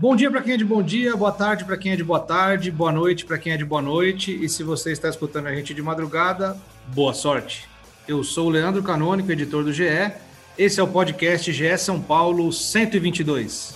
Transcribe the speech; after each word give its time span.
Bom 0.00 0.14
dia 0.14 0.30
para 0.30 0.40
quem 0.42 0.54
é 0.54 0.56
de 0.56 0.64
bom 0.64 0.80
dia, 0.80 1.16
boa 1.16 1.32
tarde 1.32 1.64
para 1.64 1.76
quem 1.76 1.90
é 1.90 1.96
de 1.96 2.04
boa 2.04 2.20
tarde, 2.20 2.70
boa 2.70 2.92
noite 2.92 3.24
para 3.24 3.36
quem 3.36 3.52
é 3.52 3.56
de 3.56 3.64
boa 3.64 3.82
noite. 3.82 4.32
E 4.32 4.48
se 4.48 4.62
você 4.62 4.92
está 4.92 5.08
escutando 5.08 5.48
a 5.48 5.54
gente 5.54 5.74
de 5.74 5.82
madrugada, 5.82 6.56
boa 6.94 7.12
sorte. 7.12 7.68
Eu 8.06 8.22
sou 8.22 8.46
o 8.46 8.50
Leandro 8.50 8.80
Canônico, 8.80 9.32
editor 9.32 9.64
do 9.64 9.72
GE. 9.72 10.12
Esse 10.56 10.78
é 10.78 10.82
o 10.84 10.86
podcast 10.86 11.52
GE 11.52 11.76
São 11.78 12.00
Paulo 12.00 12.52
122. 12.52 13.74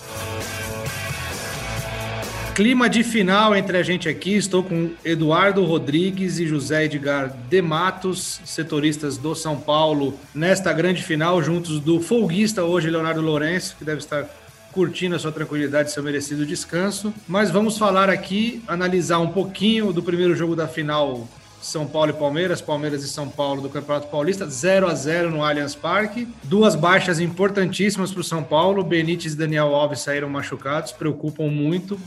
Clima 2.55 2.89
de 2.89 3.03
final 3.03 3.53
entre 3.53 3.77
a 3.77 3.83
gente 3.83 4.07
aqui. 4.07 4.35
Estou 4.37 4.63
com 4.63 4.91
Eduardo 5.03 5.65
Rodrigues 5.65 6.39
e 6.39 6.47
José 6.47 6.85
Edgar 6.85 7.35
de 7.49 7.61
Matos, 7.61 8.39
setoristas 8.45 9.17
do 9.17 9.35
São 9.35 9.59
Paulo, 9.59 10.17
nesta 10.33 10.71
grande 10.71 11.03
final, 11.03 11.43
juntos 11.43 11.81
do 11.81 11.99
folguista 11.99 12.63
hoje, 12.63 12.89
Leonardo 12.89 13.19
Lourenço, 13.19 13.75
que 13.77 13.83
deve 13.83 13.97
estar 13.97 14.25
curtindo 14.73 15.15
a 15.15 15.19
sua 15.19 15.31
tranquilidade 15.31 15.91
seu 15.91 16.03
merecido 16.03 16.45
descanso. 16.45 17.13
Mas 17.27 17.51
vamos 17.51 17.77
falar 17.77 18.09
aqui, 18.09 18.61
analisar 18.67 19.19
um 19.19 19.29
pouquinho 19.29 19.93
do 19.93 20.03
primeiro 20.03 20.35
jogo 20.35 20.55
da 20.55 20.67
final 20.67 21.27
são 21.63 21.87
Paulo 21.87 22.09
e 22.09 22.13
Palmeiras, 22.13 22.61
Palmeiras 22.61 23.05
e 23.05 23.07
São 23.07 23.29
Paulo 23.29 23.61
do 23.61 23.69
Campeonato 23.69 24.09
Paulista, 24.09 24.45
0 24.45 24.85
a 24.85 24.93
0 24.93 25.31
no 25.31 25.43
Allianz 25.45 25.73
Parque. 25.73 26.27
Duas 26.43 26.75
baixas 26.75 27.21
importantíssimas 27.21 28.11
para 28.11 28.19
o 28.19 28.23
São 28.23 28.43
Paulo. 28.43 28.83
Benítez 28.83 29.33
e 29.33 29.37
Daniel 29.37 29.73
Alves 29.73 30.01
saíram 30.01 30.29
machucados, 30.29 30.91
preocupam 30.91 31.47
muito. 31.47 31.97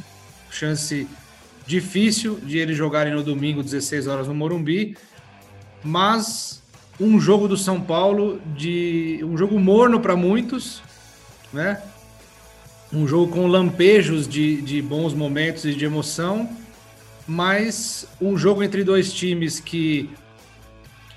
Chance 0.51 1.09
difícil 1.67 2.39
de 2.41 2.59
eles 2.59 2.77
jogarem 2.77 3.15
no 3.15 3.23
domingo, 3.23 3.63
16 3.63 4.07
horas 4.07 4.29
no 4.29 4.35
Morumbi. 4.35 4.95
Mas 5.83 6.63
um 7.01 7.19
jogo 7.19 7.49
do 7.49 7.57
São 7.57 7.81
Paulo 7.81 8.39
de 8.55 9.21
um 9.25 9.39
jogo 9.39 9.59
morno 9.59 10.01
para 10.01 10.15
muitos, 10.15 10.83
né? 11.51 11.81
Um 12.97 13.07
jogo 13.07 13.33
com 13.33 13.47
lampejos 13.47 14.27
de, 14.27 14.61
de 14.63 14.81
bons 14.81 15.13
momentos 15.13 15.65
e 15.65 15.75
de 15.75 15.85
emoção 15.85 16.49
mas 17.27 18.07
um 18.21 18.37
jogo 18.37 18.63
entre 18.63 18.85
dois 18.85 19.13
times 19.13 19.59
que 19.59 20.09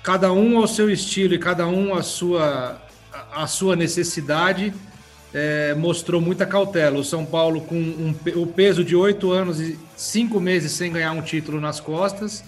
cada 0.02 0.32
um 0.32 0.58
ao 0.58 0.66
seu 0.66 0.90
estilo 0.90 1.34
e 1.34 1.38
cada 1.38 1.66
um 1.68 1.94
a 1.94 2.02
sua, 2.02 2.82
a 3.32 3.46
sua 3.46 3.76
necessidade 3.76 4.74
é, 5.32 5.74
mostrou 5.74 6.20
muita 6.20 6.44
cautela. 6.44 6.98
O 6.98 7.04
São 7.04 7.24
Paulo 7.24 7.60
com 7.60 7.76
um, 7.76 8.14
o 8.34 8.46
peso 8.46 8.82
de 8.82 8.96
oito 8.96 9.30
anos 9.30 9.60
e 9.60 9.78
cinco 9.96 10.40
meses 10.40 10.72
sem 10.72 10.92
ganhar 10.92 11.12
um 11.12 11.22
título 11.22 11.60
nas 11.60 11.78
costas, 11.78 12.42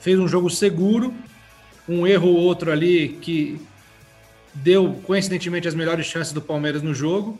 fez 0.00 0.18
um 0.18 0.28
jogo 0.28 0.48
seguro, 0.48 1.12
um 1.88 2.06
erro 2.06 2.28
ou 2.28 2.36
outro 2.36 2.70
ali 2.70 3.18
que 3.20 3.60
deu 4.54 5.00
coincidentemente 5.04 5.66
as 5.66 5.74
melhores 5.74 6.06
chances 6.06 6.32
do 6.32 6.40
Palmeiras 6.40 6.82
no 6.82 6.94
jogo. 6.94 7.36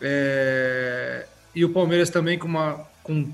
É, 0.00 1.26
e 1.54 1.64
o 1.64 1.70
Palmeiras 1.70 2.10
também 2.10 2.38
com, 2.38 2.48
uma, 2.48 2.86
com 3.02 3.30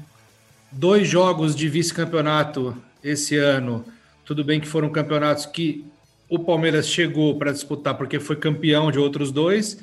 dois 0.71 1.09
jogos 1.09 1.55
de 1.55 1.69
vice-campeonato 1.69 2.77
esse 3.03 3.37
ano. 3.37 3.85
Tudo 4.25 4.45
bem 4.45 4.61
que 4.61 4.69
foram 4.69 4.91
campeonatos 4.91 5.47
que 5.47 5.85
o 6.29 6.39
Palmeiras 6.39 6.87
chegou 6.87 7.37
para 7.37 7.53
disputar 7.53 7.97
porque 7.97 8.21
foi 8.21 8.37
campeão 8.37 8.91
de 8.91 8.99
outros 8.99 9.33
dois, 9.33 9.83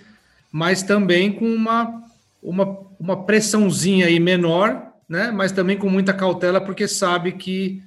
mas 0.52 0.82
também 0.82 1.32
com 1.32 1.46
uma, 1.46 2.04
uma, 2.42 2.80
uma 3.00 3.26
pressãozinha 3.26 4.06
aí 4.06 4.20
menor, 4.20 4.94
né? 5.10 5.32
mas 5.32 5.52
também 5.52 5.78
com 5.78 5.90
muita 5.90 6.14
cautela, 6.14 6.62
porque 6.62 6.88
sabe 6.88 7.34
que 7.34 7.84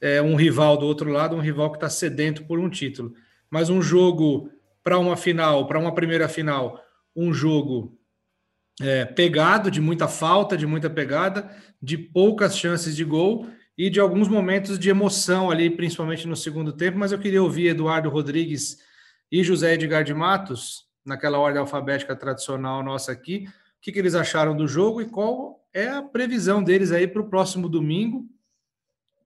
é 0.00 0.20
um 0.20 0.34
rival 0.34 0.76
do 0.76 0.84
outro 0.84 1.10
lado, 1.10 1.36
um 1.36 1.40
rival 1.40 1.70
que 1.70 1.76
está 1.76 1.88
sedento 1.88 2.44
por 2.44 2.58
um 2.58 2.68
título. 2.68 3.14
Mas 3.48 3.70
um 3.70 3.80
jogo 3.80 4.50
para 4.82 4.98
uma 4.98 5.16
final, 5.16 5.66
para 5.66 5.78
uma 5.78 5.94
primeira 5.94 6.28
final, 6.28 6.82
um 7.14 7.32
jogo 7.32 7.96
é, 8.80 9.04
pegado, 9.04 9.70
de 9.70 9.80
muita 9.80 10.08
falta, 10.08 10.56
de 10.56 10.66
muita 10.66 10.88
pegada, 10.88 11.50
de 11.80 11.98
poucas 11.98 12.56
chances 12.56 12.96
de 12.96 13.04
gol 13.04 13.46
e 13.76 13.90
de 13.90 14.00
alguns 14.00 14.28
momentos 14.28 14.78
de 14.78 14.88
emoção 14.88 15.50
ali, 15.50 15.70
principalmente 15.70 16.26
no 16.26 16.36
segundo 16.36 16.72
tempo. 16.72 16.98
Mas 16.98 17.12
eu 17.12 17.18
queria 17.18 17.42
ouvir 17.42 17.68
Eduardo 17.68 18.08
Rodrigues 18.08 18.78
e 19.30 19.42
José 19.42 19.74
Edgar 19.74 20.04
de 20.04 20.14
Matos, 20.14 20.84
naquela 21.04 21.38
ordem 21.38 21.60
alfabética 21.60 22.14
tradicional 22.14 22.82
nossa 22.82 23.12
aqui, 23.12 23.46
o 23.48 23.80
que, 23.80 23.90
que 23.90 23.98
eles 23.98 24.14
acharam 24.14 24.56
do 24.56 24.68
jogo 24.68 25.02
e 25.02 25.06
qual 25.06 25.66
é 25.74 25.88
a 25.88 26.02
previsão 26.02 26.62
deles 26.62 26.92
aí 26.92 27.08
para 27.08 27.22
o 27.22 27.28
próximo 27.28 27.68
domingo, 27.68 28.28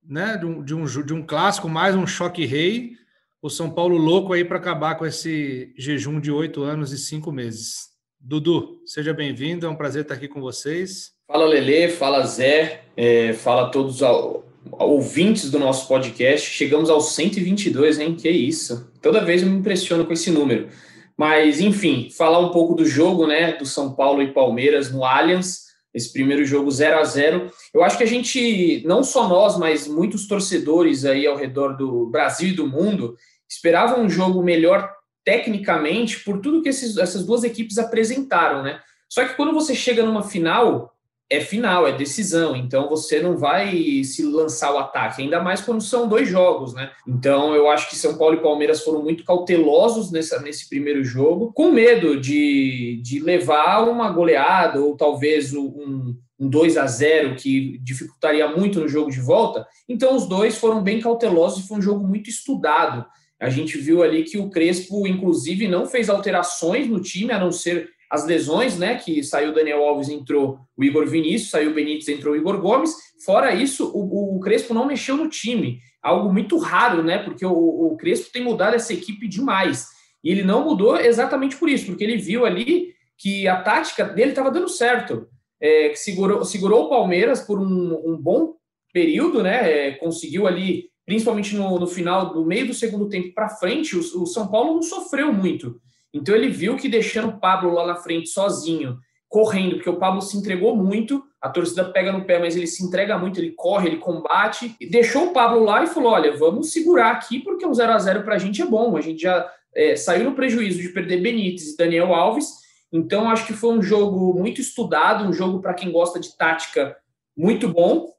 né? 0.02 0.36
De 0.36 0.46
um, 0.46 0.62
de, 0.62 0.74
um, 0.74 0.84
de 0.84 1.12
um 1.12 1.26
clássico, 1.26 1.68
mais 1.68 1.94
um 1.94 2.06
choque 2.06 2.46
rei. 2.46 2.96
O 3.42 3.50
São 3.50 3.70
Paulo 3.70 3.96
louco 3.96 4.32
aí 4.32 4.44
para 4.44 4.58
acabar 4.58 4.94
com 4.94 5.04
esse 5.04 5.74
jejum 5.76 6.20
de 6.20 6.30
oito 6.30 6.62
anos 6.62 6.92
e 6.92 6.98
cinco 6.98 7.30
meses. 7.30 7.95
Dudu, 8.20 8.80
seja 8.84 9.12
bem-vindo, 9.14 9.66
é 9.66 9.68
um 9.68 9.76
prazer 9.76 10.02
estar 10.02 10.14
aqui 10.14 10.26
com 10.26 10.40
vocês. 10.40 11.12
Fala 11.26 11.44
Lele, 11.44 11.88
fala 11.88 12.24
Zé, 12.26 12.82
é, 12.96 13.32
fala 13.32 13.70
todos 13.70 14.02
os 14.02 14.42
ouvintes 14.72 15.50
do 15.50 15.58
nosso 15.58 15.86
podcast. 15.86 16.48
Chegamos 16.50 16.90
aos 16.90 17.14
122, 17.14 17.98
hein? 17.98 18.14
Que 18.14 18.28
isso. 18.28 18.90
Toda 19.00 19.24
vez 19.24 19.42
eu 19.42 19.48
me 19.48 19.58
impressiono 19.58 20.04
com 20.04 20.12
esse 20.12 20.30
número. 20.30 20.68
Mas, 21.16 21.60
enfim, 21.60 22.10
falar 22.10 22.40
um 22.40 22.50
pouco 22.50 22.74
do 22.74 22.84
jogo, 22.84 23.26
né, 23.26 23.52
do 23.52 23.64
São 23.64 23.94
Paulo 23.94 24.22
e 24.22 24.32
Palmeiras 24.32 24.92
no 24.92 25.04
Allianz, 25.04 25.66
esse 25.94 26.12
primeiro 26.12 26.44
jogo 26.44 26.70
0 26.70 26.98
a 26.98 27.04
0 27.04 27.50
Eu 27.72 27.82
acho 27.82 27.96
que 27.96 28.04
a 28.04 28.06
gente, 28.06 28.82
não 28.86 29.02
só 29.02 29.26
nós, 29.26 29.56
mas 29.56 29.88
muitos 29.88 30.26
torcedores 30.26 31.06
aí 31.06 31.26
ao 31.26 31.36
redor 31.36 31.76
do 31.76 32.06
Brasil 32.10 32.50
e 32.50 32.54
do 32.54 32.66
mundo, 32.66 33.16
esperavam 33.48 34.02
um 34.02 34.10
jogo 34.10 34.42
melhor 34.42 34.95
tecnicamente 35.26 36.20
por 36.20 36.40
tudo 36.40 36.62
que 36.62 36.68
esses, 36.68 36.96
essas 36.96 37.26
duas 37.26 37.42
equipes 37.42 37.78
apresentaram, 37.78 38.62
né? 38.62 38.78
Só 39.08 39.26
que 39.26 39.34
quando 39.34 39.52
você 39.52 39.74
chega 39.74 40.04
numa 40.04 40.22
final, 40.22 40.94
é 41.28 41.40
final, 41.40 41.84
é 41.84 41.90
decisão, 41.90 42.54
então 42.54 42.88
você 42.88 43.20
não 43.20 43.36
vai 43.36 44.04
se 44.04 44.22
lançar 44.22 44.72
o 44.72 44.78
ataque, 44.78 45.22
ainda 45.22 45.42
mais 45.42 45.60
quando 45.60 45.80
são 45.80 46.08
dois 46.08 46.28
jogos, 46.28 46.72
né? 46.74 46.92
Então 47.08 47.52
eu 47.56 47.68
acho 47.68 47.90
que 47.90 47.96
São 47.96 48.16
Paulo 48.16 48.36
e 48.36 48.40
Palmeiras 48.40 48.84
foram 48.84 49.02
muito 49.02 49.24
cautelosos 49.24 50.12
nessa, 50.12 50.40
nesse 50.40 50.68
primeiro 50.68 51.02
jogo, 51.02 51.52
com 51.52 51.72
medo 51.72 52.20
de, 52.20 53.00
de 53.02 53.18
levar 53.18 53.88
uma 53.88 54.08
goleada 54.10 54.80
ou 54.80 54.96
talvez 54.96 55.52
um, 55.52 56.14
um 56.38 56.48
2 56.48 56.76
a 56.76 56.86
0 56.86 57.34
que 57.34 57.78
dificultaria 57.78 58.46
muito 58.46 58.78
no 58.78 58.86
jogo 58.86 59.10
de 59.10 59.20
volta. 59.20 59.66
Então 59.88 60.14
os 60.14 60.28
dois 60.28 60.56
foram 60.56 60.80
bem 60.80 61.00
cautelosos 61.00 61.64
e 61.64 61.66
foi 61.66 61.78
um 61.78 61.82
jogo 61.82 62.06
muito 62.06 62.30
estudado. 62.30 63.04
A 63.40 63.50
gente 63.50 63.76
viu 63.76 64.02
ali 64.02 64.24
que 64.24 64.38
o 64.38 64.48
Crespo, 64.48 65.06
inclusive, 65.06 65.68
não 65.68 65.86
fez 65.86 66.08
alterações 66.08 66.88
no 66.88 67.00
time, 67.00 67.32
a 67.32 67.38
não 67.38 67.52
ser 67.52 67.90
as 68.10 68.26
lesões, 68.26 68.78
né? 68.78 68.96
Que 68.96 69.22
saiu 69.22 69.52
Daniel 69.52 69.84
Alves, 69.84 70.08
entrou 70.08 70.58
o 70.76 70.84
Igor 70.84 71.06
Vinícius, 71.06 71.50
saiu 71.50 71.70
o 71.70 71.74
Benítez, 71.74 72.08
entrou 72.08 72.34
o 72.34 72.36
Igor 72.36 72.60
Gomes. 72.60 72.94
Fora 73.24 73.54
isso, 73.54 73.90
o, 73.94 74.36
o 74.36 74.40
Crespo 74.40 74.72
não 74.72 74.86
mexeu 74.86 75.16
no 75.16 75.28
time. 75.28 75.80
Algo 76.02 76.32
muito 76.32 76.56
raro, 76.56 77.02
né? 77.02 77.18
Porque 77.18 77.44
o, 77.44 77.52
o 77.52 77.96
Crespo 77.96 78.32
tem 78.32 78.42
mudado 78.42 78.74
essa 78.74 78.92
equipe 78.92 79.28
demais. 79.28 79.88
E 80.22 80.30
ele 80.30 80.42
não 80.42 80.64
mudou 80.64 80.98
exatamente 80.98 81.56
por 81.56 81.68
isso, 81.68 81.86
porque 81.86 82.04
ele 82.04 82.16
viu 82.16 82.46
ali 82.46 82.94
que 83.18 83.46
a 83.48 83.60
tática 83.60 84.04
dele 84.04 84.30
estava 84.30 84.50
dando 84.50 84.68
certo. 84.68 85.28
É, 85.60 85.92
segurou, 85.94 86.44
segurou 86.44 86.84
o 86.84 86.88
Palmeiras 86.88 87.40
por 87.40 87.58
um, 87.58 88.02
um 88.04 88.16
bom 88.16 88.54
período, 88.92 89.42
né? 89.42 89.88
É, 89.88 89.90
conseguiu 89.92 90.46
ali 90.46 90.90
principalmente 91.06 91.54
no, 91.54 91.78
no 91.78 91.86
final, 91.86 92.32
do 92.32 92.44
meio 92.44 92.66
do 92.66 92.74
segundo 92.74 93.08
tempo 93.08 93.32
para 93.32 93.48
frente, 93.48 93.96
o, 93.96 94.00
o, 94.00 94.26
São 94.26 94.48
Paulo 94.48 94.74
não 94.74 94.82
sofreu 94.82 95.32
muito. 95.32 95.80
Então 96.12 96.34
ele 96.34 96.48
viu 96.48 96.76
que 96.76 96.88
deixando 96.88 97.28
o 97.28 97.38
Pablo 97.38 97.72
lá 97.72 97.86
na 97.86 97.94
frente 97.94 98.28
sozinho, 98.28 98.98
correndo, 99.28 99.76
porque 99.76 99.90
o 99.90 99.98
Pablo 99.98 100.20
se 100.20 100.36
entregou 100.36 100.76
muito, 100.76 101.22
a 101.40 101.48
torcida 101.48 101.84
pega 101.84 102.10
no 102.10 102.24
pé, 102.24 102.38
mas 102.38 102.56
ele 102.56 102.66
se 102.66 102.84
entrega 102.84 103.16
muito, 103.16 103.38
ele 103.38 103.52
corre, 103.52 103.88
ele 103.88 103.98
combate, 103.98 104.74
e 104.80 104.88
deixou 104.88 105.26
o 105.26 105.32
Pablo 105.32 105.62
lá 105.62 105.84
e 105.84 105.86
falou: 105.86 106.12
olha, 106.12 106.36
vamos 106.36 106.72
segurar 106.72 107.12
aqui, 107.12 107.38
porque 107.38 107.64
um 107.64 107.74
0 107.74 107.92
a 107.92 107.98
0 107.98 108.22
para 108.24 108.34
a 108.34 108.38
gente 108.38 108.60
é 108.60 108.66
bom. 108.66 108.96
A 108.96 109.00
gente 109.00 109.22
já 109.22 109.48
é, 109.74 109.94
saiu 109.94 110.24
no 110.24 110.34
prejuízo 110.34 110.80
de 110.80 110.88
perder 110.88 111.20
Benítez 111.20 111.68
e 111.68 111.76
Daniel 111.76 112.14
Alves. 112.14 112.66
Então, 112.92 113.30
acho 113.30 113.46
que 113.46 113.52
foi 113.52 113.76
um 113.76 113.82
jogo 113.82 114.34
muito 114.34 114.60
estudado, 114.60 115.24
um 115.24 115.32
jogo 115.32 115.60
para 115.60 115.74
quem 115.74 115.92
gosta 115.92 116.18
de 116.18 116.36
tática 116.36 116.96
muito 117.36 117.68
bom. 117.68 118.12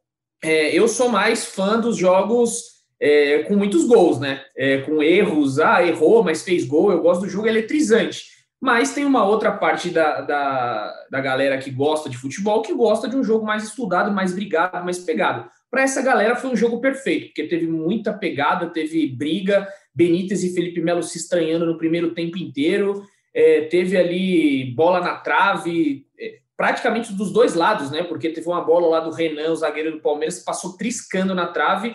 É, 0.44 0.78
eu 0.78 0.88
sou 0.88 1.10
mais 1.10 1.46
fã 1.46 1.80
dos 1.80 1.98
jogos 1.98 2.77
é, 3.00 3.40
com 3.44 3.56
muitos 3.56 3.86
gols, 3.86 4.20
né? 4.20 4.42
É, 4.56 4.80
com 4.80 5.02
erros, 5.02 5.60
ah, 5.60 5.86
errou, 5.86 6.24
mas 6.24 6.44
fez 6.44 6.66
gol. 6.66 6.92
Eu 6.92 7.02
gosto 7.02 7.22
do 7.22 7.30
jogo 7.30 7.48
eletrizante. 7.48 8.38
Mas 8.60 8.94
tem 8.94 9.06
uma 9.06 9.24
outra 9.24 9.52
parte 9.52 9.90
da, 9.90 10.22
da, 10.22 11.06
da 11.12 11.22
galera 11.22 11.60
que 11.60 11.70
gosta 11.70 12.10
de 12.10 12.18
futebol 12.18 12.64
que 12.64 12.74
gosta 12.74 13.08
de 13.08 13.16
um 13.16 13.24
jogo 13.24 13.46
mais 13.46 13.64
estudado, 13.64 14.12
mais 14.12 14.34
brigado, 14.34 14.84
mais 14.84 14.98
pegado. 14.98 15.48
Para 15.70 15.84
essa 15.84 16.02
galera 16.02 16.36
foi 16.36 16.50
um 16.50 16.56
jogo 16.56 16.82
perfeito, 16.82 17.28
porque 17.28 17.44
teve 17.44 17.68
muita 17.68 18.14
pegada, 18.14 18.68
teve 18.68 19.08
briga, 19.08 19.68
Benítez 19.94 20.44
e 20.44 20.54
Felipe 20.54 20.82
Melo 20.82 21.04
se 21.04 21.18
estranhando 21.18 21.66
no 21.66 21.78
primeiro 21.78 22.16
tempo 22.16 22.38
inteiro, 22.38 23.04
é, 23.34 23.62
teve 23.62 23.96
ali 23.96 24.74
bola 24.76 25.02
na 25.02 25.18
trave, 25.18 26.08
é, 26.20 26.40
praticamente 26.56 27.14
dos 27.14 27.32
dois 27.32 27.54
lados, 27.54 27.92
né? 27.92 28.02
Porque 28.02 28.30
teve 28.30 28.48
uma 28.48 28.62
bola 28.62 28.88
lá 28.88 29.00
do 29.02 29.12
Renan, 29.12 29.52
o 29.52 29.56
zagueiro 29.56 29.92
do 29.92 30.02
Palmeiras, 30.02 30.40
passou 30.40 30.76
triscando 30.76 31.36
na 31.36 31.46
trave. 31.46 31.94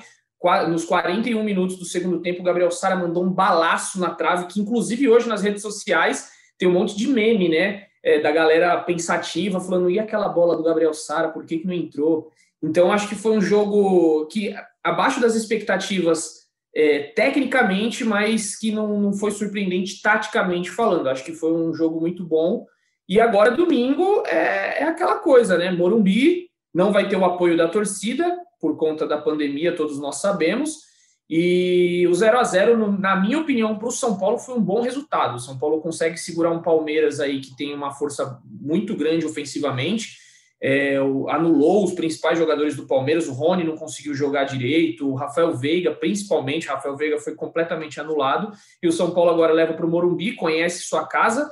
Nos 0.69 0.85
41 0.85 1.43
minutos 1.43 1.77
do 1.77 1.85
segundo 1.85 2.21
tempo, 2.21 2.41
o 2.41 2.45
Gabriel 2.45 2.71
Sara 2.71 2.97
mandou 2.97 3.25
um 3.25 3.31
balaço 3.31 4.01
na 4.01 4.11
trave, 4.11 4.47
que 4.47 4.61
inclusive 4.61 5.09
hoje 5.09 5.29
nas 5.29 5.43
redes 5.43 5.63
sociais 5.63 6.31
tem 6.59 6.69
um 6.69 6.73
monte 6.73 6.97
de 6.97 7.07
meme, 7.09 7.49
né? 7.49 7.87
É, 8.05 8.21
da 8.21 8.33
galera 8.33 8.77
pensativa, 8.79 9.61
falando, 9.61 9.89
e 9.89 10.01
aquela 10.01 10.29
bola 10.29 10.57
do 10.57 10.65
Gabriel 10.65 10.93
Sara, 10.93 11.29
por 11.29 11.47
que, 11.47 11.59
que 11.59 11.67
não 11.67 11.73
entrou? 11.73 12.33
Então, 12.61 12.91
acho 12.91 13.09
que 13.09 13.15
foi 13.15 13.33
um 13.33 13.41
jogo 13.41 14.27
que, 14.27 14.55
abaixo 14.83 15.21
das 15.21 15.37
expectativas 15.37 16.43
é, 16.75 17.13
tecnicamente, 17.15 18.05
mas 18.05 18.57
que 18.57 18.73
não, 18.73 19.01
não 19.01 19.13
foi 19.13 19.31
surpreendente 19.31 20.01
taticamente 20.03 20.71
falando. 20.71 21.09
Acho 21.09 21.25
que 21.25 21.33
foi 21.33 21.53
um 21.53 21.73
jogo 21.75 22.01
muito 22.01 22.25
bom. 22.25 22.67
E 23.09 23.21
agora, 23.21 23.51
domingo, 23.51 24.25
é, 24.27 24.83
é 24.83 24.85
aquela 24.85 25.17
coisa, 25.17 25.59
né? 25.59 25.71
Morumbi 25.71 26.49
não 26.75 26.93
vai 26.93 27.09
ter 27.09 27.17
o 27.17 27.25
apoio 27.25 27.57
da 27.57 27.69
torcida 27.69 28.37
por 28.61 28.77
conta 28.77 29.07
da 29.07 29.19
pandemia, 29.19 29.75
todos 29.75 29.99
nós 29.99 30.21
sabemos. 30.21 30.93
E 31.29 32.07
o 32.09 32.15
0 32.15 32.39
a 32.39 32.45
0 32.45 32.93
na 32.99 33.17
minha 33.17 33.39
opinião, 33.39 33.79
para 33.79 33.89
o 33.89 33.91
São 33.91 34.19
Paulo 34.19 34.39
foi 34.39 34.55
um 34.55 34.63
bom 34.63 34.83
resultado. 34.83 35.37
O 35.37 35.41
São 35.41 35.59
Paulo 35.59 35.81
consegue 35.81 36.19
segurar 36.19 36.51
um 36.51 36.63
Palmeiras 36.63 37.21
aí 37.21 37.41
que 37.41 37.57
tem 37.57 37.75
uma 37.75 37.91
força 37.91 38.39
muito 38.45 38.95
grande 38.95 39.25
ofensivamente. 39.25 40.19
É, 40.65 40.97
anulou 41.29 41.85
os 41.85 41.93
principais 41.93 42.39
jogadores 42.39 42.77
do 42.77 42.87
Palmeiras. 42.87 43.27
O 43.29 43.33
Rony 43.33 43.65
não 43.65 43.77
conseguiu 43.77 44.15
jogar 44.15 44.45
direito. 44.45 45.09
O 45.09 45.15
Rafael 45.15 45.57
Veiga, 45.57 45.93
principalmente, 45.93 46.69
Rafael 46.69 46.97
Veiga 46.97 47.19
foi 47.19 47.35
completamente 47.35 47.99
anulado. 47.99 48.53
E 48.83 48.87
o 48.87 48.93
São 48.93 49.13
Paulo 49.13 49.31
agora 49.31 49.53
leva 49.53 49.73
para 49.73 49.87
o 49.87 49.91
Morumbi, 49.91 50.37
conhece 50.37 50.83
sua 50.83 51.07
casa. 51.07 51.51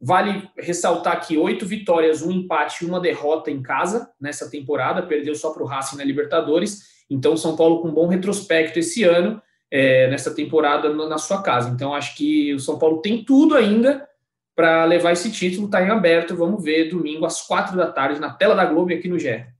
Vale 0.00 0.48
ressaltar 0.58 1.26
que 1.26 1.38
oito 1.38 1.64
vitórias, 1.64 2.22
um 2.22 2.30
empate 2.30 2.84
e 2.84 2.88
uma 2.88 3.00
derrota 3.00 3.50
em 3.50 3.62
casa 3.62 4.10
nessa 4.20 4.50
temporada. 4.50 5.02
Perdeu 5.02 5.34
só 5.34 5.50
para 5.52 5.62
o 5.62 5.66
Racing 5.66 5.96
na 5.96 6.04
Libertadores 6.04 6.96
então, 7.08 7.36
São 7.36 7.56
Paulo 7.56 7.80
com 7.80 7.88
um 7.88 7.94
bom 7.94 8.08
retrospecto 8.08 8.78
esse 8.78 9.04
ano, 9.04 9.40
é, 9.70 10.08
nessa 10.08 10.34
temporada 10.34 10.92
na 10.92 11.18
sua 11.18 11.42
casa. 11.42 11.70
Então, 11.70 11.94
acho 11.94 12.16
que 12.16 12.52
o 12.54 12.60
São 12.60 12.78
Paulo 12.78 13.00
tem 13.00 13.24
tudo 13.24 13.56
ainda 13.56 14.06
para 14.54 14.84
levar 14.84 15.12
esse 15.12 15.30
título, 15.30 15.66
está 15.66 15.82
em 15.82 15.90
aberto. 15.90 16.36
Vamos 16.36 16.62
ver 16.62 16.88
domingo 16.88 17.24
às 17.24 17.42
quatro 17.42 17.76
da 17.76 17.90
tarde 17.90 18.20
na 18.20 18.32
tela 18.32 18.54
da 18.54 18.64
Globo 18.64 18.90
e 18.90 18.94
aqui 18.94 19.08
no 19.08 19.18
GE. 19.18 19.28
É 19.28 19.54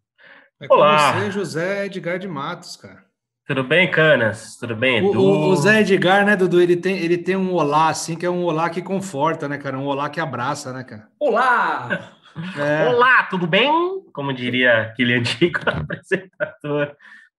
Olá. 0.70 1.12
você, 1.12 1.30
José 1.30 1.86
Edgar 1.86 2.18
de 2.18 2.26
Matos, 2.26 2.76
cara. 2.76 3.04
Tudo 3.46 3.62
bem, 3.62 3.88
Canas? 3.88 4.56
Tudo 4.58 4.74
bem, 4.74 4.98
Edu? 4.98 5.20
O, 5.20 5.48
o, 5.50 5.56
Zé 5.56 5.80
Edgar, 5.80 6.26
né, 6.26 6.34
Dudu, 6.34 6.60
ele 6.60 6.76
tem, 6.76 6.98
ele 6.98 7.16
tem 7.16 7.36
um 7.36 7.52
olá, 7.52 7.88
assim, 7.88 8.16
que 8.16 8.26
é 8.26 8.30
um 8.30 8.44
olá 8.44 8.68
que 8.68 8.82
conforta, 8.82 9.48
né, 9.48 9.56
cara? 9.56 9.78
Um 9.78 9.86
olá 9.86 10.10
que 10.10 10.18
abraça, 10.18 10.72
né, 10.72 10.84
cara? 10.84 11.08
Olá! 11.18 12.12
É. 12.58 12.86
Olá, 12.86 13.22
tudo 13.30 13.46
bem? 13.46 13.72
Como 14.12 14.30
diria 14.30 14.82
aquele 14.82 15.14
antigo 15.16 15.58
apresentador 15.64 16.94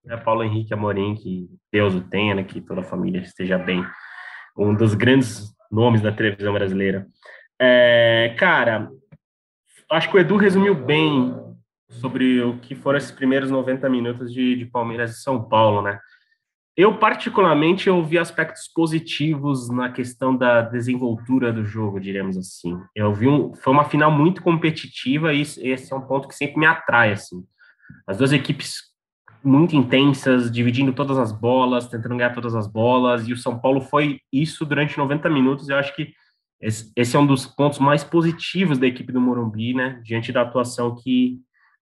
é 0.10 0.18
Paulo 0.18 0.44
Henrique 0.44 0.74
Amorim, 0.74 1.16
que 1.16 1.48
Deus 1.72 1.94
o 1.94 2.02
tenha, 2.02 2.36
né, 2.36 2.44
que 2.44 2.62
toda 2.62 2.82
a 2.82 2.84
família 2.84 3.22
esteja 3.22 3.58
bem. 3.58 3.86
Um 4.58 4.74
dos 4.74 4.94
grandes 4.94 5.54
nomes 5.72 6.02
da 6.02 6.12
televisão 6.12 6.54
brasileira. 6.54 7.06
É, 7.60 8.34
cara, 8.40 8.90
acho 9.92 10.10
que 10.10 10.18
o 10.18 10.20
Edu 10.20 10.38
resumiu 10.38 10.74
bem 10.74 11.36
sobre 11.90 12.42
o 12.42 12.58
que 12.60 12.76
foram 12.76 12.98
esses 12.98 13.12
primeiros 13.12 13.50
90 13.50 13.90
minutos 13.90 14.32
de, 14.32 14.56
de 14.56 14.66
Palmeiras 14.66 15.12
e 15.12 15.22
São 15.22 15.48
Paulo, 15.48 15.82
né? 15.82 16.00
Eu, 16.76 17.00
particularmente, 17.00 17.88
eu 17.88 18.04
vi 18.04 18.20
aspectos 18.20 18.68
positivos 18.68 19.68
na 19.68 19.92
questão 19.92 20.36
da 20.36 20.62
desenvoltura 20.62 21.52
do 21.52 21.66
jogo, 21.66 22.00
diremos 22.00 22.38
assim. 22.38 22.80
Eu 22.96 23.12
vi 23.12 23.28
um, 23.28 23.56
foi 23.56 23.74
uma 23.74 23.86
final 23.86 24.12
muito 24.12 24.44
competitiva 24.44 25.34
e 25.34 25.42
esse 25.42 25.92
é 25.92 25.96
um 25.96 26.02
ponto 26.02 26.28
que 26.28 26.36
sempre 26.36 26.60
me 26.60 26.68
atrai, 26.68 27.14
assim. 27.14 27.44
As 28.06 28.18
duas 28.18 28.32
equipes 28.32 28.76
muito 29.44 29.76
intensas, 29.76 30.52
dividindo 30.52 30.94
todas 30.94 31.18
as 31.18 31.32
bolas, 31.32 31.88
tentando 31.88 32.16
ganhar 32.16 32.36
todas 32.36 32.54
as 32.54 32.68
bolas, 32.68 33.28
e 33.28 33.34
o 33.34 33.38
São 33.38 33.58
Paulo 33.58 33.82
foi 33.82 34.20
isso 34.32 34.64
durante 34.64 35.00
90 35.00 35.30
minutos. 35.32 35.70
Eu 35.70 35.78
acho 35.78 35.96
que 35.96 36.14
esse 36.62 37.16
é 37.16 37.20
um 37.20 37.26
dos 37.26 37.46
pontos 37.46 37.80
mais 37.80 38.04
positivos 38.04 38.78
da 38.78 38.86
equipe 38.86 39.12
do 39.12 39.22
Morumbi, 39.22 39.74
né, 39.74 40.02
diante 40.04 40.32
da 40.32 40.42
atuação 40.42 40.96
que 40.96 41.40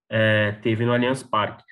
é, 0.10 0.54
teve 0.62 0.86
no 0.86 0.94
Allianz 0.94 1.24
Parque. 1.24 1.64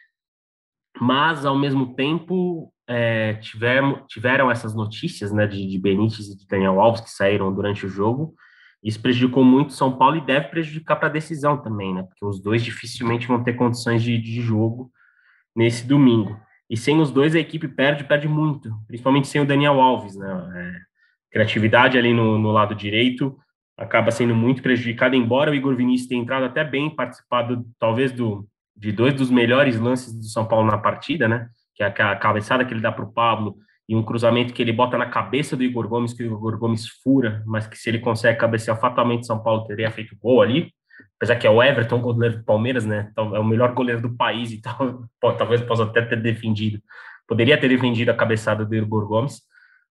Mas, 1.00 1.46
ao 1.46 1.58
mesmo 1.58 1.96
tempo, 1.96 2.72
é, 2.88 3.36
tiveram, 3.36 4.06
tiveram 4.08 4.52
essas 4.52 4.76
notícias 4.76 5.32
né, 5.32 5.48
de, 5.48 5.68
de 5.68 5.80
Benítez 5.80 6.30
e 6.30 6.38
de 6.38 6.48
Daniel 6.48 6.80
Alves 6.80 7.02
que 7.02 7.10
saíram 7.10 7.54
durante 7.54 7.86
o 7.86 7.90
jogo. 7.90 8.36
Isso 8.84 9.02
prejudicou 9.02 9.44
muito 9.44 9.74
São 9.74 9.98
Paulo 9.98 10.18
e 10.18 10.26
deve 10.26 10.50
prejudicar 10.50 10.98
para 10.98 11.08
a 11.08 11.12
decisão 11.12 11.58
também, 11.58 11.94
né? 11.94 12.04
Porque 12.04 12.26
os 12.26 12.42
dois 12.42 12.62
dificilmente 12.62 13.28
vão 13.28 13.42
ter 13.42 13.54
condições 13.54 14.04
de, 14.04 14.18
de 14.18 14.42
jogo 14.42 14.92
nesse 15.56 15.88
domingo. 15.88 16.38
E 16.70 16.76
sem 16.76 17.00
os 17.00 17.10
dois, 17.10 17.34
a 17.34 17.40
equipe 17.40 17.68
perde, 17.68 18.04
perde 18.04 18.28
muito, 18.28 18.70
principalmente 18.88 19.28
sem 19.28 19.40
o 19.40 19.46
Daniel 19.46 19.80
Alves, 19.80 20.16
né? 20.16 20.52
É, 20.56 20.94
criatividade 21.32 21.98
ali 21.98 22.14
no, 22.14 22.38
no, 22.38 22.52
lado 22.52 22.76
direito 22.76 23.38
acaba 23.84 24.12
sendo 24.12 24.36
muito 24.36 24.62
prejudicada, 24.62 25.16
embora 25.16 25.52
o 25.52 25.56
Igor 25.56 25.76
Vinícius 25.76 26.10
tenha 26.10 26.22
entrado 26.22 26.46
até 26.46 26.64
bem, 26.64 26.90
participado 26.90 27.66
talvez 27.80 28.12
do, 28.12 28.48
de 28.76 28.92
dois 28.92 29.14
dos 29.14 29.30
melhores 29.30 29.80
lances 29.80 30.14
do 30.14 30.26
São 30.26 30.46
Paulo 30.46 30.66
na 30.68 30.78
partida, 30.78 31.28
né? 31.28 31.48
Que 31.76 31.84
é 31.84 31.88
a 31.88 32.16
cabeçada 32.16 32.66
que 32.66 32.74
ele 32.74 32.82
dá 32.82 32.92
para 32.92 33.06
o 33.06 33.12
Pablo 33.12 33.56
e 33.88 33.96
um 33.96 34.04
cruzamento 34.04 34.54
que 34.54 34.62
ele 34.62 34.72
bota 34.72 34.98
na 34.98 35.08
cabeça 35.08 35.58
do 35.58 35.64
Igor 35.64 35.88
Gomes, 35.88 36.14
que 36.14 36.24
o 36.24 36.26
Igor 36.26 36.58
Gomes 36.58 36.88
fura, 37.04 37.44
mas 37.46 37.68
que 37.68 37.78
se 37.78 37.90
ele 37.90 38.00
consegue 38.00 38.40
cabecear 38.40 38.80
fatalmente, 38.80 39.26
São 39.26 39.42
Paulo 39.42 39.66
teria 39.66 39.92
feito 39.92 40.16
gol 40.18 40.42
ali 40.42 40.72
apesar 41.18 41.38
que 41.38 41.48
é 41.48 41.50
o 41.50 41.64
Everton, 41.64 42.02
goleiro 42.02 42.38
do 42.38 42.44
Palmeiras, 42.44 42.86
né? 42.86 43.08
Então, 43.12 43.36
é 43.36 43.40
o 43.40 43.46
melhor 43.46 43.74
goleiro 43.74 44.02
do 44.02 44.16
país 44.16 44.52
e 44.54 44.62
tal. 44.62 45.08
Talvez 45.38 45.62
possa 45.62 45.84
até 45.84 46.02
ter 46.02 46.22
defendido, 46.22 46.82
poderia 47.28 47.58
ter 47.58 47.70
defendido 47.70 48.10
a 48.10 48.16
cabeçada 48.16 48.66
do 48.66 48.76
Igor 48.76 49.08
Gomes. 49.08 49.42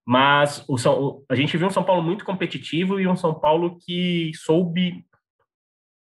Mas 0.05 0.63
o 0.67 0.77
São, 0.77 1.23
a 1.29 1.35
gente 1.35 1.57
viu 1.57 1.67
um 1.67 1.71
São 1.71 1.83
Paulo 1.83 2.01
muito 2.01 2.25
competitivo 2.25 2.99
e 2.99 3.07
um 3.07 3.15
São 3.15 3.33
Paulo 3.33 3.77
que 3.79 4.31
soube 4.35 5.05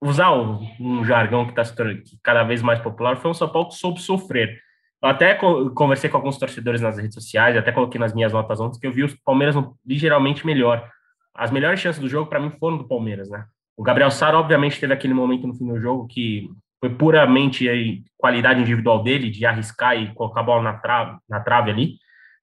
usar 0.02 0.32
um, 0.34 0.66
um 0.80 1.06
jargão 1.06 1.46
que 1.46 1.60
está 1.60 1.76
cada 2.24 2.44
vez 2.44 2.62
mais 2.62 2.80
popular. 2.80 3.18
Foi 3.18 3.32
um 3.32 3.34
São 3.34 3.50
Paulo 3.50 3.70
que 3.70 3.76
soube 3.76 4.02
sofrer. 4.02 4.60
Eu 5.04 5.10
até 5.10 5.34
conversei 5.34 6.10
com 6.10 6.18
alguns 6.18 6.38
torcedores 6.38 6.80
nas 6.80 6.98
redes 6.98 7.16
sociais, 7.16 7.58
até 7.58 7.72
coloquei 7.72 8.00
nas 8.00 8.14
minhas 8.14 8.32
notas 8.32 8.60
ontem 8.60 8.80
que 8.80 8.86
eu 8.86 8.92
vi 8.92 9.04
o 9.04 9.22
Palmeiras 9.26 9.56
ligeiramente 9.86 10.46
melhor. 10.46 10.88
As 11.34 11.50
melhores 11.50 11.80
chances 11.80 12.00
do 12.00 12.08
jogo, 12.08 12.30
para 12.30 12.40
mim, 12.40 12.52
foram 12.52 12.78
do 12.78 12.88
Palmeiras, 12.88 13.30
né? 13.30 13.46
O 13.76 13.84
Gabriel 13.84 14.12
Sara, 14.12 14.38
obviamente, 14.38 14.80
teve 14.80 14.94
aquele 14.94 15.14
momento 15.14 15.48
no 15.48 15.56
fim 15.56 15.66
do 15.66 15.80
jogo 15.80 16.08
que 16.08 16.50
foi 16.80 16.90
puramente 16.94 17.68
aí, 17.68 18.04
qualidade 18.18 18.62
individual 18.62 19.02
dele, 19.02 19.30
de 19.30 19.46
arriscar 19.46 19.98
e 19.98 20.14
colocar 20.14 20.42
a 20.42 20.44
bola 20.44 20.62
na 20.62 20.74
trave, 20.74 21.18
na 21.28 21.40
trave 21.40 21.72
ali. 21.72 21.98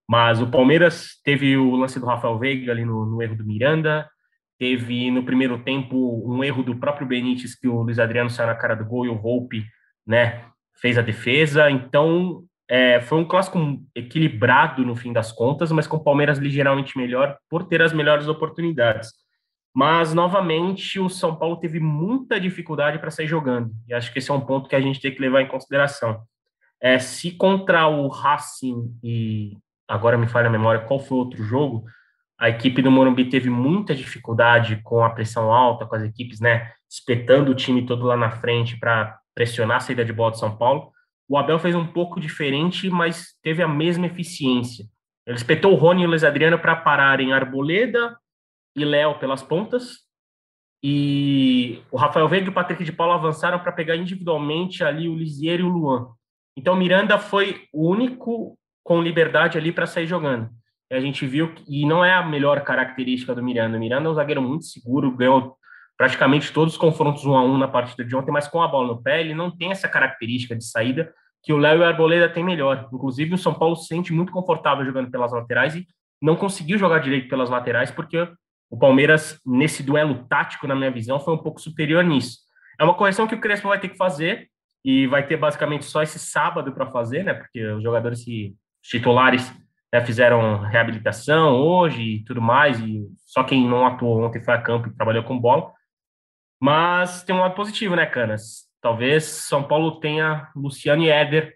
Mas 0.09 0.41
o 0.41 0.51
Palmeiras 0.51 1.21
teve 1.23 1.57
o 1.57 1.77
lance 1.77 2.01
do 2.01 2.07
Rafael 2.07 2.39
Veiga 2.39 2.73
ali 2.73 2.85
no, 2.85 3.05
no 3.05 3.23
erro 3.23 3.37
do 3.37 3.45
Miranda, 3.45 4.09
teve 4.59 5.11
no 5.11 5.23
primeiro 5.23 5.63
tempo 5.63 6.25
um 6.27 6.43
erro 6.43 6.63
do 6.63 6.77
próprio 6.77 7.07
Benítez, 7.07 7.55
que 7.55 7.69
o 7.69 7.83
Luiz 7.83 7.99
Adriano 7.99 8.31
saiu 8.31 8.49
na 8.49 8.55
cara 8.55 8.75
do 8.75 8.85
gol 8.85 9.05
e 9.05 9.09
o 9.09 9.19
Volpe 9.19 9.65
né, 10.07 10.45
fez 10.81 10.97
a 10.97 11.03
defesa. 11.03 11.71
Então, 11.71 12.43
é, 12.69 13.01
foi 13.01 13.19
um 13.19 13.25
clássico 13.25 13.59
equilibrado 13.95 14.85
no 14.85 14.97
fim 14.97 15.13
das 15.13 15.31
contas, 15.31 15.71
mas 15.71 15.87
com 15.87 15.99
o 15.99 16.03
Palmeiras 16.03 16.39
ligeiramente 16.39 16.97
melhor 16.97 17.37
por 17.49 17.65
ter 17.65 17.83
as 17.83 17.93
melhores 17.93 18.29
oportunidades. 18.29 19.11
Mas, 19.75 20.13
novamente, 20.13 20.99
o 20.99 21.09
São 21.09 21.37
Paulo 21.37 21.57
teve 21.59 21.79
muita 21.79 22.41
dificuldade 22.41 22.99
para 22.99 23.11
sair 23.11 23.27
jogando. 23.29 23.71
E 23.87 23.95
acho 23.95 24.13
que 24.13 24.19
esse 24.19 24.31
é 24.31 24.35
um 24.35 24.41
ponto 24.41 24.69
que 24.69 24.75
a 24.75 24.81
gente 24.81 25.01
tem 25.01 25.15
que 25.15 25.21
levar 25.21 25.43
em 25.43 25.49
consideração. 25.49 26.21
É, 26.81 26.99
se 26.99 27.33
contra 27.33 27.87
o 27.87 28.09
Racing 28.09 28.99
e 29.03 29.57
agora 29.89 30.19
me 30.19 30.29
falha 30.29 30.49
a 30.49 30.51
memória 30.51 30.83
qual 30.83 31.01
foi 31.01 31.17
o 31.17 31.21
outro 31.21 31.43
jogo, 31.43 31.85
a 32.39 32.49
equipe 32.49 32.81
do 32.81 32.91
Morumbi 32.91 33.25
teve 33.25 33.51
muita 33.51 33.95
dificuldade 33.95 34.81
com 34.85 35.03
a 35.03 35.11
pressão 35.11 35.53
alta, 35.53 35.87
com 35.87 35.97
as 35.97 36.05
equipes, 36.05 36.39
né, 36.39 36.71
espetando 36.89 37.51
o 37.51 37.55
time 37.55 37.85
todo 37.85 38.07
lá 38.07 38.17
na 38.17 38.31
frente 38.31 38.79
para 38.79 39.19
pressionar 39.35 39.79
a 39.79 39.81
saída 39.81 40.05
de 40.05 40.13
bola 40.13 40.31
do 40.31 40.39
São 40.39 40.57
Paulo. 40.57 40.93
O 41.29 41.37
Abel 41.37 41.59
fez 41.59 41.75
um 41.75 41.87
pouco 41.87 42.21
diferente, 42.21 42.89
mas 42.89 43.35
teve 43.43 43.63
a 43.63 43.69
mesma 43.69 44.07
eficiência. 44.07 44.85
Ele 45.27 45.37
espetou 45.37 45.73
o 45.73 45.75
Rony 45.75 46.03
e 46.03 46.07
o 46.07 46.09
Luiz 46.09 46.23
Adriano 46.23 46.59
para 46.59 46.77
pararem 46.77 47.33
Arboleda, 47.33 48.17
e 48.75 48.85
Léo 48.85 49.19
pelas 49.19 49.43
pontas. 49.43 50.07
E 50.83 51.83
o 51.91 51.97
Rafael 51.97 52.29
Veiga 52.29 52.47
e 52.47 52.51
o 52.51 52.55
Patrick 52.55 52.85
de 52.85 52.93
Paulo 52.93 53.13
avançaram 53.13 53.59
para 53.59 53.73
pegar 53.73 53.97
individualmente 53.97 54.85
ali 54.85 55.09
o 55.09 55.17
Lisier 55.17 55.61
e 55.61 55.65
o 55.65 55.69
Luan. 55.69 56.09
Então 56.57 56.77
Miranda 56.77 57.19
foi 57.19 57.67
o 57.73 57.89
único 57.89 58.57
com 58.89 59.03
liberdade 59.03 59.59
ali 59.59 59.71
para 59.71 59.87
sair 59.87 60.07
jogando. 60.07 60.49
E 60.91 60.95
a 60.95 61.01
gente 61.01 61.27
viu, 61.27 61.53
e 61.69 61.85
não 61.85 62.03
é 62.03 62.15
a 62.15 62.27
melhor 62.27 62.63
característica 62.63 63.35
do 63.35 63.43
Miranda. 63.43 63.77
O 63.77 63.81
Miranda 63.81 64.09
é 64.09 64.11
um 64.11 64.15
zagueiro 64.15 64.41
muito 64.41 64.65
seguro, 64.65 65.15
ganhou 65.15 65.59
praticamente 65.95 66.51
todos 66.51 66.73
os 66.73 66.79
confrontos 66.79 67.27
um 67.27 67.37
a 67.37 67.43
um 67.43 67.59
na 67.59 67.69
partida 67.69 68.03
de 68.03 68.17
ontem, 68.17 68.33
mas 68.33 68.49
com 68.49 68.63
a 68.63 68.67
bola 68.67 68.89
no 68.89 69.03
pé, 69.03 69.21
ele 69.21 69.35
não 69.35 69.55
tem 69.55 69.71
essa 69.71 69.87
característica 69.87 70.57
de 70.57 70.65
saída 70.65 71.13
que 71.43 71.53
o 71.53 71.59
Léo 71.59 71.81
e 71.81 71.81
o 71.81 71.85
Arboleda 71.85 72.31
têm 72.31 72.43
melhor. 72.43 72.89
Inclusive, 72.91 73.35
o 73.35 73.39
São 73.39 73.53
Paulo 73.53 73.77
se 73.77 73.89
sente 73.89 74.11
muito 74.11 74.33
confortável 74.33 74.87
jogando 74.87 75.11
pelas 75.11 75.33
laterais 75.33 75.77
e 75.77 75.87
não 76.23 76.35
conseguiu 76.35 76.79
jogar 76.79 77.01
direito 77.01 77.29
pelas 77.29 77.51
laterais 77.51 77.91
porque 77.91 78.27
o 78.71 78.79
Palmeiras, 78.79 79.39
nesse 79.45 79.83
duelo 79.83 80.25
tático, 80.31 80.67
na 80.67 80.75
minha 80.75 80.91
visão, 80.91 81.21
foi 81.21 81.35
um 81.35 81.39
pouco 81.39 81.61
superior 81.61 82.03
nisso. 82.03 82.39
É 82.81 82.85
uma 82.85 82.95
correção 82.95 83.27
que 83.27 83.35
o 83.35 83.41
Crespo 83.41 83.69
vai 83.69 83.79
ter 83.79 83.91
que 83.91 83.99
fazer 83.99 84.49
e 84.83 85.07
vai 85.07 85.27
ter 85.27 85.37
basicamente 85.37 85.85
só 85.85 86.03
esse 86.03 86.19
sábado 86.19 86.73
para 86.73 86.91
fazer, 86.91 87.23
né? 87.23 87.35
Porque 87.35 87.63
os 87.67 87.83
jogadores 87.83 88.25
se, 88.25 88.57
titulares 88.83 89.53
né, 89.93 90.05
fizeram 90.05 90.61
reabilitação 90.61 91.57
hoje 91.57 92.03
e 92.03 92.25
tudo 92.25 92.41
mais, 92.41 92.81
e 92.81 93.07
só 93.27 93.43
quem 93.43 93.67
não 93.67 93.87
atuou 93.87 94.23
ontem 94.23 94.43
foi 94.43 94.55
a 94.55 94.63
campo 94.63 94.89
e 94.89 94.95
trabalhou 94.95 95.25
com 95.25 95.39
bola. 95.39 95.73
Mas 96.61 97.23
tem 97.23 97.35
um 97.35 97.41
lado 97.41 97.55
positivo, 97.55 97.95
né, 97.95 98.05
Canas? 98.05 98.69
Talvez 98.81 99.25
São 99.25 99.63
Paulo 99.63 100.01
tenha 100.01 100.49
Luciano 100.55 101.03
e 101.03 101.09
Éder 101.09 101.55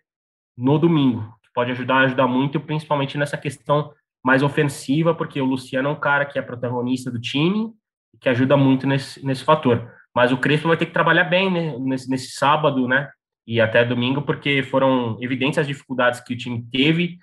no 0.57 0.79
domingo, 0.79 1.23
que 1.43 1.51
pode 1.55 1.71
ajudar, 1.73 2.05
ajudar 2.05 2.27
muito, 2.27 2.61
principalmente 2.61 3.19
nessa 3.19 3.37
questão 3.37 3.93
mais 4.25 4.43
ofensiva, 4.43 5.15
porque 5.15 5.41
o 5.41 5.45
Luciano 5.45 5.89
é 5.89 5.93
um 5.93 5.99
cara 5.99 6.25
que 6.25 6.39
é 6.39 6.43
protagonista 6.43 7.11
do 7.11 7.21
time 7.21 7.73
que 8.21 8.29
ajuda 8.29 8.57
muito 8.57 8.87
nesse, 8.87 9.25
nesse 9.25 9.45
fator. 9.45 9.91
Mas 10.15 10.31
o 10.31 10.37
Crespo 10.37 10.69
vai 10.69 10.77
ter 10.77 10.87
que 10.87 10.93
trabalhar 10.93 11.25
bem 11.25 11.51
né, 11.51 11.77
nesse, 11.79 12.09
nesse 12.09 12.33
sábado, 12.33 12.87
né? 12.87 13.11
E 13.47 13.61
até 13.61 13.85
domingo, 13.85 14.23
porque 14.23 14.63
foram 14.63 15.19
evidentes 15.21 15.59
as 15.59 15.67
dificuldades 15.67 16.21
que 16.21 16.35
o 16.35 16.37
time 16.37 16.65
teve. 16.71 17.19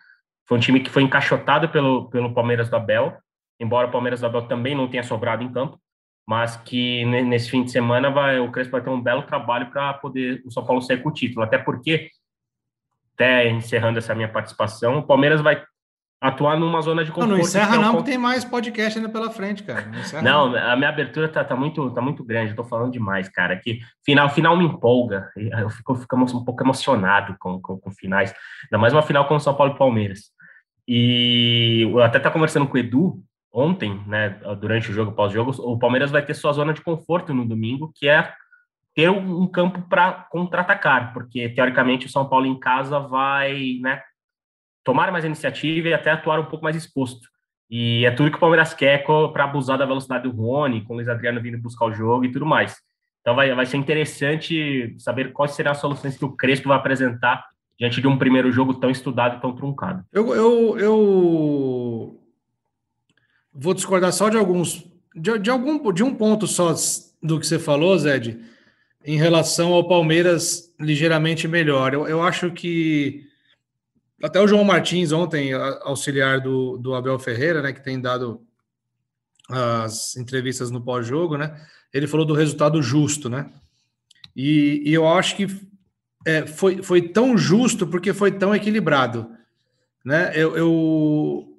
Foi 0.48 0.58
um 0.58 0.62
time 0.62 0.80
que 0.80 0.90
foi 0.90 1.04
encaixotado 1.04 1.70
pelo, 1.70 2.10
pelo 2.10 2.34
Palmeiras 2.34 2.70
do 2.70 2.76
Abel, 2.76 3.18
embora 3.60 3.88
o 3.88 3.92
Palmeiras 3.92 4.20
do 4.20 4.26
Abel 4.26 4.44
também 4.44 4.76
não 4.76 4.88
tenha 4.88 5.04
sobrado 5.04 5.44
em 5.44 5.52
campo, 5.52 5.80
mas 6.28 6.58
que 6.58 7.06
nesse 7.06 7.50
fim 7.50 7.64
de 7.64 7.72
semana 7.72 8.10
vai, 8.10 8.40
o 8.40 8.52
Crespo 8.52 8.74
vai 8.74 8.82
ter 8.82 8.90
um 8.90 9.02
belo 9.02 9.24
trabalho 9.24 9.70
para 9.70 9.94
poder 9.96 10.42
o 10.46 10.52
São 10.52 10.66
Paulo 10.66 10.82
sair 10.82 11.02
com 11.02 11.10
o 11.10 11.14
título. 11.14 11.44
Até 11.44 11.58
porque, 11.58 12.10
até 13.14 13.50
encerrando 13.50 14.00
essa 14.00 14.14
minha 14.14 14.30
participação, 14.30 15.00
o 15.00 15.04
Palmeiras 15.04 15.42
vai 15.42 15.64
atuar 16.22 16.60
numa 16.60 16.82
zona 16.82 17.04
de 17.04 17.12
conforto. 17.12 17.30
Não, 17.30 17.38
não 17.38 17.44
encerra 17.44 17.76
é 17.76 17.80
não, 17.80 17.96
porque 17.96 18.12
tem 18.12 18.18
mais 18.18 18.44
podcast 18.44 18.98
ainda 18.98 19.10
pela 19.10 19.32
frente, 19.32 19.64
cara. 19.64 19.90
Não, 20.22 20.50
não, 20.50 20.58
a 20.58 20.76
minha 20.76 20.90
abertura 20.90 21.30
tá, 21.30 21.44
tá, 21.44 21.56
muito, 21.56 21.90
tá 21.92 22.02
muito 22.02 22.24
grande, 22.24 22.52
eu 22.52 22.56
tô 22.56 22.64
falando 22.64 22.92
demais, 22.92 23.30
cara. 23.30 23.56
Que 23.56 23.80
final, 24.04 24.30
final 24.30 24.58
me 24.58 24.66
empolga, 24.66 25.30
eu 25.36 25.70
fico, 25.70 25.96
fico 25.96 26.16
um 26.18 26.44
pouco 26.44 26.64
emocionado 26.64 27.36
com, 27.40 27.62
com, 27.62 27.80
com 27.80 27.92
finais, 27.92 28.34
ainda 28.66 28.78
mais 28.78 28.94
uma 28.94 29.02
final 29.02 29.28
com 29.28 29.36
o 29.36 29.40
São 29.40 29.56
Paulo 29.56 29.74
e 29.74 29.78
Palmeiras. 29.78 30.32
E 30.88 31.82
eu 31.84 32.02
até 32.02 32.20
tá 32.20 32.32
conversando 32.32 32.68
com 32.68 32.76
o 32.76 32.80
Edu 32.80 33.24
ontem, 33.52 34.02
né, 34.06 34.30
durante 34.60 34.90
o 34.90 34.94
jogo, 34.94 35.12
pós-jogo, 35.14 35.52
o 35.60 35.78
Palmeiras 35.80 36.12
vai 36.12 36.24
ter 36.24 36.34
sua 36.34 36.54
zona 36.54 36.74
de 36.74 36.82
conforto 36.82 37.34
no 37.34 37.48
domingo, 37.48 37.92
que 37.96 38.08
é 38.08 38.32
ter 38.96 39.10
um 39.10 39.48
campo 39.48 39.82
para 39.88 40.28
contra-atacar, 40.30 41.14
porque 41.14 41.50
teoricamente 41.50 42.06
o 42.06 42.10
São 42.10 42.28
Paulo 42.28 42.46
em 42.46 42.60
casa 42.60 43.00
vai, 43.00 43.80
né, 43.82 44.02
tomar 44.90 45.12
mais 45.12 45.24
iniciativa 45.24 45.90
e 45.90 45.94
até 45.94 46.10
atuar 46.10 46.40
um 46.40 46.46
pouco 46.46 46.64
mais 46.64 46.76
exposto. 46.76 47.30
E 47.70 48.04
é 48.06 48.10
tudo 48.10 48.32
que 48.32 48.38
o 48.38 48.40
Palmeiras 48.40 48.74
quer 48.74 49.04
para 49.04 49.44
abusar 49.44 49.78
da 49.78 49.86
velocidade 49.86 50.24
do 50.24 50.36
Rony, 50.36 50.84
com 50.84 50.94
o 50.94 50.96
Luiz 50.96 51.08
Adriano 51.08 51.40
vindo 51.40 51.60
buscar 51.60 51.86
o 51.86 51.94
jogo 51.94 52.26
e 52.26 52.32
tudo 52.32 52.44
mais. 52.44 52.76
Então 53.22 53.36
vai, 53.36 53.54
vai 53.54 53.68
ser 53.68 53.78
interessante 53.78 54.96
saber 54.98 55.32
quais 55.32 55.52
serão 55.52 55.74
as 55.74 55.78
soluções 55.78 56.18
que 56.18 56.26
o 56.26 56.36
Crespo 56.36 56.70
vai 56.70 56.78
apresentar 56.78 57.46
diante 57.80 58.02
de 58.02 58.08
um 58.08 58.18
primeiro 58.18 58.52
jogo 58.52 58.74
tão 58.74 58.90
estudado 58.90 59.38
e 59.38 59.42
tão 59.42 59.56
truncado. 59.56 60.04
Eu, 60.12 60.34
eu, 60.34 60.80
eu 60.80 62.20
vou 63.54 63.76
discordar 63.76 64.12
só 64.12 64.28
de 64.28 64.38
alguns, 64.38 64.84
de, 65.16 65.38
de, 65.38 65.52
algum, 65.52 65.94
de 65.94 66.02
um 66.02 66.16
ponto 66.16 66.48
só 66.48 66.74
do 67.22 67.40
que 67.40 67.46
você 67.46 67.60
falou, 67.60 67.96
Zed, 67.96 68.40
em 69.06 69.20
relação 69.20 69.72
ao 69.72 69.88
Palmeiras 69.88 70.74
ligeiramente 70.80 71.48
melhor. 71.48 71.94
Eu, 71.94 72.08
eu 72.08 72.24
acho 72.24 72.50
que 72.50 73.29
até 74.22 74.40
o 74.40 74.48
João 74.48 74.64
Martins, 74.64 75.12
ontem, 75.12 75.54
auxiliar 75.54 76.42
do, 76.42 76.78
do 76.78 76.94
Abel 76.94 77.18
Ferreira, 77.18 77.62
né, 77.62 77.72
que 77.72 77.84
tem 77.84 78.00
dado 78.00 78.42
as 79.50 80.16
entrevistas 80.18 80.70
no 80.70 80.82
pós-jogo, 80.82 81.38
né? 81.38 81.60
Ele 81.92 82.06
falou 82.06 82.26
do 82.26 82.36
resultado 82.36 82.82
justo, 82.82 83.30
né? 83.30 83.50
E, 84.36 84.84
e 84.86 84.94
eu 84.94 85.08
acho 85.08 85.36
que 85.36 85.48
é, 86.26 86.46
foi, 86.46 86.84
foi 86.84 87.02
tão 87.02 87.38
justo 87.38 87.88
porque 87.88 88.14
foi 88.14 88.32
tão 88.32 88.54
equilibrado, 88.54 89.28
né? 90.06 90.32
Eu, 90.36 90.56
eu, 90.56 91.58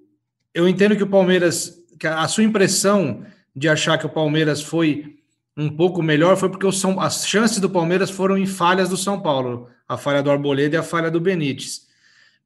eu 0.55 0.69
entendo 0.69 0.97
que 0.97 1.03
o 1.03 1.09
Palmeiras, 1.09 1.83
que 1.99 2.07
a 2.07 2.29
sua 2.29 2.45
impressão 2.45 3.27
de 3.57 3.69
achar 3.69 3.99
que 3.99 4.07
o 4.07 4.11
Palmeiras 4.11 4.63
foi 4.63 5.17
um 5.57 5.69
pouco 5.69 6.01
melhor 6.01 6.37
foi 6.37 6.49
porque 6.49 6.67
o 6.67 6.73
São, 6.73 7.01
as 7.01 7.27
chances 7.27 7.59
do 7.59 7.69
Palmeiras 7.69 8.09
foram 8.09 8.39
em 8.39 8.47
falhas 8.47 8.89
do 8.89 8.97
São 8.97 9.21
Paulo, 9.21 9.69
a 9.89 9.97
falha 9.97 10.23
do 10.23 10.31
Arboleda 10.31 10.77
e 10.77 10.79
a 10.79 10.83
falha 10.83 11.11
do 11.11 11.21
Benítez 11.21 11.90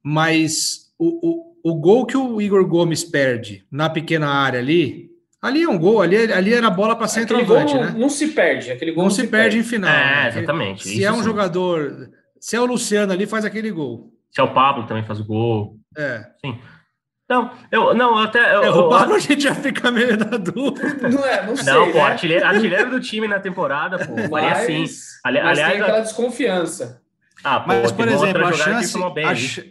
mas 0.07 0.91
o, 0.99 1.55
o, 1.63 1.71
o 1.71 1.75
gol 1.75 2.05
que 2.05 2.15
o 2.15 2.39
Igor 2.39 2.63
Gomes 2.67 3.03
perde 3.03 3.65
na 3.71 3.89
pequena 3.89 4.27
área 4.27 4.59
ali, 4.59 5.09
ali 5.41 5.63
é 5.63 5.67
um 5.67 5.79
gol, 5.79 5.99
ali, 5.99 6.31
ali 6.31 6.53
era 6.53 6.69
bola 6.69 6.95
para 6.95 7.07
centroavante, 7.07 7.73
né? 7.73 7.95
Não 7.97 8.07
se 8.07 8.27
perde, 8.27 8.71
aquele 8.71 8.91
gol 8.91 8.99
não, 8.99 9.05
não 9.05 9.09
se, 9.09 9.21
se 9.21 9.27
perde, 9.27 9.55
perde, 9.55 9.57
em 9.57 9.63
final. 9.63 9.89
É, 9.89 9.95
né? 9.95 10.27
exatamente. 10.27 10.87
Se 10.87 11.03
é 11.03 11.11
um 11.11 11.17
sim. 11.17 11.23
jogador, 11.23 12.11
se 12.39 12.55
é 12.55 12.61
o 12.61 12.65
Luciano 12.67 13.11
ali, 13.11 13.25
faz 13.25 13.45
aquele 13.45 13.71
gol. 13.71 14.13
Se 14.29 14.39
é 14.39 14.43
o 14.43 14.53
Pablo 14.53 14.85
também 14.85 15.03
faz 15.03 15.19
o 15.19 15.25
gol. 15.25 15.79
É. 15.97 16.23
Sim. 16.39 16.59
Não, 17.27 17.51
eu 17.71 17.95
não, 17.95 18.19
até. 18.19 18.53
Eu, 18.53 18.63
é, 18.63 18.69
o 18.69 18.87
Pablo 18.87 19.15
a 19.15 19.19
gente 19.19 19.41
já 19.41 19.55
fica 19.55 19.89
meio 19.89 20.15
na 20.17 20.37
dúvida. 20.37 21.09
Não 21.09 21.25
é, 21.25 21.47
não 21.47 21.55
sei. 21.55 21.73
Não, 21.73 21.91
pô, 21.91 21.97
né? 21.97 22.01
artilheiro, 22.01 22.45
artilheiro 22.45 22.91
do 22.91 22.99
time 22.99 23.27
na 23.27 23.39
temporada, 23.39 24.05
pô. 24.05 24.13
Mas, 24.13 24.29
faria 24.29 24.51
assim. 24.51 24.85
Ali, 25.23 25.41
mas 25.41 25.57
aliás, 25.57 25.73
tem 25.73 25.81
aquela 25.81 25.99
desconfiança. 26.01 27.01
Ah, 27.43 27.59
pô, 27.59 27.67
Mas, 27.67 27.91
por 27.91 28.07
exemplo, 28.07 28.45
a 28.45 28.53
chance, 28.53 28.97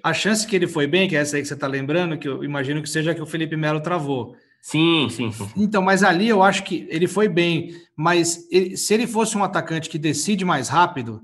a, 0.02 0.11
a, 0.11 0.14
chance 0.14 0.47
que 0.47 0.54
ele 0.54 0.66
foi 0.66 0.87
bem, 0.87 1.09
que 1.09 1.16
é 1.16 1.21
essa 1.21 1.37
aí 1.37 1.42
que 1.42 1.49
você 1.49 1.54
está 1.54 1.66
lembrando, 1.66 2.18
que 2.18 2.28
eu 2.28 2.44
imagino 2.44 2.83
que 2.83 2.88
seja 2.88 3.14
que 3.14 3.23
o 3.23 3.26
Felipe 3.26 3.56
Melo 3.56 3.80
travou. 3.80 4.37
Sim, 4.61 5.09
sim, 5.11 5.30
sim. 5.33 5.49
Então, 5.56 5.83
mas 5.83 6.02
ali 6.02 6.28
eu 6.28 6.42
acho 6.42 6.62
que 6.62 6.87
ele 6.88 7.06
foi 7.06 7.28
bem, 7.28 7.75
mas 7.97 8.47
ele, 8.50 8.76
se 8.76 8.94
ele 8.94 9.06
fosse 9.06 9.37
um 9.37 9.44
atacante 9.44 9.90
que 9.90 9.99
decide 9.99 10.44
mais 10.44 10.68
rápido, 10.68 11.23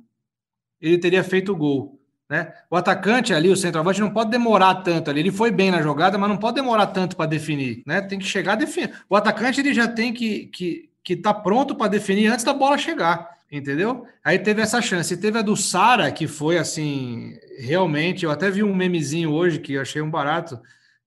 ele 0.80 0.98
teria 0.98 1.22
feito 1.22 1.52
o 1.52 1.56
gol. 1.56 1.98
Né? 2.28 2.52
O 2.70 2.76
atacante 2.76 3.34
ali, 3.34 3.48
o 3.48 3.56
centroavante, 3.56 4.00
não 4.00 4.10
pode 4.10 4.30
demorar 4.30 4.76
tanto 4.76 5.10
ali. 5.10 5.20
Ele 5.20 5.32
foi 5.32 5.50
bem 5.50 5.70
na 5.70 5.82
jogada, 5.82 6.16
mas 6.16 6.28
não 6.28 6.36
pode 6.36 6.56
demorar 6.56 6.86
tanto 6.88 7.16
para 7.16 7.26
definir. 7.26 7.82
Né? 7.84 8.00
Tem 8.02 8.18
que 8.18 8.24
chegar 8.24 8.52
a 8.52 8.56
definir. 8.56 8.92
O 9.08 9.16
atacante 9.16 9.60
ele 9.60 9.74
já 9.74 9.88
tem 9.88 10.12
que 10.12 10.24
estar 10.24 10.50
que, 10.52 10.90
que 11.02 11.16
tá 11.16 11.34
pronto 11.34 11.74
para 11.74 11.88
definir 11.88 12.28
antes 12.28 12.44
da 12.44 12.52
bola 12.52 12.78
chegar 12.78 13.39
entendeu? 13.50 14.06
Aí 14.24 14.38
teve 14.38 14.62
essa 14.62 14.80
chance. 14.80 15.12
E 15.12 15.16
teve 15.16 15.38
a 15.38 15.42
do 15.42 15.56
Sara, 15.56 16.10
que 16.12 16.26
foi 16.26 16.58
assim, 16.58 17.34
realmente. 17.58 18.24
Eu 18.24 18.30
até 18.30 18.50
vi 18.50 18.62
um 18.62 18.74
memezinho 18.74 19.32
hoje 19.32 19.58
que 19.58 19.74
eu 19.74 19.82
achei 19.82 20.00
um 20.00 20.10
barato, 20.10 20.60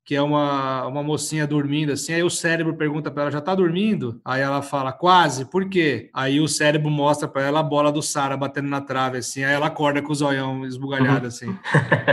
que 0.05 0.15
é 0.15 0.21
uma, 0.21 0.85
uma 0.85 1.01
mocinha 1.01 1.47
dormindo 1.47 1.93
assim. 1.93 2.13
Aí 2.13 2.23
o 2.23 2.29
cérebro 2.29 2.75
pergunta 2.75 3.09
para 3.09 3.23
ela: 3.23 3.31
já 3.31 3.39
tá 3.39 3.55
dormindo? 3.55 4.19
Aí 4.25 4.41
ela 4.41 4.62
fala: 4.62 4.91
quase, 4.91 5.45
por 5.45 5.69
quê? 5.69 6.09
Aí 6.13 6.41
o 6.41 6.47
cérebro 6.47 6.91
mostra 6.91 7.27
para 7.27 7.43
ela 7.43 7.62
a 7.62 7.63
bola 7.63 7.91
do 7.91 8.01
Sara 8.01 8.35
batendo 8.35 8.67
na 8.67 8.81
trave, 8.81 9.19
assim. 9.19 9.43
Aí 9.43 9.53
ela 9.53 9.67
acorda 9.67 10.01
com 10.01 10.12
o 10.12 10.15
zoião 10.15 10.65
esbugalhado, 10.65 11.27
assim. 11.27 11.55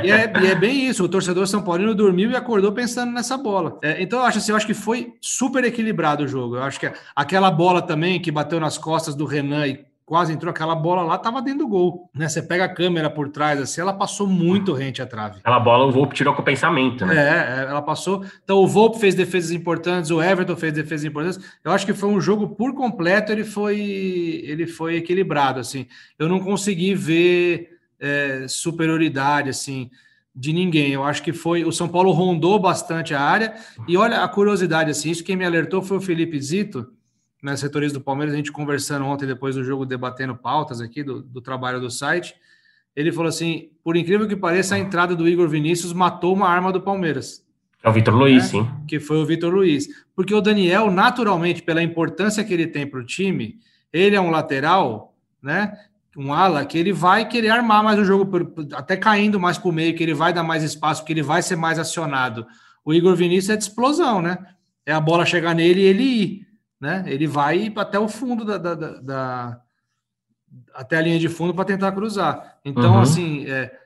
e, 0.05 0.11
é, 0.11 0.33
e, 0.41 0.47
é, 0.47 0.55
bem 0.55 0.87
isso: 0.87 1.05
o 1.05 1.09
torcedor 1.09 1.49
São 1.49 1.63
Paulino 1.63 1.95
dormiu 1.95 2.31
e 2.31 2.37
acordou 2.37 2.73
pensando 2.73 3.11
nessa 3.13 3.37
bola. 3.37 3.79
É, 3.83 4.01
então 4.01 4.21
eu 4.21 4.25
acho 4.25 4.39
assim: 4.39 4.53
eu 4.53 4.57
acho 4.57 4.67
que 4.67 4.75
foi 4.75 5.15
super 5.21 5.65
equilibrado 5.65 6.23
o 6.23 6.29
jogo. 6.29 6.57
Eu 6.57 6.63
acho 6.63 6.79
que 6.79 6.91
aquela 7.17 7.51
bola 7.51 7.83
também 7.83 8.21
que 8.21 8.31
bateu 8.31 8.61
nas 8.61 8.79
costas 8.79 9.17
do 9.17 9.25
Renan 9.25 9.67
e 9.67 9.90
quase 10.11 10.33
entrou 10.33 10.51
aquela 10.51 10.75
bola 10.75 11.03
lá, 11.03 11.17
tava 11.17 11.41
dentro 11.41 11.61
do 11.61 11.69
gol. 11.69 12.11
Né? 12.13 12.29
Você 12.29 12.43
pega 12.43 12.65
a 12.65 12.69
câmera 12.69 13.09
por 13.09 13.29
trás, 13.29 13.61
assim, 13.61 13.81
ela 13.81 13.93
passou 13.93 14.27
muito 14.27 14.73
rente 14.73 15.01
à 15.01 15.07
trave. 15.07 15.39
Aquela 15.39 15.61
bola 15.61 15.87
o 15.87 15.93
Volpe 15.93 16.17
tirou 16.17 16.35
com 16.35 16.43
o 16.43 16.45
pensamento, 16.45 17.07
né? 17.07 17.15
É, 17.15 17.61
é, 17.61 17.71
ela 17.71 17.81
passou. 17.81 18.25
Então 18.43 18.59
o 18.59 18.67
Volpe 18.67 18.99
fez 18.99 19.15
defesas 19.15 19.53
importantes, 19.53 20.11
o 20.11 20.21
Everton 20.21 20.57
fez 20.57 20.73
defesas 20.73 21.05
importantes. 21.05 21.39
Eu 21.63 21.71
acho 21.71 21.87
que 21.87 21.95
foi 21.95 22.09
um 22.09 22.21
jogo 22.21 22.49
por 22.57 22.75
completo, 22.75 23.31
ele 23.31 23.45
foi, 23.45 23.79
ele 24.45 24.67
foi 24.67 24.97
equilibrado, 24.97 25.61
assim. 25.61 25.87
Eu 26.19 26.29
não 26.29 26.41
consegui 26.41 26.93
ver 26.93 27.69
é, 28.01 28.47
superioridade, 28.49 29.49
assim 29.49 29.89
de 30.35 30.53
ninguém. 30.53 30.91
Eu 30.91 31.05
acho 31.05 31.23
que 31.23 31.33
foi 31.33 31.65
o 31.65 31.71
São 31.71 31.89
Paulo 31.89 32.11
rondou 32.11 32.59
bastante 32.59 33.15
a 33.15 33.21
área 33.21 33.55
e 33.87 33.97
olha 33.97 34.25
a 34.25 34.29
curiosidade 34.29 34.91
assim, 34.91 35.11
isso 35.11 35.23
quem 35.23 35.37
me 35.37 35.45
alertou 35.45 35.83
foi 35.83 35.99
o 35.99 36.01
Felipe 36.01 36.41
Zito, 36.41 36.89
né, 37.43 37.57
setores 37.57 37.93
do 37.93 38.01
Palmeiras, 38.01 38.35
a 38.35 38.37
gente 38.37 38.53
conversando 38.53 39.05
ontem 39.07 39.27
depois 39.27 39.55
do 39.55 39.65
jogo, 39.65 39.87
debatendo 39.87 40.37
pautas 40.37 40.81
aqui 40.81 41.03
do, 41.03 41.23
do 41.23 41.41
trabalho 41.41 41.81
do 41.81 41.91
site. 41.91 42.35
Ele 42.95 43.13
falou 43.13 43.29
assim: 43.29 43.71
por 43.83 43.97
incrível 43.97 44.29
que 44.29 44.37
pareça, 44.37 44.75
a 44.75 44.79
entrada 44.79 45.15
do 45.15 45.29
Igor 45.29 45.49
Vinícius 45.49 45.93
matou 45.93 46.35
uma 46.35 46.49
arma 46.49 46.73
do 46.73 46.81
Palmeiras. 46.81 47.45
É 47.83 47.89
o 47.89 47.93
Vitor 47.93 48.15
Luiz, 48.15 48.45
né? 48.45 48.49
sim. 48.49 48.69
Que 48.87 49.01
foi 49.01 49.17
o 49.17 49.27
Vitor 49.27 49.53
Luiz. 49.53 49.89
Porque 50.15 50.35
o 50.35 50.41
Daniel, 50.41 50.91
naturalmente, 50.91 51.63
pela 51.63 51.83
importância 51.83 52.45
que 52.45 52.53
ele 52.53 52.67
tem 52.67 52.87
para 52.87 53.01
o 53.01 53.07
time, 53.07 53.59
ele 53.93 54.15
é 54.15 54.21
um 54.21 54.31
lateral, 54.31 55.15
né? 55.43 55.73
Um 56.17 56.35
ala 56.35 56.65
que 56.67 56.77
ele 56.77 56.93
vai 56.93 57.27
querer 57.27 57.51
armar 57.51 57.83
mais 57.83 57.99
o 57.99 58.05
jogo, 58.05 58.29
até 58.75 58.97
caindo 58.97 59.41
mais 59.41 59.57
para 59.57 59.69
o 59.69 59.73
meio, 59.73 59.95
que 59.95 60.03
ele 60.03 60.13
vai 60.13 60.33
dar 60.33 60.43
mais 60.43 60.63
espaço, 60.63 61.05
que 61.05 61.13
ele 61.13 61.23
vai 61.23 61.41
ser 61.41 61.57
mais 61.57 61.79
acionado. 61.79 62.47
O 62.85 62.93
Igor 62.93 63.15
Vinícius 63.15 63.51
é 63.51 63.57
de 63.57 63.63
explosão, 63.63 64.21
né? 64.21 64.37
É 64.85 64.93
a 64.93 65.01
bola 65.01 65.25
chegar 65.25 65.55
nele 65.55 65.81
e 65.81 65.85
ele 65.85 66.03
ir. 66.03 66.50
Né? 66.81 67.05
Ele 67.07 67.27
vai 67.27 67.73
até 67.77 67.99
o 67.99 68.09
fundo 68.09 68.45
da, 68.45 68.57
da, 68.57 68.75
da, 68.75 69.01
da 69.01 69.63
até 70.75 70.97
a 70.97 71.01
linha 71.01 71.19
de 71.19 71.29
fundo 71.29 71.55
para 71.55 71.65
tentar 71.65 71.93
cruzar. 71.93 72.59
Então, 72.65 72.95
uhum. 72.95 73.01
assim, 73.01 73.47
é, 73.47 73.77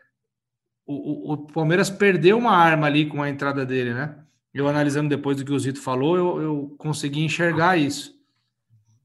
o, 0.86 1.32
o, 1.32 1.36
Palmeiras 1.48 1.90
perdeu 1.90 2.38
uma 2.38 2.56
arma 2.56 2.86
ali 2.86 3.06
com 3.06 3.22
a 3.22 3.28
entrada 3.28 3.66
dele, 3.66 3.92
né? 3.92 4.16
Eu 4.52 4.68
analisando 4.68 5.08
depois 5.08 5.36
do 5.36 5.44
que 5.44 5.52
o 5.52 5.58
Zito 5.58 5.80
falou, 5.80 6.16
eu, 6.16 6.40
eu 6.40 6.74
consegui 6.78 7.24
enxergar 7.24 7.76
isso. 7.76 8.14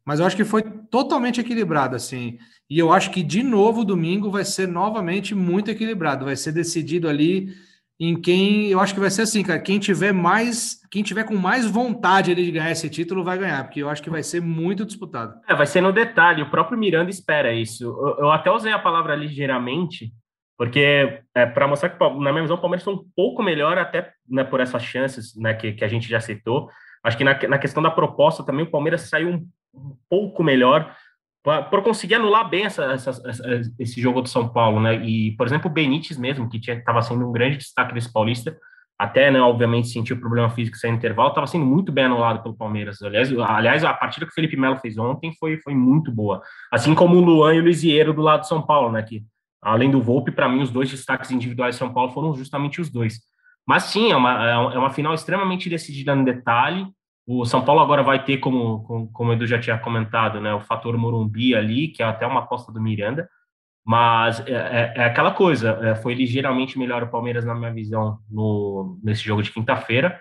Mas 0.06 0.20
eu 0.20 0.26
acho 0.26 0.36
que 0.36 0.46
foi 0.46 0.62
totalmente 0.62 1.42
equilibrado, 1.42 1.96
assim. 1.96 2.38
E 2.70 2.78
eu 2.78 2.94
acho 2.94 3.10
que, 3.10 3.24
de 3.24 3.42
novo, 3.42 3.84
domingo 3.84 4.30
vai 4.30 4.46
ser 4.46 4.68
novamente 4.68 5.34
muito 5.34 5.72
equilibrado. 5.72 6.26
Vai 6.26 6.36
ser 6.36 6.52
decidido 6.52 7.10
ali 7.10 7.54
em 8.00 8.20
quem 8.20 8.68
eu 8.68 8.80
acho 8.80 8.94
que 8.94 9.00
vai 9.00 9.10
ser 9.10 9.24
assim, 9.24 9.44
cara. 9.44 9.60
Quem 9.60 9.78
tiver 9.78 10.14
mais, 10.14 10.80
quem 10.90 11.04
tiver 11.04 11.26
com 11.26 11.36
mais 11.36 11.70
vontade 11.70 12.34
de 12.34 12.52
ganhar 12.52 12.72
esse 12.72 12.90
título 12.90 13.24
vai 13.24 13.38
ganhar, 13.38 13.66
porque 13.66 13.84
eu 13.84 13.90
acho 13.90 14.02
que 14.02 14.10
vai 14.10 14.24
ser 14.24 14.42
muito 14.42 14.86
disputado. 14.86 15.34
É, 15.48 15.54
vai 15.54 15.66
ser 15.66 15.82
no 15.82 15.92
detalhe. 15.92 16.42
O 16.42 16.50
próprio 16.50 16.78
Miranda 16.78 17.10
espera 17.10 17.54
isso. 17.54 17.84
Eu, 17.84 18.26
eu 18.26 18.32
até 18.32 18.50
usei 18.50 18.72
a 18.72 18.80
palavra 18.80 19.16
ligeiramente, 19.16 20.14
porque 20.58 21.22
é, 21.36 21.46
para 21.46 21.68
mostrar 21.68 21.90
que 21.90 22.00
na 22.00 22.32
minha 22.32 22.44
visão 22.44 22.56
o 22.56 22.62
Palmeiras 22.62 22.86
foi 22.86 22.94
um 22.94 23.04
pouco 23.14 23.44
melhor 23.44 23.78
até 23.78 24.14
né, 24.30 24.46
por 24.46 24.62
essas 24.62 24.84
chances 24.84 25.36
né, 25.36 25.54
que, 25.54 25.74
que 25.74 25.84
a 25.84 25.90
gente 25.90 26.08
já 26.08 26.22
citou. 26.22 26.70
Acho 27.04 27.18
que 27.18 27.24
na, 27.26 27.38
na 27.50 27.58
questão 27.58 27.84
da 27.84 27.92
proposta 27.92 28.46
também 28.46 28.66
o 28.66 28.72
Palmeiras 28.72 29.10
saiu 29.10 29.30
um, 29.30 29.48
um 29.74 29.96
pouco 30.10 30.42
melhor 30.42 30.96
para 31.44 31.82
conseguir 31.82 32.16
anular 32.16 32.50
bem 32.50 32.66
essa, 32.66 32.84
essa, 32.86 33.10
essa, 33.26 33.44
esse 33.78 34.02
jogo 34.02 34.22
do 34.22 34.30
São 34.30 34.48
Paulo, 34.50 34.80
né? 34.80 34.96
E, 35.06 35.36
por 35.38 35.48
exemplo, 35.48 35.70
o 35.70 35.74
Benítez 35.74 36.18
mesmo, 36.18 36.50
que 36.50 36.58
estava 36.58 37.02
sendo 37.02 37.28
um 37.28 37.32
grande 37.32 37.58
destaque 37.58 37.94
desse 37.94 38.12
paulista, 38.12 38.58
até, 39.00 39.32
né, 39.32 39.40
obviamente, 39.40 39.88
sentiu 39.88 40.20
problema 40.20 40.50
físico 40.50 40.76
sem 40.76 40.94
intervalo, 40.94 41.30
estava 41.30 41.48
sendo 41.48 41.66
muito 41.66 41.90
bem 41.90 42.04
anulado 42.04 42.44
pelo 42.44 42.54
Palmeiras. 42.54 43.02
Aliás, 43.02 43.32
aliás, 43.40 43.86
a 43.86 43.94
partida 43.94 44.26
que 44.26 44.32
o 44.34 44.36
Felipe 44.36 44.58
Melo 44.58 44.78
fez 44.78 44.98
ontem 44.98 45.32
foi, 45.40 45.58
foi 45.62 45.74
muito 45.74 46.12
boa. 46.12 46.42
Assim 46.70 46.94
como 46.94 47.16
o 47.16 47.22
Luan 47.22 47.56
e 47.56 47.60
o 47.60 47.64
Lisieiro 47.64 48.14
do 48.14 48.22
lado 48.22 48.42
do 48.42 48.48
São 48.48 48.62
Paulo, 48.62 48.92
né? 48.92 49.02
Que, 49.02 49.24
além 49.62 49.90
do 49.90 50.02
Volpe, 50.02 50.32
para 50.32 50.50
mim, 50.50 50.62
os 50.62 50.70
dois 50.70 50.90
destaques 50.92 51.32
individuais 51.32 51.76
de 51.76 51.80
São 51.80 51.94
Paulo 51.94 52.12
foram 52.12 52.36
justamente 52.36 52.82
os 52.82 52.90
dois. 52.90 53.20
Mas 53.66 53.84
sim, 53.84 54.12
é 54.12 54.18
uma, 54.18 54.74
é 54.74 54.78
uma 54.78 54.90
final 54.90 55.14
extremamente 55.14 55.70
decidida 55.70 56.14
no 56.14 56.26
detalhe, 56.26 56.86
o 57.32 57.46
São 57.46 57.64
Paulo 57.64 57.80
agora 57.80 58.02
vai 58.02 58.24
ter, 58.24 58.40
como, 58.40 58.84
como, 58.86 59.12
como 59.12 59.30
o 59.30 59.34
Edu 59.34 59.46
já 59.46 59.60
tinha 59.60 59.78
comentado, 59.78 60.42
né, 60.42 60.52
o 60.52 60.62
fator 60.62 60.98
Morumbi 60.98 61.54
ali, 61.54 61.90
que 61.90 62.02
é 62.02 62.06
até 62.08 62.26
uma 62.26 62.40
aposta 62.40 62.72
do 62.72 62.82
Miranda, 62.82 63.30
mas 63.86 64.40
é, 64.48 64.52
é, 64.52 64.94
é 64.96 65.04
aquela 65.06 65.30
coisa, 65.30 65.78
é, 65.84 65.94
foi 65.94 66.16
ligeiramente 66.16 66.80
melhor 66.80 67.04
o 67.04 67.08
Palmeiras, 67.08 67.46
na 67.46 67.54
minha 67.54 67.72
visão, 67.72 68.18
no, 68.28 69.00
nesse 69.04 69.22
jogo 69.22 69.44
de 69.44 69.52
quinta-feira, 69.52 70.20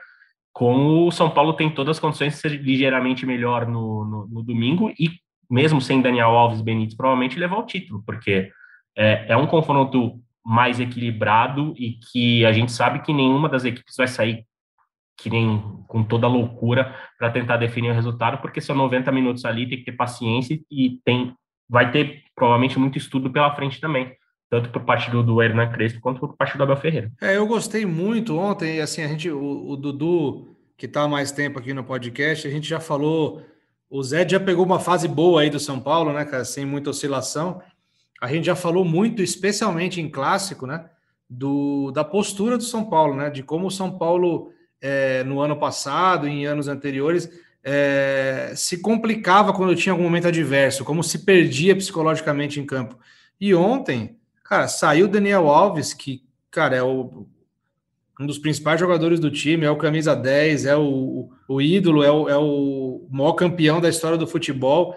como 0.53 1.07
o 1.07 1.11
São 1.11 1.31
Paulo 1.31 1.55
tem 1.55 1.71
todas 1.71 1.97
as 1.97 2.01
condições 2.01 2.35
de 2.35 2.41
ser 2.41 2.49
ligeiramente 2.51 3.25
melhor 3.25 3.67
no, 3.67 4.05
no, 4.05 4.29
no 4.29 4.43
domingo, 4.43 4.91
e 4.91 5.09
mesmo 5.51 5.81
sem 5.81 6.03
Daniel 6.03 6.37
Alves 6.37 6.61
Benítez, 6.61 6.95
provavelmente 6.95 7.39
levar 7.39 7.57
o 7.57 7.65
título, 7.67 8.03
porque 8.05 8.51
é, 8.95 9.33
é 9.33 9.37
um 9.37 9.47
confronto 9.47 10.21
mais 10.45 10.79
equilibrado 10.79 11.73
e 11.79 11.93
que 12.13 12.45
a 12.45 12.53
gente 12.53 12.71
sabe 12.71 13.01
que 13.01 13.15
nenhuma 13.15 13.49
das 13.49 13.65
equipes 13.65 13.97
vai 13.97 14.09
sair 14.09 14.45
que 15.19 15.29
nem 15.29 15.61
com 15.89 16.05
toda 16.05 16.29
loucura 16.29 16.95
para 17.19 17.31
tentar 17.31 17.57
definir 17.57 17.91
o 17.91 17.95
resultado, 17.95 18.41
porque 18.41 18.61
são 18.61 18.77
90 18.77 19.11
minutos 19.11 19.45
ali, 19.45 19.69
tem 19.69 19.79
que 19.79 19.85
ter 19.85 19.93
paciência 19.93 20.59
e 20.71 21.01
tem 21.05 21.35
vai 21.69 21.91
ter 21.91 22.23
provavelmente 22.35 22.79
muito 22.79 22.97
estudo 22.97 23.31
pela 23.31 23.55
frente 23.55 23.81
também, 23.81 24.11
tanto 24.49 24.71
por 24.71 24.83
parte 24.85 25.11
do, 25.11 25.23
do 25.23 25.43
Hernan 25.43 25.71
Crespo 25.71 26.01
quanto 26.01 26.21
por 26.21 26.35
parte 26.35 26.57
do 26.57 26.63
Abel 26.63 26.77
Ferreira. 26.77 27.13
É, 27.21 27.37
eu 27.37 27.47
gostei 27.47 27.85
muito 27.85 28.39
ontem, 28.39 28.81
assim, 28.81 29.03
a 29.03 29.09
gente, 29.09 29.31
o, 29.31 29.69
o 29.69 29.77
Dudu, 29.77 30.57
que 30.77 30.87
está 30.87 31.03
há 31.03 31.09
mais 31.09 31.31
tempo 31.31 31.59
aqui 31.59 31.75
no 31.75 31.85
podcast, 31.85 32.47
a 32.47 32.51
gente 32.51 32.67
já 32.67 32.81
falou, 32.81 33.43
o 33.91 34.03
Zé 34.03 34.27
já 34.27 34.41
pegou 34.41 34.65
uma 34.65 34.81
fase 34.81 35.07
boa 35.07 35.43
aí 35.43 35.51
do 35.51 35.61
São 35.61 35.79
Paulo, 35.79 36.13
né, 36.13 36.25
cara, 36.25 36.45
sem 36.45 36.65
muita 36.65 36.91
oscilação. 36.91 37.61
A 38.23 38.29
gente 38.29 38.47
já 38.47 38.57
falou 38.57 38.85
muito, 38.85 39.21
especialmente 39.21 40.01
em 40.01 40.09
clássico, 40.09 40.67
né, 40.67 40.89
do, 41.29 41.91
da 41.91 42.03
postura 42.03 42.57
do 42.57 42.65
São 42.65 42.89
Paulo, 42.89 43.15
né, 43.15 43.29
de 43.29 43.43
como 43.43 43.67
o 43.67 43.71
São 43.71 43.99
Paulo 43.99 44.53
é, 44.81 45.25
no 45.25 45.41
ano 45.41 45.57
passado, 45.57 46.27
em 46.27 46.47
anos 46.47 46.69
anteriores, 46.69 47.29
é, 47.63 48.53
se 48.57 48.79
complicava 48.79 49.53
quando 49.53 49.77
tinha 49.77 49.93
algum 49.93 50.05
momento 50.05 50.29
adverso, 50.29 50.85
como 50.85 51.03
se 51.03 51.21
perdia 51.21 51.77
psicologicamente 51.77 52.61
em 52.61 52.67
campo. 52.67 52.99
E 53.41 53.55
ontem, 53.55 54.17
cara, 54.45 54.69
saiu 54.69 55.09
Daniel 55.09 55.49
Alves, 55.49 55.93
que, 55.93 56.23
cara, 56.51 56.77
é 56.77 56.83
o, 56.83 57.27
um 58.19 58.27
dos 58.27 58.39
principais 58.39 58.81
jogadores 58.81 59.21
do 59.21 59.31
time, 59.31 59.65
é 59.65 59.71
o 59.71 59.77
camisa 59.77 60.15
10, 60.15 60.67
é 60.67 60.77
o, 60.77 61.31
o 61.47 61.61
ídolo, 61.61 62.03
é 62.03 62.11
o, 62.11 62.29
é 62.29 62.37
o 62.37 63.07
maior 63.11 63.35
campeão 63.35 63.81
da 63.81 63.89
história 63.89 64.19
do 64.19 64.27
futebol. 64.27 64.97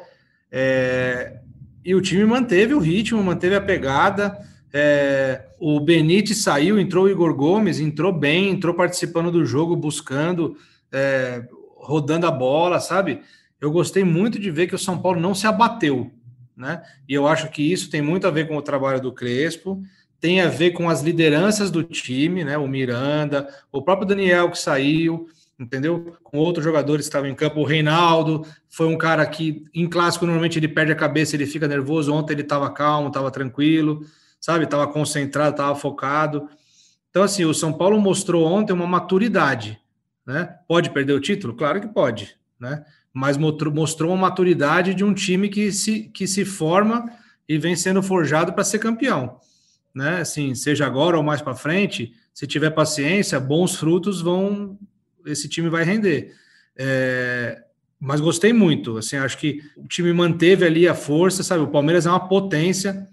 É, 0.52 1.40
e 1.84 1.94
o 1.94 2.02
time 2.02 2.26
manteve 2.26 2.74
o 2.74 2.80
ritmo, 2.80 3.24
manteve 3.24 3.56
a 3.56 3.62
pegada. 3.62 4.38
É, 4.74 5.48
o 5.60 5.80
Benítez 5.80 6.44
saiu, 6.44 6.80
entrou 6.80 7.06
o 7.06 7.10
Igor 7.10 7.34
Gomes, 7.36 7.80
entrou 7.80 8.14
bem, 8.14 8.50
entrou 8.50 8.74
participando 8.74 9.32
do 9.32 9.46
jogo, 9.46 9.76
buscando, 9.76 10.56
é, 10.92 11.44
rodando 11.76 12.26
a 12.26 12.32
bola, 12.32 12.80
sabe? 12.80 13.22
Eu 13.60 13.70
gostei 13.72 14.04
muito 14.04 14.40
de 14.40 14.50
ver 14.50 14.68
que 14.68 14.76
o 14.76 14.80
São 14.80 14.98
Paulo 14.98 15.20
não 15.20 15.36
se 15.36 15.46
abateu, 15.46 16.12
né? 16.56 16.82
E 17.08 17.14
eu 17.14 17.28
acho 17.28 17.50
que 17.50 17.62
isso 17.62 17.90
tem 17.90 18.02
muito 18.02 18.26
a 18.26 18.32
ver 18.32 18.48
com 18.48 18.56
o 18.56 18.62
trabalho 18.62 19.02
do 19.02 19.12
Crespo, 19.12 19.84
tem 20.20 20.40
a 20.40 20.48
ver 20.48 20.72
com 20.72 20.88
as 20.88 21.02
lideranças 21.02 21.70
do 21.70 21.84
time, 21.84 22.44
né? 22.44 22.58
O 22.58 22.68
Miranda, 22.68 23.48
o 23.72 23.82
próprio 23.82 24.08
Daniel 24.08 24.50
que 24.50 24.58
saiu, 24.58 25.28
entendeu? 25.60 26.16
Com 26.24 26.38
outros 26.38 26.64
jogadores 26.64 27.06
que 27.06 27.10
estavam 27.10 27.30
em 27.30 27.36
campo, 27.36 27.60
o 27.60 27.66
Reinaldo 27.66 28.46
foi 28.70 28.88
um 28.88 28.98
cara 28.98 29.26
que 29.26 29.66
em 29.74 29.88
clássico 29.88 30.26
normalmente 30.26 30.58
ele 30.58 30.68
perde 30.68 30.94
a 30.94 30.96
cabeça, 30.96 31.36
ele 31.36 31.46
fica 31.46 31.68
nervoso. 31.68 32.14
Ontem 32.14 32.34
ele 32.34 32.42
estava 32.42 32.70
calmo, 32.70 33.10
estava 33.10 33.30
tranquilo 33.30 34.06
sabe? 34.42 34.66
Estava 34.66 34.88
concentrado, 34.88 35.52
estava 35.52 35.76
focado. 35.76 36.50
Então, 37.12 37.24
assim, 37.24 37.46
o 37.46 37.54
São 37.54 37.72
Paulo 37.72 38.02
mostrou 38.02 38.46
ontem 38.46 38.74
uma 38.74 38.88
maturidade, 38.88 39.80
né? 40.26 40.58
Pode 40.68 40.90
perder 40.90 41.14
o 41.14 41.22
título? 41.22 41.56
Claro 41.56 41.80
que 41.80 41.88
pode, 41.88 42.36
né? 42.60 42.84
Mas 43.14 43.38
mostrou 43.38 44.12
uma 44.12 44.30
maturidade 44.30 44.96
de 44.96 45.04
um 45.04 45.14
time 45.14 45.48
que 45.48 45.72
se, 45.72 46.10
que 46.10 46.26
se 46.26 46.44
forma 46.44 47.06
e 47.48 47.58
vem 47.58 47.76
sendo 47.76 48.02
forjado 48.02 48.54
para 48.54 48.64
ser 48.64 48.80
campeão, 48.80 49.40
né? 49.94 50.22
Assim, 50.22 50.56
seja 50.56 50.86
agora 50.86 51.18
ou 51.18 51.24
mais 51.24 51.42
para 51.42 51.54
frente, 51.54 52.14
se 52.34 52.48
tiver 52.48 52.72
paciência, 52.72 53.40
bons 53.40 53.76
frutos 53.76 54.22
vão, 54.22 54.80
esse 55.26 55.50
time 55.50 55.70
vai 55.70 55.84
render. 55.84 56.34
É, 56.78 57.62
mas 58.00 58.22
gostei 58.22 58.54
muito, 58.54 58.98
assim, 58.98 59.18
acho 59.18 59.38
que 59.38 59.62
o 59.76 59.86
time 59.88 60.12
manteve 60.14 60.66
ali 60.66 60.88
a 60.88 60.96
força, 60.96 61.44
sabe? 61.44 61.62
O 61.62 61.68
Palmeiras 61.68 62.06
é 62.06 62.10
uma 62.10 62.28
potência, 62.28 63.08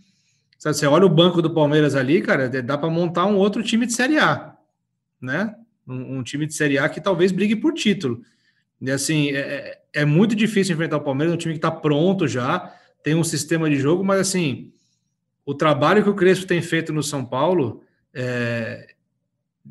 você 0.58 0.86
olha 0.86 1.06
o 1.06 1.08
banco 1.08 1.40
do 1.40 1.54
Palmeiras 1.54 1.94
ali, 1.94 2.20
cara, 2.20 2.48
dá 2.48 2.76
para 2.76 2.90
montar 2.90 3.26
um 3.26 3.36
outro 3.36 3.62
time 3.62 3.86
de 3.86 3.92
Série 3.92 4.18
A, 4.18 4.56
né? 5.20 5.54
Um, 5.86 6.18
um, 6.18 6.22
time 6.22 6.46
de 6.46 6.52
Série 6.52 6.78
A 6.78 6.88
que 6.88 7.00
talvez 7.00 7.30
brigue 7.30 7.54
por 7.54 7.72
título. 7.72 8.20
E 8.80 8.90
assim, 8.90 9.30
é, 9.30 9.78
é 9.92 10.04
muito 10.04 10.34
difícil 10.34 10.74
enfrentar 10.74 10.96
o 10.96 11.02
Palmeiras, 11.02 11.32
um 11.32 11.38
time 11.38 11.54
que 11.54 11.58
está 11.58 11.70
pronto 11.70 12.26
já, 12.26 12.74
tem 13.04 13.14
um 13.14 13.22
sistema 13.22 13.70
de 13.70 13.76
jogo, 13.76 14.04
mas 14.04 14.20
assim, 14.20 14.72
o 15.46 15.54
trabalho 15.54 16.02
que 16.02 16.10
o 16.10 16.14
Crespo 16.14 16.44
tem 16.44 16.60
feito 16.60 16.92
no 16.92 17.04
São 17.04 17.24
Paulo, 17.24 17.82
é, 18.12 18.94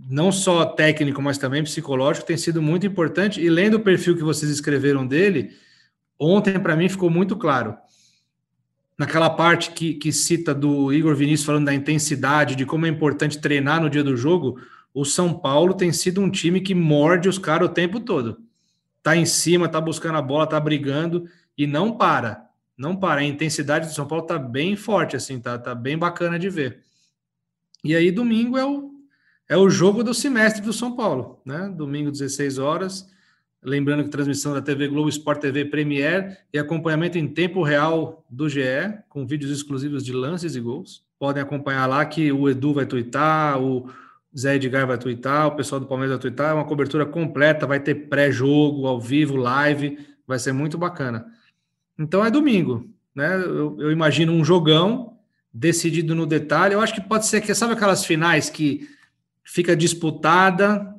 não 0.09 0.31
só 0.31 0.65
técnico, 0.65 1.21
mas 1.21 1.37
também 1.37 1.63
psicológico, 1.63 2.25
tem 2.25 2.37
sido 2.37 2.61
muito 2.61 2.87
importante. 2.87 3.41
E 3.41 3.49
lendo 3.49 3.75
o 3.75 3.81
perfil 3.81 4.15
que 4.15 4.23
vocês 4.23 4.49
escreveram 4.49 5.05
dele, 5.05 5.51
ontem 6.17 6.57
para 6.57 6.77
mim 6.77 6.87
ficou 6.87 7.09
muito 7.09 7.35
claro 7.35 7.77
naquela 8.97 9.29
parte 9.29 9.71
que, 9.71 9.93
que 9.93 10.11
cita 10.11 10.53
do 10.55 10.91
Igor 10.91 11.15
Vinícius 11.15 11.45
falando 11.45 11.65
da 11.65 11.73
intensidade, 11.73 12.55
de 12.55 12.65
como 12.65 12.85
é 12.85 12.89
importante 12.89 13.39
treinar 13.39 13.81
no 13.81 13.89
dia 13.89 14.03
do 14.03 14.17
jogo, 14.17 14.59
o 14.93 15.05
São 15.05 15.33
Paulo 15.33 15.73
tem 15.75 15.91
sido 15.91 16.19
um 16.21 16.29
time 16.29 16.59
que 16.59 16.73
morde 16.73 17.29
os 17.29 17.37
caras 17.37 17.69
o 17.69 17.73
tempo 17.73 17.99
todo. 17.99 18.41
Tá 19.03 19.15
em 19.15 19.25
cima, 19.25 19.69
tá 19.69 19.79
buscando 19.79 20.17
a 20.17 20.21
bola, 20.21 20.47
tá 20.47 20.59
brigando 20.59 21.29
e 21.55 21.67
não 21.67 21.95
para. 21.95 22.47
Não 22.75 22.95
para. 22.95 23.21
A 23.21 23.23
intensidade 23.23 23.87
do 23.87 23.93
São 23.93 24.07
Paulo 24.07 24.25
tá 24.25 24.39
bem 24.39 24.75
forte, 24.75 25.15
assim, 25.15 25.39
tá, 25.39 25.57
tá 25.57 25.75
bem 25.75 25.97
bacana 25.97 26.39
de 26.39 26.49
ver. 26.49 26.83
E 27.83 27.95
aí, 27.95 28.11
domingo 28.11 28.57
é 28.57 28.65
o, 28.65 28.91
é 29.47 29.55
o 29.55 29.69
jogo 29.69 30.03
do 30.03 30.13
semestre 30.13 30.61
do 30.61 30.73
São 30.73 30.95
Paulo, 30.95 31.39
né? 31.45 31.71
Domingo, 31.75 32.11
16 32.11 32.57
horas. 32.57 33.07
Lembrando 33.67 34.05
que 34.05 34.09
transmissão 34.09 34.53
da 34.53 34.61
TV 34.61 34.87
Globo 34.87 35.09
Sport 35.09 35.41
TV 35.41 35.65
Premier 35.65 36.37
e 36.53 36.57
acompanhamento 36.57 37.17
em 37.17 37.27
tempo 37.27 37.61
real 37.61 38.25
do 38.29 38.47
GE, 38.47 38.61
com 39.09 39.27
vídeos 39.27 39.51
exclusivos 39.51 40.05
de 40.05 40.13
lances 40.13 40.55
e 40.55 40.61
gols. 40.61 41.03
Podem 41.19 41.43
acompanhar 41.43 41.85
lá 41.85 42.05
que 42.05 42.31
o 42.31 42.47
Edu 42.47 42.73
vai 42.73 42.85
twittar, 42.85 43.61
o 43.61 43.91
Zé 44.35 44.55
Edgar 44.55 44.87
vai 44.87 44.97
twittar, 44.97 45.47
o 45.47 45.55
pessoal 45.57 45.81
do 45.81 45.85
Palmeiras 45.85 46.15
vai 46.15 46.21
twittar. 46.21 46.51
É 46.51 46.53
uma 46.53 46.63
cobertura 46.63 47.05
completa, 47.05 47.67
vai 47.67 47.81
ter 47.81 48.07
pré-jogo, 48.07 48.87
ao 48.87 49.01
vivo, 49.01 49.35
live, 49.35 49.97
vai 50.25 50.39
ser 50.39 50.53
muito 50.53 50.77
bacana. 50.77 51.25
Então 51.99 52.25
é 52.25 52.31
domingo, 52.31 52.89
né? 53.13 53.35
Eu, 53.35 53.75
eu 53.81 53.91
imagino 53.91 54.31
um 54.31 54.45
jogão 54.45 55.17
decidido 55.53 56.15
no 56.15 56.25
detalhe. 56.25 56.73
Eu 56.73 56.79
acho 56.79 56.93
que 56.93 57.01
pode 57.01 57.25
ser 57.25 57.41
que, 57.41 57.53
sabe 57.53 57.73
aquelas 57.73 58.05
finais 58.05 58.49
que 58.49 58.87
fica 59.43 59.75
disputada, 59.75 60.95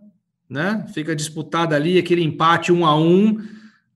né? 0.48 0.86
Fica 0.94 1.14
disputada 1.14 1.76
ali 1.76 1.98
aquele 1.98 2.22
empate 2.22 2.72
um 2.72 2.86
a 2.86 2.96
um. 2.96 3.38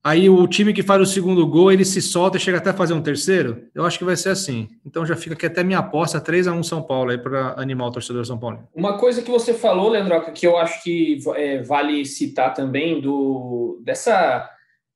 Aí 0.03 0.29
o 0.29 0.45
time 0.47 0.73
que 0.73 0.83
faz 0.83 1.01
o 1.01 1.05
segundo 1.05 1.47
gol, 1.47 1.71
ele 1.71 1.85
se 1.85 2.01
solta 2.01 2.35
e 2.35 2.39
chega 2.39 2.57
até 2.57 2.73
fazer 2.73 2.93
um 2.93 3.01
terceiro. 3.01 3.69
Eu 3.73 3.85
acho 3.85 3.97
que 3.97 4.03
vai 4.03 4.17
ser 4.17 4.29
assim. 4.29 4.67
Então 4.85 5.05
já 5.05 5.15
fica 5.15 5.33
aqui 5.33 5.45
até 5.45 5.63
minha 5.63 5.79
aposta 5.79 6.19
3 6.19 6.47
a 6.47 6.53
1 6.53 6.61
São 6.63 6.83
Paulo 6.83 7.11
aí 7.11 7.17
para 7.17 7.53
animar 7.57 7.87
o 7.87 7.91
torcedor 7.91 8.25
São 8.25 8.37
Paulo. 8.37 8.67
Uma 8.75 8.97
coisa 8.97 9.21
que 9.21 9.31
você 9.31 9.53
falou, 9.53 9.89
Leandroca, 9.89 10.31
que 10.31 10.45
eu 10.45 10.57
acho 10.57 10.83
que 10.83 11.19
é, 11.35 11.61
vale 11.61 12.05
citar 12.05 12.53
também 12.53 12.99
do 12.99 13.79
dessa 13.81 14.49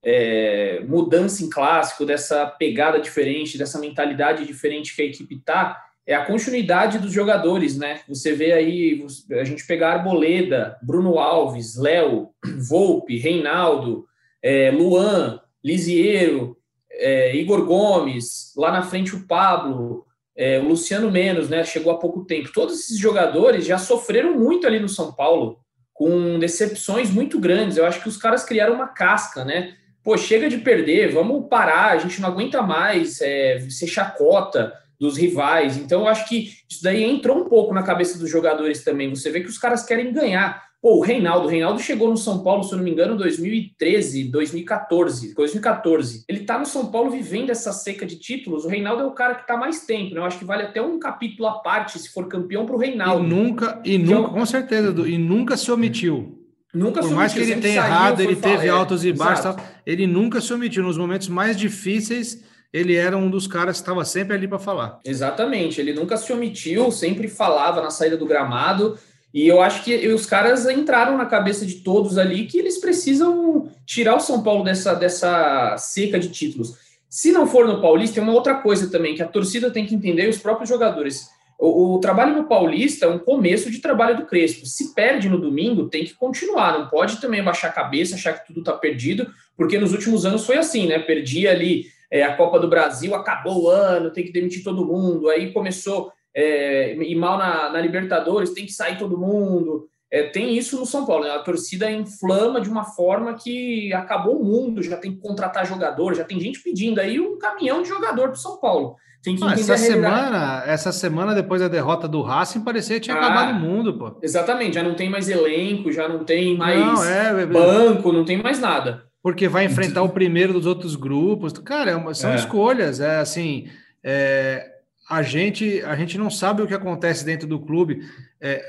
é, 0.03 0.83
mudança 0.87 1.43
em 1.43 1.49
clássico, 1.49 2.05
dessa 2.05 2.45
pegada 2.45 2.99
diferente, 2.99 3.57
dessa 3.57 3.79
mentalidade 3.79 4.45
diferente 4.45 4.93
que 4.95 5.01
a 5.01 5.05
equipe 5.05 5.39
tá, 5.39 5.86
é 6.07 6.15
a 6.15 6.25
continuidade 6.25 6.97
dos 6.97 7.11
jogadores, 7.11 7.77
né? 7.77 7.99
Você 8.07 8.31
vê 8.31 8.53
aí 8.53 9.05
a 9.31 9.43
gente 9.43 9.67
pegar 9.67 9.91
Arboleda, 9.91 10.77
Bruno 10.81 11.19
Alves, 11.19 11.75
Léo, 11.75 12.29
Volpe, 12.57 13.17
Reinaldo 13.17 14.07
é, 14.41 14.71
Luan, 14.71 15.41
Lisiero, 15.63 16.57
é, 16.89 17.35
Igor 17.35 17.65
Gomes, 17.65 18.53
lá 18.55 18.71
na 18.71 18.81
frente 18.81 19.13
o 19.13 19.27
Pablo, 19.27 20.05
é, 20.35 20.59
o 20.59 20.69
Luciano 20.69 21.11
Menos, 21.11 21.49
né? 21.49 21.65
Chegou 21.65 21.91
há 21.91 21.99
pouco 21.99 22.23
tempo. 22.23 22.53
Todos 22.53 22.79
esses 22.79 22.97
jogadores 22.97 23.65
já 23.65 23.77
sofreram 23.77 24.35
muito 24.39 24.65
ali 24.65 24.79
no 24.79 24.87
São 24.87 25.11
Paulo, 25.11 25.59
com 25.93 26.39
decepções 26.39 27.11
muito 27.11 27.37
grandes. 27.39 27.75
Eu 27.75 27.85
acho 27.85 28.01
que 28.01 28.07
os 28.07 28.17
caras 28.17 28.45
criaram 28.45 28.75
uma 28.75 28.87
casca, 28.87 29.43
né? 29.43 29.75
Pô, 30.01 30.15
chega 30.17 30.47
de 30.47 30.59
perder, 30.59 31.11
vamos 31.11 31.49
parar, 31.49 31.91
a 31.91 31.97
gente 31.97 32.21
não 32.21 32.29
aguenta 32.29 32.61
mais 32.61 33.19
é, 33.19 33.59
ser 33.69 33.87
chacota 33.87 34.73
dos 34.99 35.17
rivais. 35.17 35.77
Então, 35.77 36.01
eu 36.01 36.07
acho 36.07 36.27
que 36.27 36.51
isso 36.69 36.83
daí 36.83 37.03
entrou 37.03 37.39
um 37.39 37.49
pouco 37.49 37.73
na 37.73 37.83
cabeça 37.83 38.17
dos 38.17 38.29
jogadores 38.29 38.83
também. 38.83 39.09
Você 39.09 39.29
vê 39.29 39.41
que 39.41 39.49
os 39.49 39.57
caras 39.57 39.85
querem 39.85 40.11
ganhar. 40.11 40.67
Pô, 40.79 40.97
o 40.97 41.01
Reinaldo, 41.01 41.47
o 41.47 41.49
Reinaldo 41.49 41.79
chegou 41.79 42.07
no 42.07 42.17
São 42.17 42.43
Paulo, 42.43 42.63
se 42.63 42.71
eu 42.71 42.77
não 42.77 42.85
me 42.85 42.91
engano, 42.91 43.15
em 43.15 43.17
2013, 43.17 44.25
2014, 44.25 45.33
2014. 45.33 46.23
Ele 46.29 46.41
tá 46.41 46.59
no 46.59 46.65
São 46.67 46.91
Paulo 46.91 47.09
vivendo 47.09 47.49
essa 47.49 47.71
seca 47.71 48.05
de 48.05 48.15
títulos. 48.17 48.63
O 48.63 48.67
Reinaldo 48.67 49.01
é 49.01 49.05
o 49.05 49.11
cara 49.11 49.35
que 49.35 49.47
tá 49.47 49.57
mais 49.57 49.85
tempo, 49.85 50.13
né? 50.13 50.19
Eu 50.19 50.25
acho 50.25 50.37
que 50.37 50.45
vale 50.45 50.63
até 50.63 50.79
um 50.81 50.99
capítulo 50.99 51.47
à 51.47 51.59
parte 51.59 51.97
se 51.97 52.09
for 52.09 52.27
campeão 52.27 52.65
pro 52.65 52.77
Reinaldo. 52.77 53.25
E 53.25 53.27
nunca, 53.27 53.81
e 53.83 53.97
nunca, 53.97 54.29
com 54.29 54.45
certeza, 54.45 54.93
e 55.07 55.17
nunca 55.17 55.57
se 55.57 55.71
omitiu. 55.71 56.37
Nunca 56.73 57.01
Por 57.01 57.11
mais 57.11 57.33
que 57.33 57.39
ele 57.39 57.55
tenha 57.55 57.77
errado, 57.77 58.21
ele 58.21 58.35
teve 58.35 58.69
altos 58.69 59.03
e 59.03 59.11
baixos, 59.11 59.55
ele 59.83 60.05
nunca 60.05 60.39
se 60.39 60.53
omitiu. 60.53 60.83
Nos 60.83 60.97
momentos 60.97 61.27
mais 61.27 61.57
difíceis, 61.57 62.43
ele 62.71 62.95
era 62.95 63.17
um 63.17 63.29
dos 63.29 63.47
caras 63.47 63.77
que 63.77 63.83
estava 63.83 64.03
sempre 64.03 64.35
ali 64.35 64.47
para 64.47 64.59
falar. 64.59 64.99
Exatamente, 65.05 65.79
ele 65.79 65.93
nunca 65.93 66.17
se 66.17 66.31
omitiu, 66.31 66.91
sempre 66.91 67.27
falava 67.27 67.81
na 67.81 67.89
saída 67.89 68.17
do 68.17 68.25
gramado. 68.25 68.97
E 69.33 69.47
eu 69.47 69.61
acho 69.61 69.83
que 69.83 70.07
os 70.07 70.25
caras 70.25 70.65
entraram 70.67 71.17
na 71.17 71.25
cabeça 71.25 71.65
de 71.65 71.75
todos 71.75 72.17
ali 72.17 72.45
que 72.45 72.57
eles 72.57 72.79
precisam 72.79 73.69
tirar 73.85 74.15
o 74.15 74.19
São 74.19 74.41
Paulo 74.41 74.63
dessa, 74.63 74.93
dessa 74.93 75.75
seca 75.77 76.17
de 76.17 76.29
títulos. 76.29 76.75
Se 77.09 77.31
não 77.31 77.47
for 77.47 77.67
no 77.67 77.81
Paulista, 77.81 78.15
tem 78.15 78.23
uma 78.23 78.33
outra 78.33 78.55
coisa 78.55 78.89
também 78.89 79.15
que 79.15 79.23
a 79.23 79.27
torcida 79.27 79.71
tem 79.71 79.85
que 79.85 79.95
entender 79.95 80.25
e 80.25 80.29
os 80.29 80.37
próprios 80.37 80.69
jogadores. 80.69 81.29
O, 81.59 81.95
o, 81.95 81.99
trabalho 81.99 82.35
no 82.35 82.47
Paulista 82.47 83.05
é 83.05 83.09
um 83.09 83.17
começo 83.17 83.71
de 83.71 83.79
trabalho 83.79 84.17
do 84.17 84.25
Crespo. 84.25 84.65
Se 84.65 84.93
perde 84.93 85.27
no 85.27 85.39
domingo, 85.39 85.89
tem 85.89 86.05
que 86.05 86.13
continuar. 86.13 86.77
Não 86.77 86.87
pode 86.87 87.19
também 87.19 87.43
baixar 87.43 87.69
a 87.69 87.73
cabeça, 87.73 88.15
achar 88.15 88.33
que 88.33 88.47
tudo 88.47 88.59
está 88.59 88.73
perdido, 88.73 89.27
porque 89.55 89.79
nos 89.79 89.91
últimos 89.91 90.25
anos 90.25 90.45
foi 90.45 90.57
assim, 90.57 90.87
né? 90.87 90.99
Perdia 90.99 91.51
ali 91.51 91.85
é, 92.11 92.23
a 92.23 92.35
Copa 92.35 92.59
do 92.59 92.69
Brasil, 92.69 93.13
acabou 93.13 93.63
o 93.63 93.69
ano, 93.69 94.11
tem 94.11 94.23
que 94.23 94.31
demitir 94.31 94.63
todo 94.63 94.85
mundo. 94.85 95.29
Aí 95.29 95.51
começou 95.51 96.11
é, 96.35 96.95
e 96.95 97.15
mal 97.15 97.37
na, 97.37 97.69
na, 97.69 97.81
Libertadores, 97.81 98.53
tem 98.53 98.65
que 98.65 98.71
sair 98.71 98.97
todo 98.97 99.17
mundo. 99.17 99.87
É, 100.09 100.23
tem 100.23 100.55
isso 100.55 100.79
no 100.79 100.85
São 100.85 101.05
Paulo, 101.05 101.25
né? 101.25 101.31
a 101.31 101.39
torcida 101.39 101.91
inflama 101.91 102.61
de 102.61 102.69
uma 102.69 102.85
forma 102.85 103.33
que 103.33 103.91
acabou 103.91 104.39
o 104.39 104.45
mundo, 104.45 104.81
já 104.81 104.95
tem 104.95 105.11
que 105.11 105.19
contratar 105.19 105.65
jogador, 105.65 106.13
já 106.13 106.23
tem 106.23 106.39
gente 106.39 106.61
pedindo 106.61 107.01
aí 107.01 107.19
um 107.19 107.37
caminhão 107.37 107.81
de 107.81 107.89
jogador 107.89 108.29
para 108.29 108.33
o 108.33 108.37
São 108.37 108.57
Paulo. 108.57 108.95
Tem 109.21 109.35
que 109.35 109.43
ah, 109.43 109.51
essa 109.51 109.75
semana, 109.75 110.63
essa 110.65 110.91
semana 110.91 111.35
depois 111.35 111.59
da 111.59 111.67
derrota 111.67 112.07
do 112.07 112.21
Racing 112.21 112.61
parecia 112.61 112.95
que 112.97 113.01
tinha 113.05 113.17
ah, 113.17 113.19
acabado 113.19 113.57
o 113.57 113.59
mundo, 113.59 113.97
pô. 113.97 114.17
Exatamente, 114.21 114.75
já 114.75 114.83
não 114.83 114.93
tem 114.93 115.09
mais 115.09 115.27
elenco, 115.27 115.91
já 115.91 116.07
não 116.07 116.23
tem 116.23 116.55
mais 116.55 116.79
não, 116.79 117.03
é, 117.03 117.41
é, 117.41 117.45
banco, 117.45 118.13
não 118.13 118.23
tem 118.23 118.41
mais 118.41 118.59
nada. 118.59 119.03
Porque 119.27 119.49
vai 119.49 119.65
enfrentar 119.65 120.03
o 120.03 120.09
primeiro 120.09 120.53
dos 120.53 120.65
outros 120.65 120.95
grupos. 120.95 121.51
Cara, 121.51 121.91
é 121.91 122.13
são 122.13 122.31
é. 122.31 122.35
escolhas, 122.37 123.01
é 123.01 123.17
assim, 123.17 123.67
é, 124.01 124.71
a 125.09 125.21
gente, 125.21 125.81
a 125.81 125.97
gente 125.97 126.17
não 126.17 126.29
sabe 126.29 126.61
o 126.61 126.65
que 126.65 126.73
acontece 126.73 127.25
dentro 127.25 127.45
do 127.45 127.59
clube. 127.59 128.07
É, 128.39 128.65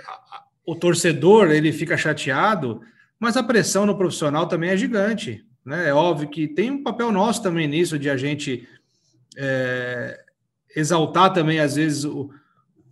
o 0.66 0.74
torcedor 0.74 1.52
ele 1.52 1.70
fica 1.70 1.96
chateado, 1.96 2.80
mas 3.20 3.36
a 3.36 3.42
pressão 3.44 3.86
no 3.86 3.96
profissional 3.96 4.48
também 4.48 4.70
é 4.70 4.76
gigante. 4.76 5.44
Né? 5.64 5.90
É 5.90 5.94
óbvio 5.94 6.28
que 6.28 6.48
tem 6.48 6.72
um 6.72 6.82
papel 6.82 7.12
nosso 7.12 7.40
também 7.40 7.68
nisso, 7.68 7.96
de 7.96 8.10
a 8.10 8.16
gente 8.16 8.68
é, 9.36 10.18
exaltar 10.74 11.32
também, 11.32 11.60
às 11.60 11.76
vezes, 11.76 12.04
o, 12.04 12.32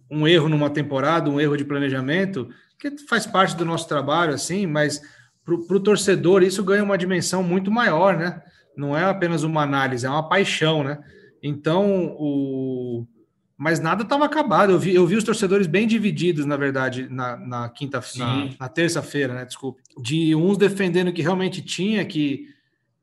um 0.08 0.28
erro 0.28 0.48
numa 0.48 0.70
temporada, 0.70 1.28
um 1.28 1.40
erro 1.40 1.56
de 1.56 1.64
planejamento, 1.64 2.48
que 2.78 2.96
faz 3.08 3.26
parte 3.26 3.56
do 3.56 3.64
nosso 3.64 3.88
trabalho, 3.88 4.34
assim, 4.34 4.68
mas 4.68 5.02
para 5.46 5.76
o 5.76 5.80
torcedor 5.80 6.42
isso 6.42 6.64
ganha 6.64 6.82
uma 6.82 6.98
dimensão 6.98 7.42
muito 7.42 7.70
maior, 7.70 8.18
né? 8.18 8.42
Não 8.76 8.96
é 8.96 9.04
apenas 9.04 9.44
uma 9.44 9.62
análise, 9.62 10.04
é 10.04 10.10
uma 10.10 10.28
paixão, 10.28 10.82
né? 10.82 10.98
Então, 11.40 12.16
o, 12.18 13.06
mas 13.56 13.78
nada 13.78 14.02
estava 14.02 14.24
acabado. 14.24 14.72
Eu 14.72 14.78
vi, 14.78 14.94
eu 14.94 15.06
vi 15.06 15.14
os 15.14 15.24
torcedores 15.24 15.68
bem 15.68 15.86
divididos, 15.86 16.44
na 16.44 16.56
verdade, 16.56 17.08
na, 17.08 17.36
na 17.36 17.68
quinta, 17.68 18.02
na, 18.16 18.48
na 18.58 18.68
terça-feira, 18.68 19.32
né? 19.32 19.44
Desculpe. 19.44 19.80
De 19.96 20.34
uns 20.34 20.58
defendendo 20.58 21.12
que 21.12 21.22
realmente 21.22 21.62
tinha 21.62 22.04
que, 22.04 22.48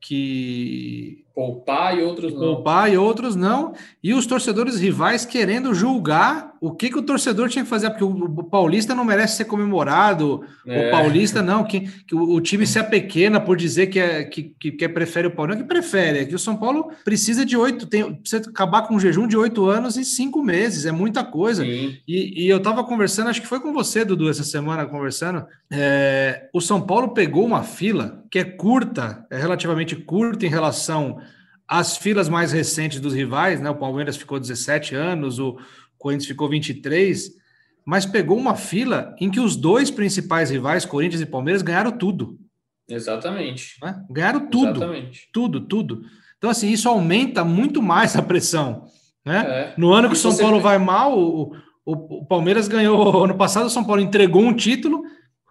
que 0.01 1.22
Poupar 1.35 1.97
e 1.97 2.03
outros 2.03 2.31
não. 2.31 2.39
Poupar 2.39 2.93
e 2.93 2.97
outros 2.97 3.35
não. 3.35 3.73
E 4.03 4.13
os 4.13 4.27
torcedores 4.27 4.79
rivais 4.79 5.25
querendo 5.25 5.73
julgar 5.73 6.53
o 6.61 6.71
que, 6.71 6.89
que 6.89 6.97
o 6.97 7.01
torcedor 7.01 7.49
tinha 7.49 7.63
que 7.63 7.69
fazer, 7.69 7.89
porque 7.89 8.05
o, 8.05 8.43
Paulista 8.43 8.95
não 8.95 9.03
merece 9.03 9.35
ser 9.37 9.45
comemorado. 9.45 10.45
É. 10.65 10.87
O 10.87 10.91
Paulista 10.91 11.41
não, 11.41 11.65
que, 11.65 11.81
que 11.81 12.15
o, 12.15 12.35
o, 12.35 12.39
time 12.39 12.65
se 12.65 12.81
pequena 12.83 13.37
por 13.37 13.57
dizer 13.57 13.87
que, 13.87 13.99
é, 13.99 14.23
que, 14.23 14.55
que, 14.57 14.71
que 14.71 14.87
prefere 14.87 15.27
o 15.27 15.31
Paulista. 15.31 15.55
Não 15.55 15.65
é 15.65 15.67
que 15.67 15.73
prefere, 15.73 16.19
é 16.19 16.25
que 16.25 16.35
o 16.35 16.39
São 16.39 16.55
Paulo 16.55 16.89
precisa 17.03 17.45
de 17.45 17.57
oito, 17.57 17.85
tem, 17.85 18.13
precisa 18.13 18.49
acabar 18.49 18.83
com 18.83 18.95
um 18.95 18.99
jejum 18.99 19.27
de 19.27 19.35
oito 19.35 19.65
anos 19.65 19.97
e 19.97 20.05
cinco 20.05 20.41
meses, 20.41 20.85
é 20.85 20.91
muita 20.91 21.21
coisa. 21.23 21.65
E, 21.65 21.99
e, 22.07 22.47
eu 22.47 22.57
estava 22.57 22.81
conversando, 22.83 23.29
acho 23.29 23.41
que 23.41 23.47
foi 23.47 23.59
com 23.59 23.73
você, 23.73 24.05
Dudu, 24.05 24.29
essa 24.29 24.43
semana, 24.45 24.85
conversando. 24.85 25.45
É, 25.69 26.47
o 26.53 26.61
São 26.61 26.79
Paulo 26.79 27.09
pegou 27.09 27.43
uma 27.43 27.63
fila 27.63 28.23
que 28.31 28.39
é 28.39 28.43
curta, 28.43 29.25
é 29.29 29.37
relativamente 29.37 29.95
curta 29.95 30.45
em 30.45 30.49
relação 30.49 31.17
as 31.67 31.97
filas 31.97 32.29
mais 32.29 32.51
recentes 32.51 32.99
dos 32.99 33.13
rivais, 33.13 33.59
né? 33.61 33.69
O 33.69 33.75
Palmeiras 33.75 34.17
ficou 34.17 34.39
17 34.39 34.95
anos, 34.95 35.39
o 35.39 35.57
Corinthians 35.97 36.27
ficou 36.27 36.49
23, 36.49 37.31
mas 37.85 38.05
pegou 38.05 38.37
uma 38.37 38.55
fila 38.55 39.15
em 39.19 39.29
que 39.29 39.39
os 39.39 39.55
dois 39.55 39.89
principais 39.89 40.49
rivais, 40.49 40.85
Corinthians 40.85 41.21
e 41.21 41.25
Palmeiras, 41.25 41.61
ganharam 41.61 41.91
tudo. 41.91 42.37
Exatamente. 42.87 43.77
Né? 43.81 44.03
Ganharam 44.09 44.47
tudo. 44.47 44.77
Exatamente. 44.77 45.29
Tudo, 45.31 45.61
tudo. 45.61 46.03
Então, 46.37 46.49
assim, 46.49 46.69
isso 46.69 46.89
aumenta 46.89 47.43
muito 47.43 47.81
mais 47.81 48.15
a 48.15 48.21
pressão. 48.21 48.85
Né? 49.25 49.45
É. 49.47 49.73
No 49.77 49.93
ano 49.93 50.09
que 50.09 50.15
o 50.15 50.17
São 50.17 50.35
Paulo 50.35 50.59
vai 50.59 50.77
mal, 50.77 51.17
o, 51.17 51.55
o, 51.85 52.19
o 52.19 52.25
Palmeiras 52.25 52.67
ganhou. 52.67 53.23
Ano 53.23 53.35
passado, 53.35 53.67
o 53.67 53.69
São 53.69 53.83
Paulo 53.83 54.01
entregou 54.01 54.41
um 54.41 54.53
título 54.53 55.02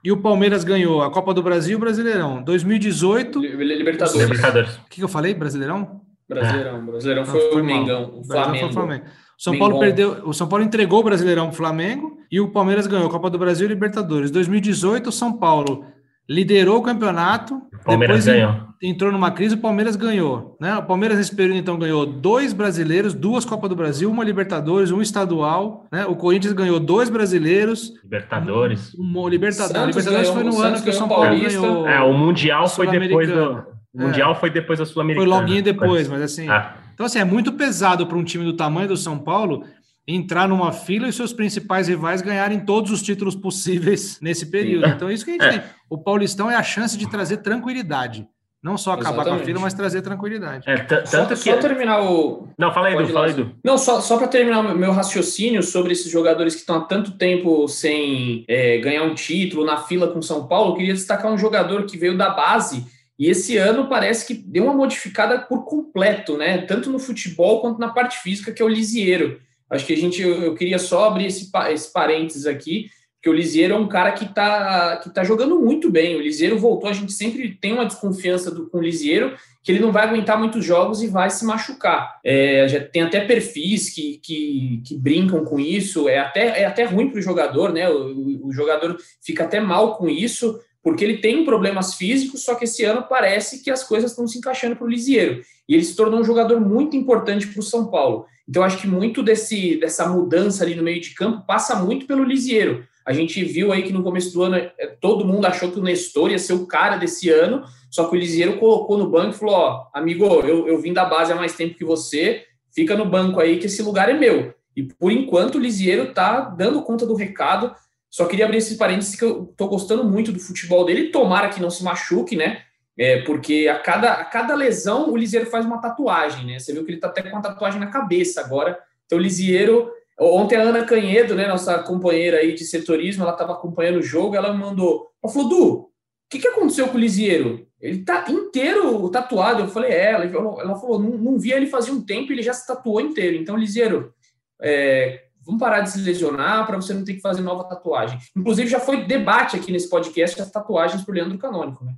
e 0.02 0.10
o 0.10 0.16
Palmeiras 0.16 0.64
ganhou 0.64 1.02
a 1.02 1.10
Copa 1.10 1.32
do 1.32 1.42
Brasil 1.42 1.72
e 1.72 1.76
o 1.76 1.78
Brasileirão. 1.78 2.42
2018. 2.42 3.38
Libertadores. 3.40 4.28
Libertadores. 4.28 4.76
O 4.76 4.88
que, 4.88 5.02
eu 5.02 5.08
falei? 5.08 5.32
Brasileirão? 5.32 6.00
Brasileirão. 6.28 6.86
Brasileirão 6.86 7.24
foi, 7.24 7.40
foi 7.40 7.62
o 7.62 7.64
Mengão. 7.64 8.18
O 8.18 8.24
Flamengo. 8.24 8.66
O 8.66 8.72
Flamengo. 8.72 9.04
O 9.04 9.42
São 9.42 9.58
Paulo 9.58 9.78
perdeu, 9.78 10.22
o 10.24 10.32
São 10.32 10.48
Paulo 10.48 10.64
entregou 10.64 11.00
o 11.00 11.02
Brasileirão 11.02 11.46
para 11.46 11.52
o 11.52 11.56
Flamengo 11.56 12.18
e 12.30 12.40
o 12.40 12.50
Palmeiras 12.50 12.86
ganhou 12.86 13.06
a 13.06 13.10
Copa 13.10 13.28
do 13.28 13.38
Brasil 13.38 13.66
e 13.66 13.68
Libertadores. 13.68 14.30
2018, 14.30 15.08
o 15.08 15.12
São 15.12 15.32
Paulo 15.32 15.84
liderou 16.28 16.78
o 16.78 16.82
campeonato. 16.82 17.62
O 17.72 17.84
Palmeiras 17.84 18.26
ganhou. 18.26 18.72
Entrou 18.82 19.12
numa 19.12 19.30
crise, 19.30 19.54
o 19.54 19.58
Palmeiras 19.58 19.94
ganhou. 19.94 20.56
Né? 20.60 20.76
O 20.76 20.82
Palmeiras 20.82 21.16
nesse 21.16 21.34
período 21.34 21.58
então 21.58 21.78
ganhou 21.78 22.04
dois 22.04 22.52
brasileiros, 22.52 23.14
duas 23.14 23.44
Copas 23.44 23.68
do 23.68 23.76
Brasil, 23.76 24.10
uma 24.10 24.24
Libertadores, 24.24 24.90
um 24.90 25.00
estadual. 25.00 25.86
Né? 25.92 26.04
O 26.06 26.16
Corinthians 26.16 26.52
ganhou 26.52 26.80
dois 26.80 27.08
brasileiros. 27.08 27.92
Libertadores. 28.02 28.94
Um, 28.98 29.04
um 29.04 29.28
Libertadores. 29.28 29.96
Libertadores 29.96 30.28
foi 30.30 30.44
no 30.44 30.60
ano 30.60 30.82
que 30.82 30.90
o 30.90 30.92
São 30.92 31.08
Paulo 31.08 31.26
Paulista. 31.26 31.60
ganhou. 31.60 31.86
É, 31.86 32.00
o 32.00 32.12
Mundial 32.12 32.68
foi 32.68 32.86
depois 32.88 33.28
do. 33.28 33.72
O 33.94 34.02
Mundial 34.02 34.32
é. 34.32 34.34
foi 34.34 34.50
depois 34.50 34.78
da 34.78 34.86
Sul-Americana. 34.86 35.30
Foi 35.30 35.40
loguinho 35.40 35.62
depois, 35.62 36.08
mas 36.08 36.22
assim. 36.22 36.48
Ah. 36.48 36.76
Então, 36.94 37.06
assim, 37.06 37.18
é 37.18 37.24
muito 37.24 37.52
pesado 37.52 38.06
para 38.06 38.16
um 38.16 38.24
time 38.24 38.44
do 38.44 38.54
tamanho 38.54 38.88
do 38.88 38.96
São 38.96 39.18
Paulo 39.18 39.64
entrar 40.06 40.48
numa 40.48 40.72
fila 40.72 41.08
e 41.08 41.12
seus 41.12 41.32
principais 41.32 41.88
rivais 41.88 42.22
ganharem 42.22 42.60
todos 42.60 42.90
os 42.90 43.02
títulos 43.02 43.34
possíveis 43.34 44.18
nesse 44.22 44.46
período. 44.46 44.88
Então, 44.88 45.08
é 45.08 45.14
isso 45.14 45.24
que 45.24 45.30
a 45.30 45.34
gente 45.34 45.44
é. 45.44 45.58
tem. 45.58 45.62
O 45.88 45.98
Paulistão 45.98 46.50
é 46.50 46.56
a 46.56 46.62
chance 46.62 46.96
de 46.96 47.08
trazer 47.08 47.38
tranquilidade. 47.38 48.26
Não 48.62 48.78
só 48.78 48.92
acabar 48.92 49.22
Exatamente. 49.22 49.38
com 49.38 49.42
a 49.42 49.46
fila, 49.46 49.60
mas 49.60 49.74
trazer 49.74 50.02
tranquilidade. 50.02 50.70
É, 50.70 50.76
tanto 50.76 51.08
só, 51.08 51.26
que... 51.26 51.36
só 51.36 51.56
terminar 51.56 52.00
o. 52.00 52.46
Não, 52.56 52.72
fala 52.72 52.88
aí, 52.88 52.94
Edu, 52.94 53.08
fala 53.08 53.26
aí, 53.26 53.32
Edu. 53.32 53.50
Não, 53.64 53.76
só, 53.76 54.00
só 54.00 54.16
para 54.16 54.28
terminar 54.28 54.60
o 54.60 54.78
meu 54.78 54.92
raciocínio 54.92 55.64
sobre 55.64 55.92
esses 55.92 56.08
jogadores 56.08 56.54
que 56.54 56.60
estão 56.60 56.76
há 56.76 56.80
tanto 56.82 57.18
tempo 57.18 57.66
sem 57.66 58.44
é, 58.46 58.78
ganhar 58.78 59.02
um 59.02 59.16
título 59.16 59.64
na 59.64 59.78
fila 59.78 60.06
com 60.06 60.22
São 60.22 60.46
Paulo, 60.46 60.70
eu 60.70 60.76
queria 60.76 60.94
destacar 60.94 61.32
um 61.32 61.36
jogador 61.36 61.86
que 61.86 61.98
veio 61.98 62.16
da 62.16 62.30
base 62.30 62.86
E 63.18 63.28
esse 63.28 63.56
ano 63.56 63.88
parece 63.88 64.24
que 64.24 64.34
deu 64.34 64.62
uma 64.62 64.74
modificada 64.74 65.40
por 65.40 65.64
completo, 65.64 66.36
né? 66.36 66.58
Tanto 66.58 66.88
no 66.88 67.00
futebol 67.00 67.60
quanto 67.60 67.80
na 67.80 67.88
parte 67.88 68.18
física, 68.20 68.52
que 68.52 68.62
é 68.62 68.64
o 68.64 68.68
Lisieiro. 68.68 69.40
Acho 69.72 69.86
que 69.86 69.94
a 69.94 69.96
gente, 69.96 70.20
eu, 70.20 70.54
queria 70.54 70.78
só 70.78 71.06
abrir 71.06 71.26
esse, 71.26 71.50
esse 71.70 71.92
parênteses 71.92 72.46
aqui, 72.46 72.90
porque 73.16 73.30
o 73.30 73.32
Lisieiro 73.32 73.74
é 73.74 73.78
um 73.78 73.88
cara 73.88 74.10
que 74.10 74.24
está 74.24 74.96
que 74.96 75.08
tá 75.08 75.22
jogando 75.22 75.60
muito 75.60 75.88
bem. 75.88 76.16
O 76.16 76.20
Lisieiro 76.20 76.58
voltou, 76.58 76.90
a 76.90 76.92
gente 76.92 77.12
sempre 77.12 77.56
tem 77.60 77.72
uma 77.72 77.86
desconfiança 77.86 78.50
do, 78.50 78.68
com 78.68 78.78
o 78.78 78.82
Lisieiro, 78.82 79.36
que 79.62 79.70
ele 79.70 79.78
não 79.78 79.92
vai 79.92 80.06
aguentar 80.06 80.36
muitos 80.36 80.64
jogos 80.64 81.02
e 81.02 81.06
vai 81.06 81.30
se 81.30 81.44
machucar. 81.44 82.18
É, 82.24 82.66
já 82.68 82.80
tem 82.80 83.02
até 83.02 83.20
perfis 83.20 83.94
que, 83.94 84.18
que, 84.18 84.82
que, 84.84 84.98
brincam 84.98 85.44
com 85.44 85.60
isso, 85.60 86.08
é 86.08 86.18
até, 86.18 86.62
é 86.62 86.64
até 86.66 86.84
ruim 86.84 87.10
para 87.10 87.20
o 87.20 87.22
jogador, 87.22 87.72
né? 87.72 87.88
O, 87.88 88.48
o, 88.48 88.52
jogador 88.52 88.98
fica 89.24 89.44
até 89.44 89.60
mal 89.60 89.96
com 89.96 90.08
isso, 90.08 90.58
porque 90.82 91.04
ele 91.04 91.18
tem 91.18 91.44
problemas 91.44 91.94
físicos, 91.94 92.42
só 92.42 92.56
que 92.56 92.64
esse 92.64 92.84
ano 92.84 93.06
parece 93.08 93.62
que 93.62 93.70
as 93.70 93.84
coisas 93.84 94.10
estão 94.10 94.26
se 94.26 94.36
encaixando 94.36 94.74
para 94.74 94.84
o 94.84 94.90
Lisieiro. 94.90 95.42
E 95.68 95.74
ele 95.74 95.84
se 95.84 95.94
tornou 95.94 96.18
um 96.18 96.24
jogador 96.24 96.60
muito 96.60 96.96
importante 96.96 97.46
para 97.46 97.60
o 97.60 97.62
São 97.62 97.86
Paulo. 97.86 98.26
Então, 98.52 98.62
acho 98.62 98.76
que 98.76 98.86
muito 98.86 99.22
desse, 99.22 99.76
dessa 99.76 100.06
mudança 100.06 100.62
ali 100.62 100.74
no 100.74 100.82
meio 100.82 101.00
de 101.00 101.14
campo 101.14 101.46
passa 101.46 101.74
muito 101.74 102.04
pelo 102.04 102.22
Lisieiro. 102.22 102.86
A 103.02 103.10
gente 103.10 103.42
viu 103.42 103.72
aí 103.72 103.82
que 103.82 103.94
no 103.94 104.02
começo 104.02 104.30
do 104.30 104.42
ano 104.42 104.56
é, 104.56 104.86
todo 105.00 105.24
mundo 105.24 105.46
achou 105.46 105.70
que 105.70 105.80
o 105.80 105.82
Nestor 105.82 106.30
ia 106.30 106.38
ser 106.38 106.52
o 106.52 106.66
cara 106.66 106.98
desse 106.98 107.30
ano, 107.30 107.64
só 107.90 108.04
que 108.04 108.14
o 108.14 108.18
Lisieiro 108.18 108.58
colocou 108.58 108.98
no 108.98 109.08
banco 109.08 109.34
e 109.34 109.38
falou: 109.38 109.54
Ó, 109.54 109.86
amigo, 109.94 110.26
eu, 110.26 110.68
eu 110.68 110.78
vim 110.78 110.92
da 110.92 111.06
base 111.06 111.32
há 111.32 111.34
mais 111.34 111.54
tempo 111.54 111.78
que 111.78 111.84
você, 111.84 112.44
fica 112.74 112.94
no 112.94 113.06
banco 113.06 113.40
aí 113.40 113.58
que 113.58 113.64
esse 113.64 113.80
lugar 113.80 114.10
é 114.10 114.12
meu. 114.12 114.52
E 114.76 114.82
por 114.82 115.10
enquanto 115.10 115.54
o 115.54 115.58
Lisieiro 115.58 116.12
tá 116.12 116.40
dando 116.40 116.82
conta 116.82 117.06
do 117.06 117.14
recado. 117.14 117.74
Só 118.10 118.26
queria 118.26 118.44
abrir 118.44 118.58
esse 118.58 118.76
parênteses 118.76 119.16
que 119.16 119.24
eu 119.24 119.50
tô 119.56 119.66
gostando 119.66 120.04
muito 120.04 120.30
do 120.30 120.38
futebol 120.38 120.84
dele. 120.84 121.08
Tomara 121.08 121.48
que 121.48 121.62
não 121.62 121.70
se 121.70 121.82
machuque, 121.82 122.36
né? 122.36 122.58
É, 122.98 123.22
porque 123.22 123.68
a 123.68 123.78
cada, 123.78 124.12
a 124.12 124.24
cada 124.24 124.54
lesão 124.54 125.10
o 125.10 125.16
Lisieiro 125.16 125.46
faz 125.46 125.64
uma 125.64 125.80
tatuagem, 125.80 126.46
né? 126.46 126.58
Você 126.58 126.72
viu 126.72 126.84
que 126.84 126.92
ele 126.92 127.00
tá 127.00 127.08
até 127.08 127.22
com 127.22 127.30
uma 127.30 127.42
tatuagem 127.42 127.80
na 127.80 127.86
cabeça 127.86 128.40
agora. 128.40 128.78
Então 129.06 129.18
o 129.18 129.22
Lisieiro 129.22 129.90
Ontem 130.20 130.56
a 130.56 130.62
Ana 130.62 130.84
Canhedo, 130.84 131.34
né, 131.34 131.48
nossa 131.48 131.78
companheira 131.80 132.38
aí 132.38 132.54
de 132.54 132.64
setorismo, 132.64 133.24
ela 133.24 133.32
estava 133.32 133.52
acompanhando 133.52 133.98
o 133.98 134.02
jogo, 134.02 134.36
ela 134.36 134.52
me 134.52 134.58
mandou, 134.58 135.10
ela 135.22 135.32
falou, 135.32 135.48
Du, 135.48 135.72
o 135.74 135.90
que, 136.30 136.38
que 136.38 136.48
aconteceu 136.48 136.88
com 136.88 136.96
o 136.96 137.00
Lisieiro? 137.00 137.66
Ele 137.80 138.04
tá 138.04 138.24
inteiro 138.28 139.08
tatuado. 139.10 139.62
Eu 139.62 139.68
falei, 139.68 139.90
é, 139.90 140.12
ela, 140.12 140.24
ela 140.24 140.76
falou, 140.76 140.98
não, 140.98 141.10
não 141.10 141.38
via 141.38 141.56
ele 141.56 141.66
fazia 141.66 141.92
um 141.92 142.00
tempo, 142.00 142.32
ele 142.32 142.42
já 142.42 142.52
se 142.52 142.66
tatuou 142.66 143.00
inteiro. 143.00 143.36
Então, 143.36 143.56
Lisieiro, 143.56 144.14
é, 144.60 145.24
vamos 145.44 145.60
parar 145.60 145.80
de 145.80 145.90
se 145.90 146.00
lesionar 146.00 146.64
para 146.66 146.76
você 146.76 146.94
não 146.94 147.04
ter 147.04 147.14
que 147.14 147.20
fazer 147.20 147.42
nova 147.42 147.64
tatuagem. 147.64 148.18
Inclusive, 148.36 148.70
já 148.70 148.78
foi 148.78 149.04
debate 149.04 149.56
aqui 149.56 149.72
nesse 149.72 149.90
podcast 149.90 150.40
as 150.40 150.50
tatuagens 150.50 151.02
por 151.02 151.14
Leandro 151.14 151.36
Canônico, 151.36 151.84
né? 151.84 151.94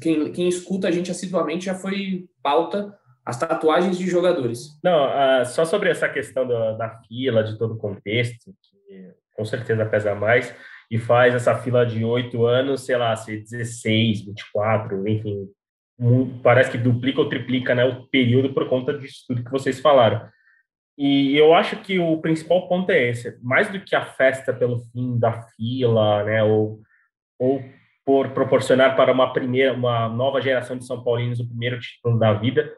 Quem, 0.00 0.32
quem 0.32 0.48
escuta 0.48 0.88
a 0.88 0.90
gente 0.90 1.10
assiduamente 1.10 1.66
já 1.66 1.74
foi 1.74 2.26
pauta 2.42 2.96
as 3.24 3.38
tatuagens 3.38 3.98
de 3.98 4.08
jogadores. 4.08 4.78
Não, 4.82 5.06
uh, 5.06 5.46
só 5.46 5.64
sobre 5.64 5.90
essa 5.90 6.08
questão 6.08 6.46
do, 6.46 6.76
da 6.76 7.00
fila, 7.06 7.44
de 7.44 7.56
todo 7.58 7.74
o 7.74 7.78
contexto, 7.78 8.52
que 8.62 9.14
com 9.36 9.44
certeza 9.44 9.86
pesa 9.86 10.14
mais, 10.14 10.54
e 10.90 10.98
faz 10.98 11.34
essa 11.34 11.56
fila 11.56 11.86
de 11.86 12.04
oito 12.04 12.44
anos, 12.44 12.84
sei 12.84 12.96
lá, 12.96 13.14
ser 13.14 13.42
16, 13.42 14.26
24, 14.26 15.08
enfim, 15.08 15.48
parece 16.42 16.72
que 16.72 16.78
duplica 16.78 17.20
ou 17.20 17.28
triplica 17.28 17.74
né, 17.74 17.84
o 17.84 18.06
período 18.08 18.52
por 18.52 18.68
conta 18.68 18.96
disso 18.98 19.24
tudo 19.28 19.44
que 19.44 19.50
vocês 19.50 19.80
falaram. 19.80 20.28
E 20.98 21.36
eu 21.36 21.54
acho 21.54 21.76
que 21.76 21.98
o 21.98 22.20
principal 22.20 22.68
ponto 22.68 22.90
é 22.90 23.10
esse, 23.10 23.38
mais 23.42 23.70
do 23.70 23.80
que 23.80 23.94
a 23.94 24.04
festa 24.04 24.52
pelo 24.52 24.80
fim 24.92 25.18
da 25.18 25.42
fila, 25.56 26.24
né, 26.24 26.42
ou, 26.42 26.80
ou 27.38 27.62
por 28.10 28.30
proporcionar 28.30 28.96
para 28.96 29.12
uma 29.12 29.32
primeira, 29.32 29.72
uma 29.72 30.08
nova 30.08 30.40
geração 30.40 30.76
de 30.76 30.84
São 30.84 31.00
Paulinos 31.00 31.38
o 31.38 31.46
primeiro 31.46 31.78
título 31.78 32.18
da 32.18 32.32
vida, 32.32 32.68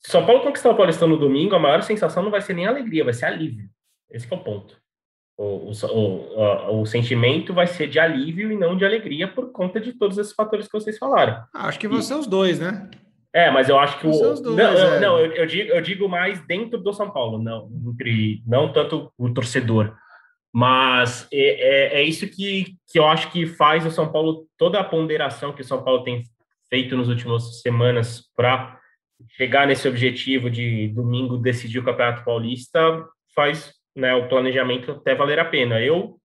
se 0.00 0.10
São 0.10 0.26
Paulo 0.26 0.42
conquistar 0.42 0.70
o 0.70 0.74
Paulistão 0.74 1.06
no 1.06 1.16
domingo, 1.16 1.54
a 1.54 1.60
maior 1.60 1.80
sensação 1.84 2.24
não 2.24 2.30
vai 2.32 2.40
ser 2.40 2.54
nem 2.54 2.66
alegria, 2.66 3.04
vai 3.04 3.12
ser 3.12 3.26
alívio. 3.26 3.68
Esse 4.10 4.26
é 4.28 4.36
o 4.36 4.40
ponto. 4.40 4.76
O, 5.38 5.70
o, 5.70 5.70
o, 5.70 6.80
o, 6.80 6.86
sentimento 6.86 7.54
vai 7.54 7.68
ser 7.68 7.86
de 7.86 8.00
alívio 8.00 8.50
e 8.50 8.56
não 8.56 8.76
de 8.76 8.84
alegria 8.84 9.28
por 9.28 9.52
conta 9.52 9.80
de 9.80 9.92
todos 9.92 10.18
esses 10.18 10.32
fatores 10.32 10.66
que 10.66 10.72
vocês 10.72 10.98
falaram. 10.98 11.44
Acho 11.54 11.78
que 11.78 11.86
vão 11.86 12.00
e, 12.00 12.02
ser 12.02 12.14
os 12.14 12.26
dois, 12.26 12.58
né? 12.58 12.90
É, 13.32 13.52
mas 13.52 13.68
eu 13.68 13.78
acho 13.78 14.00
que 14.00 14.08
o. 14.08 14.10
Dois, 14.10 14.40
não, 14.40 14.70
é. 14.70 14.98
não 14.98 15.18
eu, 15.20 15.32
eu, 15.34 15.46
digo, 15.46 15.70
eu 15.70 15.80
digo 15.80 16.08
mais 16.08 16.44
dentro 16.48 16.80
do 16.80 16.92
São 16.92 17.12
Paulo, 17.12 17.40
não, 17.40 17.70
entre, 17.92 18.42
não 18.44 18.72
tanto 18.72 19.12
o 19.16 19.32
torcedor. 19.32 19.94
Mas 20.56 21.26
é, 21.32 21.96
é, 21.96 22.00
é, 22.00 22.02
isso 22.04 22.28
que, 22.28 22.76
que 22.86 22.96
eu 22.96 23.08
acho 23.08 23.28
que 23.32 23.44
faz 23.44 23.84
o 23.84 23.90
São 23.90 24.12
Paulo, 24.12 24.46
toda 24.56 24.78
a 24.78 24.84
ponderação 24.84 25.52
que 25.52 25.62
o 25.62 25.64
São 25.64 25.82
Paulo 25.82 26.04
tem 26.04 26.22
feito 26.68 26.96
nas 26.96 27.08
últimas 27.08 27.60
semanas 27.60 28.30
para 28.36 28.78
chegar 29.30 29.66
nesse 29.66 29.88
objetivo 29.88 30.48
de 30.48 30.86
domingo 30.90 31.38
decidir 31.38 31.80
o 31.80 31.84
Campeonato 31.84 32.24
Paulista 32.24 33.04
faz 33.34 33.74
né, 33.96 34.14
o 34.14 34.28
planejamento 34.28 34.92
até 34.92 35.12
valer 35.12 35.40
a 35.40 35.44
pena. 35.44 35.80
Eu, 35.80 36.20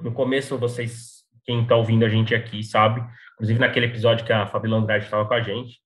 no 0.00 0.12
começo, 0.12 0.58
vocês, 0.58 1.22
quem 1.44 1.62
está 1.62 1.76
ouvindo 1.76 2.04
a 2.04 2.08
gente 2.08 2.34
aqui, 2.34 2.64
sabe, 2.64 3.00
inclusive 3.34 3.60
naquele 3.60 3.86
episódio 3.86 4.26
que 4.26 4.32
a 4.32 4.48
Fabíola 4.48 4.78
Andrade 4.78 5.04
estava 5.04 5.28
com 5.28 5.34
a 5.34 5.42
gente, 5.42 5.78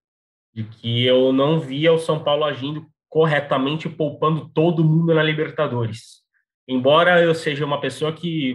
de 0.54 0.64
que 0.64 1.04
eu 1.04 1.34
não 1.34 1.60
via 1.60 1.92
o 1.92 1.98
São 1.98 2.24
Paulo 2.24 2.44
agindo 2.44 2.86
corretamente, 3.10 3.90
poupando 3.90 4.48
todo 4.54 4.82
mundo 4.82 5.12
na 5.12 5.22
Libertadores. 5.22 6.23
Embora 6.68 7.22
eu 7.22 7.34
seja 7.34 7.64
uma 7.64 7.80
pessoa 7.80 8.12
que 8.12 8.54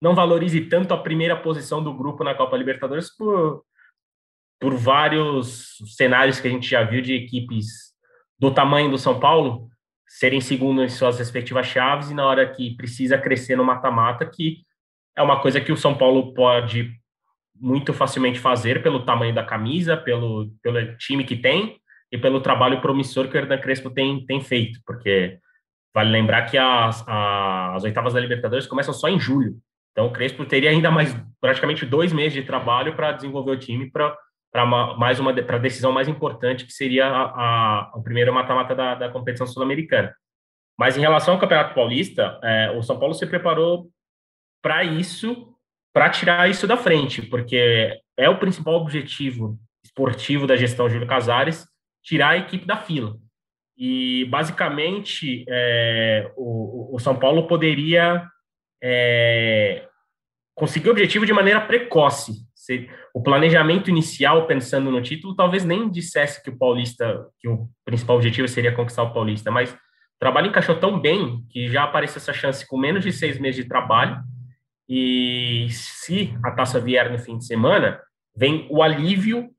não 0.00 0.14
valorize 0.14 0.60
tanto 0.62 0.94
a 0.94 1.02
primeira 1.02 1.36
posição 1.36 1.82
do 1.82 1.92
grupo 1.92 2.24
na 2.24 2.34
Copa 2.34 2.56
Libertadores 2.56 3.14
por 3.14 3.64
por 4.60 4.76
vários 4.76 5.78
cenários 5.96 6.38
que 6.38 6.46
a 6.46 6.50
gente 6.50 6.68
já 6.68 6.84
viu 6.84 7.00
de 7.00 7.14
equipes 7.14 7.94
do 8.38 8.52
tamanho 8.52 8.90
do 8.90 8.98
São 8.98 9.18
Paulo 9.18 9.70
serem 10.06 10.40
segundo 10.40 10.84
em 10.84 10.88
suas 10.88 11.18
respectivas 11.18 11.66
chaves 11.66 12.10
e 12.10 12.14
na 12.14 12.26
hora 12.26 12.46
que 12.46 12.76
precisa 12.76 13.16
crescer 13.16 13.56
no 13.56 13.64
mata-mata, 13.64 14.26
que 14.26 14.58
é 15.16 15.22
uma 15.22 15.40
coisa 15.40 15.60
que 15.60 15.72
o 15.72 15.76
São 15.76 15.96
Paulo 15.96 16.34
pode 16.34 16.92
muito 17.54 17.94
facilmente 17.94 18.38
fazer 18.38 18.82
pelo 18.82 19.04
tamanho 19.04 19.34
da 19.34 19.44
camisa, 19.44 19.96
pelo, 19.96 20.50
pelo 20.62 20.96
time 20.96 21.24
que 21.24 21.36
tem 21.36 21.80
e 22.12 22.18
pelo 22.18 22.40
trabalho 22.40 22.80
promissor 22.80 23.28
que 23.28 23.36
o 23.36 23.38
Hernan 23.38 23.58
Crespo 23.58 23.90
tem, 23.90 24.26
tem 24.26 24.40
feito, 24.40 24.80
porque 24.84 25.38
vale 25.94 26.10
lembrar 26.10 26.42
que 26.42 26.56
as, 26.56 27.04
as 27.06 27.84
oitavas 27.84 28.14
da 28.14 28.20
Libertadores 28.20 28.66
começam 28.66 28.94
só 28.94 29.08
em 29.08 29.18
julho, 29.18 29.56
então 29.92 30.06
o 30.06 30.12
Crespo 30.12 30.44
teria 30.44 30.70
ainda 30.70 30.90
mais 30.90 31.14
praticamente 31.40 31.84
dois 31.84 32.12
meses 32.12 32.32
de 32.32 32.42
trabalho 32.42 32.94
para 32.94 33.12
desenvolver 33.12 33.50
o 33.50 33.58
time 33.58 33.90
para 33.90 34.16
para 34.52 34.66
mais 34.66 35.20
uma 35.20 35.32
para 35.32 35.56
a 35.56 35.60
decisão 35.60 35.92
mais 35.92 36.08
importante 36.08 36.66
que 36.66 36.72
seria 36.72 37.06
a, 37.06 37.22
a 37.22 37.92
o 37.94 38.02
primeiro 38.02 38.34
mata-mata 38.34 38.74
da, 38.74 38.94
da, 38.96 39.08
competição 39.08 39.46
sul-americana. 39.46 40.12
Mas 40.76 40.96
em 40.96 41.00
relação 41.00 41.34
ao 41.34 41.40
Campeonato 41.40 41.74
Paulista, 41.74 42.40
é, 42.42 42.70
o 42.72 42.82
São 42.82 42.98
Paulo 42.98 43.14
se 43.14 43.26
preparou 43.26 43.88
para 44.60 44.82
isso, 44.82 45.54
para 45.92 46.10
tirar 46.10 46.50
isso 46.50 46.66
da 46.66 46.76
frente, 46.76 47.22
porque 47.22 47.96
é 48.16 48.28
o 48.28 48.38
principal 48.38 48.74
objetivo 48.74 49.56
esportivo 49.84 50.46
da 50.46 50.56
gestão 50.56 50.88
Júlio 50.88 51.06
Casares, 51.06 51.66
tirar 52.02 52.30
a 52.30 52.38
equipe 52.38 52.66
da 52.66 52.76
fila. 52.76 53.16
E 53.82 54.26
basicamente 54.26 55.42
é, 55.48 56.30
o, 56.36 56.94
o, 56.94 56.98
São 56.98 57.16
Paulo 57.16 57.46
poderia 57.46 58.26
é, 58.82 59.88
conseguir 60.54 60.88
o 60.88 60.92
objetivo 60.92 61.24
de 61.24 61.32
maneira 61.32 61.62
precoce, 61.62 62.32
o 63.14 63.22
planejamento 63.22 63.88
inicial, 63.88 64.46
pensando 64.46 64.90
no 64.90 65.00
título, 65.00 65.34
talvez 65.34 65.64
nem 65.64 65.90
dissesse 65.90 66.42
que 66.42 66.50
o 66.50 66.58
Paulista, 66.58 67.26
que 67.40 67.48
o 67.48 67.70
principal 67.82 68.16
objetivo 68.16 68.46
seria 68.46 68.70
conquistar 68.70 69.02
o 69.02 69.14
Paulista, 69.14 69.50
mas 69.50 69.72
o 69.72 69.76
trabalho 70.20 70.48
encaixou 70.48 70.76
tão 70.76 71.00
bem 71.00 71.42
que 71.48 71.66
já 71.70 71.84
apareceu 71.84 72.18
essa 72.18 72.34
chance 72.34 72.68
com 72.68 72.76
menos 72.76 73.02
de 73.02 73.10
seis 73.10 73.40
meses 73.40 73.62
de 73.62 73.68
trabalho. 73.68 74.22
E 74.86 75.68
se 75.70 76.36
a 76.44 76.50
taça 76.50 76.78
vier 76.78 77.10
no 77.10 77.18
fim 77.18 77.38
de 77.38 77.46
semana, 77.46 77.98
vem 78.36 78.66
o 78.70 78.82
alívio 78.82 79.50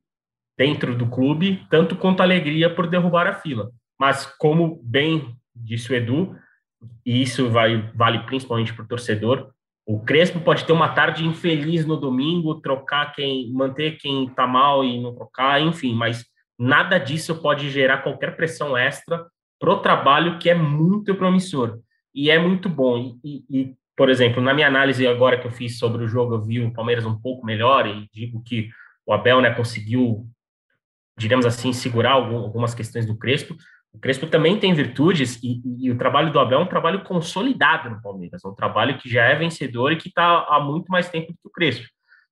dentro 0.55 0.95
do 0.95 1.07
clube, 1.07 1.65
tanto 1.71 1.95
quanto 1.95 2.21
a 2.21 2.23
alegria 2.23 2.69
por 2.73 2.85
derrubar 2.85 3.25
a 3.25 3.33
fila. 3.33 3.71
Mas, 4.01 4.25
como 4.25 4.81
bem 4.83 5.37
disse 5.55 5.93
o 5.93 5.95
Edu, 5.95 6.35
e 7.05 7.21
isso 7.21 7.51
vai, 7.51 7.91
vale 7.93 8.23
principalmente 8.23 8.73
para 8.73 8.83
o 8.83 8.87
torcedor, 8.87 9.51
o 9.85 9.99
Crespo 9.99 10.39
pode 10.39 10.65
ter 10.65 10.73
uma 10.73 10.89
tarde 10.89 11.23
infeliz 11.23 11.85
no 11.85 11.95
domingo, 11.95 12.59
trocar 12.61 13.13
quem, 13.13 13.53
manter 13.53 13.99
quem 13.99 14.25
está 14.25 14.47
mal 14.47 14.83
e 14.83 14.99
não 14.99 15.13
trocar, 15.13 15.61
enfim, 15.61 15.93
mas 15.93 16.25
nada 16.57 16.97
disso 16.97 17.43
pode 17.43 17.69
gerar 17.69 17.99
qualquer 17.99 18.35
pressão 18.35 18.75
extra 18.75 19.23
para 19.59 19.71
o 19.71 19.79
trabalho 19.79 20.39
que 20.39 20.49
é 20.49 20.55
muito 20.55 21.13
promissor 21.13 21.77
e 22.11 22.31
é 22.31 22.39
muito 22.39 22.67
bom. 22.67 23.19
E, 23.23 23.45
e, 23.47 23.75
por 23.95 24.09
exemplo, 24.09 24.41
na 24.41 24.51
minha 24.51 24.67
análise 24.67 25.05
agora 25.05 25.39
que 25.39 25.45
eu 25.45 25.51
fiz 25.51 25.77
sobre 25.77 26.03
o 26.03 26.07
jogo, 26.07 26.33
eu 26.33 26.41
vi 26.41 26.59
o 26.59 26.73
Palmeiras 26.73 27.05
um 27.05 27.21
pouco 27.21 27.45
melhor 27.45 27.85
e 27.85 28.09
digo 28.11 28.41
que 28.43 28.67
o 29.05 29.13
Abel 29.13 29.41
né, 29.41 29.53
conseguiu, 29.53 30.27
diremos 31.15 31.45
assim, 31.45 31.71
segurar 31.71 32.13
algumas 32.13 32.73
questões 32.73 33.05
do 33.05 33.15
Crespo. 33.15 33.55
O 33.93 33.99
Crespo 33.99 34.25
também 34.25 34.57
tem 34.57 34.73
virtudes 34.73 35.41
e, 35.43 35.61
e, 35.79 35.91
o 35.91 35.97
trabalho 35.97 36.31
do 36.31 36.39
Abel 36.39 36.59
é 36.59 36.63
um 36.63 36.67
trabalho 36.67 37.03
consolidado 37.03 37.89
no 37.89 38.01
Palmeiras, 38.01 38.43
é 38.43 38.47
um 38.47 38.55
trabalho 38.55 38.97
que 38.97 39.09
já 39.09 39.25
é 39.25 39.35
vencedor 39.35 39.91
e 39.91 39.97
que 39.97 40.07
está 40.07 40.45
há 40.49 40.59
muito 40.61 40.89
mais 40.89 41.09
tempo 41.09 41.33
do 41.33 41.37
que 41.37 41.47
o 41.47 41.51
Crespo. 41.51 41.85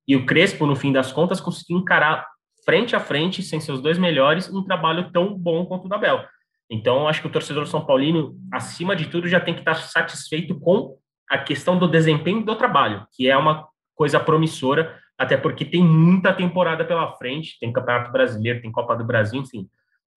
E 0.08 0.16
o 0.16 0.24
Crespo, 0.24 0.66
no 0.66 0.74
fim 0.74 0.90
das 0.90 1.12
contas, 1.12 1.40
conseguiu 1.40 1.78
encarar 1.78 2.26
frente 2.64 2.96
a 2.96 3.00
frente, 3.00 3.42
sem 3.42 3.60
seus 3.60 3.80
dois 3.80 3.98
melhores, 3.98 4.48
um 4.48 4.64
trabalho 4.64 5.10
tão 5.12 5.36
bom 5.36 5.66
quanto 5.66 5.84
o 5.84 5.88
da 5.88 5.98
Bel. 5.98 6.24
Então, 6.70 7.08
acho 7.08 7.20
que 7.20 7.26
o 7.26 7.30
torcedor 7.30 7.66
São 7.66 7.84
Paulino, 7.84 8.34
acima 8.52 8.94
de 8.94 9.06
tudo, 9.06 9.28
já 9.28 9.40
tem 9.40 9.54
que 9.54 9.60
estar 9.60 9.74
satisfeito 9.74 10.58
com 10.58 10.96
a 11.28 11.36
questão 11.38 11.78
do 11.78 11.88
desempenho 11.88 12.44
do 12.44 12.56
trabalho, 12.56 13.06
que 13.12 13.28
é 13.28 13.36
uma 13.36 13.68
coisa 13.94 14.18
promissora, 14.18 14.98
até 15.18 15.36
porque 15.36 15.64
tem 15.64 15.84
muita 15.84 16.32
temporada 16.32 16.84
pela 16.84 17.12
frente, 17.16 17.58
tem 17.60 17.72
Campeonato 17.72 18.10
Brasileiro, 18.10 18.62
tem 18.62 18.72
Copa 18.72 18.96
do 18.96 19.04
Brasil, 19.04 19.40
enfim. 19.40 19.68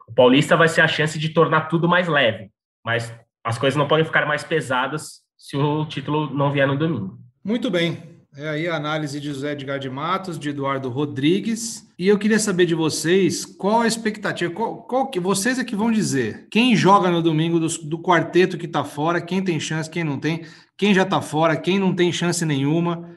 O 0.07 0.13
Paulista 0.13 0.57
vai 0.57 0.67
ser 0.67 0.81
a 0.81 0.87
chance 0.87 1.17
de 1.17 1.29
tornar 1.29 1.67
tudo 1.67 1.87
mais 1.87 2.07
leve, 2.07 2.49
mas 2.85 3.13
as 3.43 3.57
coisas 3.57 3.77
não 3.77 3.87
podem 3.87 4.05
ficar 4.05 4.25
mais 4.25 4.43
pesadas 4.43 5.21
se 5.37 5.57
o 5.57 5.85
título 5.85 6.33
não 6.33 6.51
vier 6.51 6.67
no 6.67 6.77
domingo. 6.77 7.19
Muito 7.43 7.69
bem. 7.69 8.13
É 8.35 8.49
aí 8.49 8.67
a 8.67 8.75
análise 8.75 9.19
de 9.19 9.27
José 9.27 9.51
Edgar 9.51 9.77
de 9.77 9.89
Matos, 9.91 10.39
de 10.39 10.49
Eduardo 10.49 10.89
Rodrigues. 10.89 11.87
E 11.99 12.07
eu 12.07 12.17
queria 12.17 12.39
saber 12.39 12.65
de 12.65 12.73
vocês 12.73 13.45
qual 13.45 13.81
a 13.81 13.87
expectativa, 13.87 14.51
qual, 14.51 14.77
qual 14.83 15.07
que 15.07 15.19
vocês 15.19 15.59
é 15.59 15.63
que 15.63 15.75
vão 15.75 15.91
dizer. 15.91 16.47
Quem 16.49 16.75
joga 16.75 17.11
no 17.11 17.21
domingo 17.21 17.59
do, 17.59 17.67
do 17.67 17.99
quarteto 17.99 18.57
que 18.57 18.65
está 18.65 18.83
fora, 18.83 19.21
quem 19.21 19.43
tem 19.43 19.59
chance, 19.59 19.87
quem 19.87 20.03
não 20.03 20.19
tem, 20.19 20.45
quem 20.75 20.95
já 20.95 21.03
está 21.03 21.21
fora, 21.21 21.55
quem 21.55 21.77
não 21.77 21.93
tem 21.93 22.11
chance 22.11 22.43
nenhuma. 22.43 23.07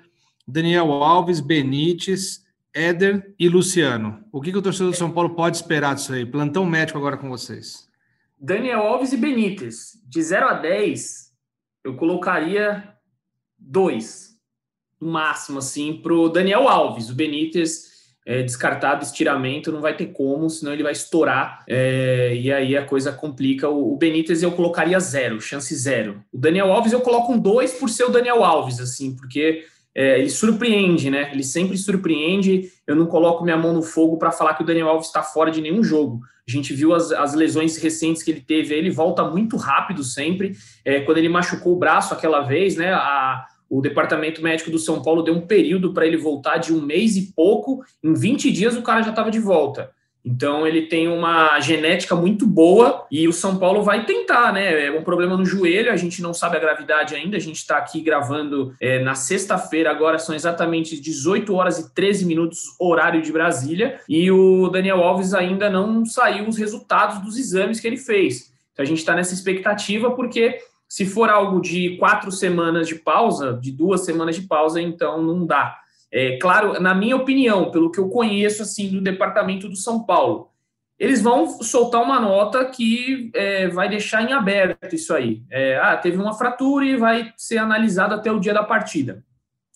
Daniel 0.46 0.92
Alves, 0.92 1.40
Benítez, 1.40 2.42
Éder 2.76 3.34
e 3.38 3.48
Luciano. 3.48 4.22
O 4.30 4.38
que, 4.38 4.52
que 4.52 4.58
o 4.58 4.62
torcedor 4.62 4.92
do 4.92 4.96
São 4.96 5.10
Paulo 5.10 5.34
pode 5.34 5.56
esperar 5.56 5.94
disso 5.94 6.12
aí? 6.12 6.26
Plantão 6.26 6.66
médico 6.66 6.98
agora 6.98 7.16
com 7.16 7.30
vocês. 7.30 7.88
Daniel 8.38 8.82
Alves 8.82 9.14
e 9.14 9.16
Benítez. 9.16 9.98
De 10.04 10.22
0 10.22 10.46
a 10.46 10.52
10, 10.52 11.32
eu 11.82 11.96
colocaria 11.96 12.92
dois 13.58 14.36
no 15.00 15.10
máximo, 15.10 15.58
assim, 15.58 15.94
para 16.02 16.12
o 16.12 16.28
Daniel 16.28 16.68
Alves. 16.68 17.08
O 17.08 17.14
Benítez 17.14 17.96
é, 18.26 18.42
descartado, 18.42 19.04
estiramento, 19.04 19.72
não 19.72 19.80
vai 19.80 19.96
ter 19.96 20.08
como, 20.08 20.50
senão 20.50 20.72
ele 20.72 20.82
vai 20.82 20.92
estourar 20.92 21.64
é, 21.66 22.34
e 22.34 22.52
aí 22.52 22.76
a 22.76 22.84
coisa 22.84 23.10
complica. 23.10 23.70
O, 23.70 23.94
o, 23.94 23.96
Benítez 23.96 24.42
eu 24.42 24.52
colocaria 24.52 25.00
zero, 25.00 25.40
chance 25.40 25.74
zero. 25.74 26.22
O 26.30 26.36
Daniel 26.36 26.70
Alves 26.72 26.92
eu 26.92 27.00
coloco 27.00 27.32
um 27.32 27.38
dois 27.38 27.72
por 27.72 27.88
ser 27.88 28.04
o 28.04 28.10
Daniel 28.10 28.44
Alves, 28.44 28.80
assim, 28.80 29.16
porque 29.16 29.64
é, 29.96 30.18
ele 30.18 30.28
surpreende, 30.28 31.08
né? 31.08 31.30
Ele 31.32 31.42
sempre 31.42 31.74
surpreende. 31.78 32.70
Eu 32.86 32.94
não 32.94 33.06
coloco 33.06 33.42
minha 33.42 33.56
mão 33.56 33.72
no 33.72 33.80
fogo 33.80 34.18
para 34.18 34.30
falar 34.30 34.52
que 34.52 34.62
o 34.62 34.66
Daniel 34.66 34.90
Alves 34.90 35.06
está 35.06 35.22
fora 35.22 35.50
de 35.50 35.62
nenhum 35.62 35.82
jogo. 35.82 36.20
A 36.46 36.50
gente 36.52 36.74
viu 36.74 36.92
as, 36.94 37.10
as 37.12 37.32
lesões 37.32 37.78
recentes 37.78 38.22
que 38.22 38.30
ele 38.30 38.42
teve, 38.42 38.74
ele 38.74 38.90
volta 38.90 39.24
muito 39.24 39.56
rápido 39.56 40.04
sempre. 40.04 40.54
É, 40.84 41.00
quando 41.00 41.16
ele 41.16 41.30
machucou 41.30 41.72
o 41.72 41.78
braço 41.78 42.12
aquela 42.12 42.42
vez, 42.42 42.76
né? 42.76 42.92
A, 42.92 43.46
o 43.70 43.80
departamento 43.80 44.42
médico 44.42 44.70
do 44.70 44.78
São 44.78 45.02
Paulo 45.02 45.22
deu 45.22 45.32
um 45.32 45.46
período 45.46 45.94
para 45.94 46.06
ele 46.06 46.18
voltar 46.18 46.58
de 46.58 46.74
um 46.74 46.82
mês 46.82 47.16
e 47.16 47.32
pouco. 47.32 47.82
Em 48.04 48.12
20 48.12 48.52
dias 48.52 48.76
o 48.76 48.82
cara 48.82 49.02
já 49.02 49.10
estava 49.10 49.30
de 49.30 49.40
volta. 49.40 49.90
Então 50.26 50.66
ele 50.66 50.82
tem 50.82 51.06
uma 51.06 51.60
genética 51.60 52.16
muito 52.16 52.44
boa 52.44 53.06
e 53.08 53.28
o 53.28 53.32
São 53.32 53.58
Paulo 53.58 53.84
vai 53.84 54.04
tentar, 54.04 54.52
né? 54.52 54.86
É 54.86 54.90
um 54.90 55.04
problema 55.04 55.36
no 55.36 55.46
joelho, 55.46 55.92
a 55.92 55.96
gente 55.96 56.20
não 56.20 56.34
sabe 56.34 56.56
a 56.56 56.60
gravidade 56.60 57.14
ainda. 57.14 57.36
A 57.36 57.40
gente 57.40 57.58
está 57.58 57.76
aqui 57.76 58.00
gravando 58.00 58.74
é, 58.80 58.98
na 58.98 59.14
sexta-feira, 59.14 59.88
agora 59.88 60.18
são 60.18 60.34
exatamente 60.34 61.00
18 61.00 61.54
horas 61.54 61.78
e 61.78 61.94
13 61.94 62.26
minutos, 62.26 62.74
horário 62.80 63.22
de 63.22 63.30
Brasília, 63.30 64.00
e 64.08 64.28
o 64.28 64.68
Daniel 64.68 65.00
Alves 65.00 65.32
ainda 65.32 65.70
não 65.70 66.04
saiu 66.04 66.48
os 66.48 66.56
resultados 66.56 67.22
dos 67.22 67.38
exames 67.38 67.78
que 67.78 67.86
ele 67.86 67.96
fez. 67.96 68.52
Então 68.72 68.82
a 68.82 68.86
gente 68.86 68.98
está 68.98 69.14
nessa 69.14 69.32
expectativa 69.32 70.10
porque 70.10 70.58
se 70.88 71.06
for 71.06 71.30
algo 71.30 71.60
de 71.60 71.96
quatro 71.98 72.32
semanas 72.32 72.88
de 72.88 72.96
pausa, 72.96 73.56
de 73.60 73.70
duas 73.70 74.04
semanas 74.04 74.34
de 74.34 74.42
pausa, 74.42 74.80
então 74.80 75.22
não 75.22 75.46
dá. 75.46 75.78
É 76.18 76.38
claro, 76.38 76.80
na 76.80 76.94
minha 76.94 77.14
opinião, 77.14 77.70
pelo 77.70 77.90
que 77.90 77.98
eu 77.98 78.08
conheço 78.08 78.62
assim 78.62 78.88
do 78.88 79.02
departamento 79.02 79.68
do 79.68 79.76
São 79.76 80.02
Paulo, 80.02 80.48
eles 80.98 81.20
vão 81.20 81.46
soltar 81.60 82.02
uma 82.02 82.18
nota 82.18 82.64
que 82.64 83.30
é, 83.34 83.68
vai 83.68 83.86
deixar 83.86 84.22
em 84.22 84.32
aberto 84.32 84.94
isso 84.94 85.12
aí. 85.12 85.42
É, 85.50 85.76
ah, 85.76 85.94
teve 85.94 86.16
uma 86.16 86.32
fratura 86.32 86.86
e 86.86 86.96
vai 86.96 87.34
ser 87.36 87.58
analisado 87.58 88.14
até 88.14 88.32
o 88.32 88.40
dia 88.40 88.54
da 88.54 88.64
partida. 88.64 89.22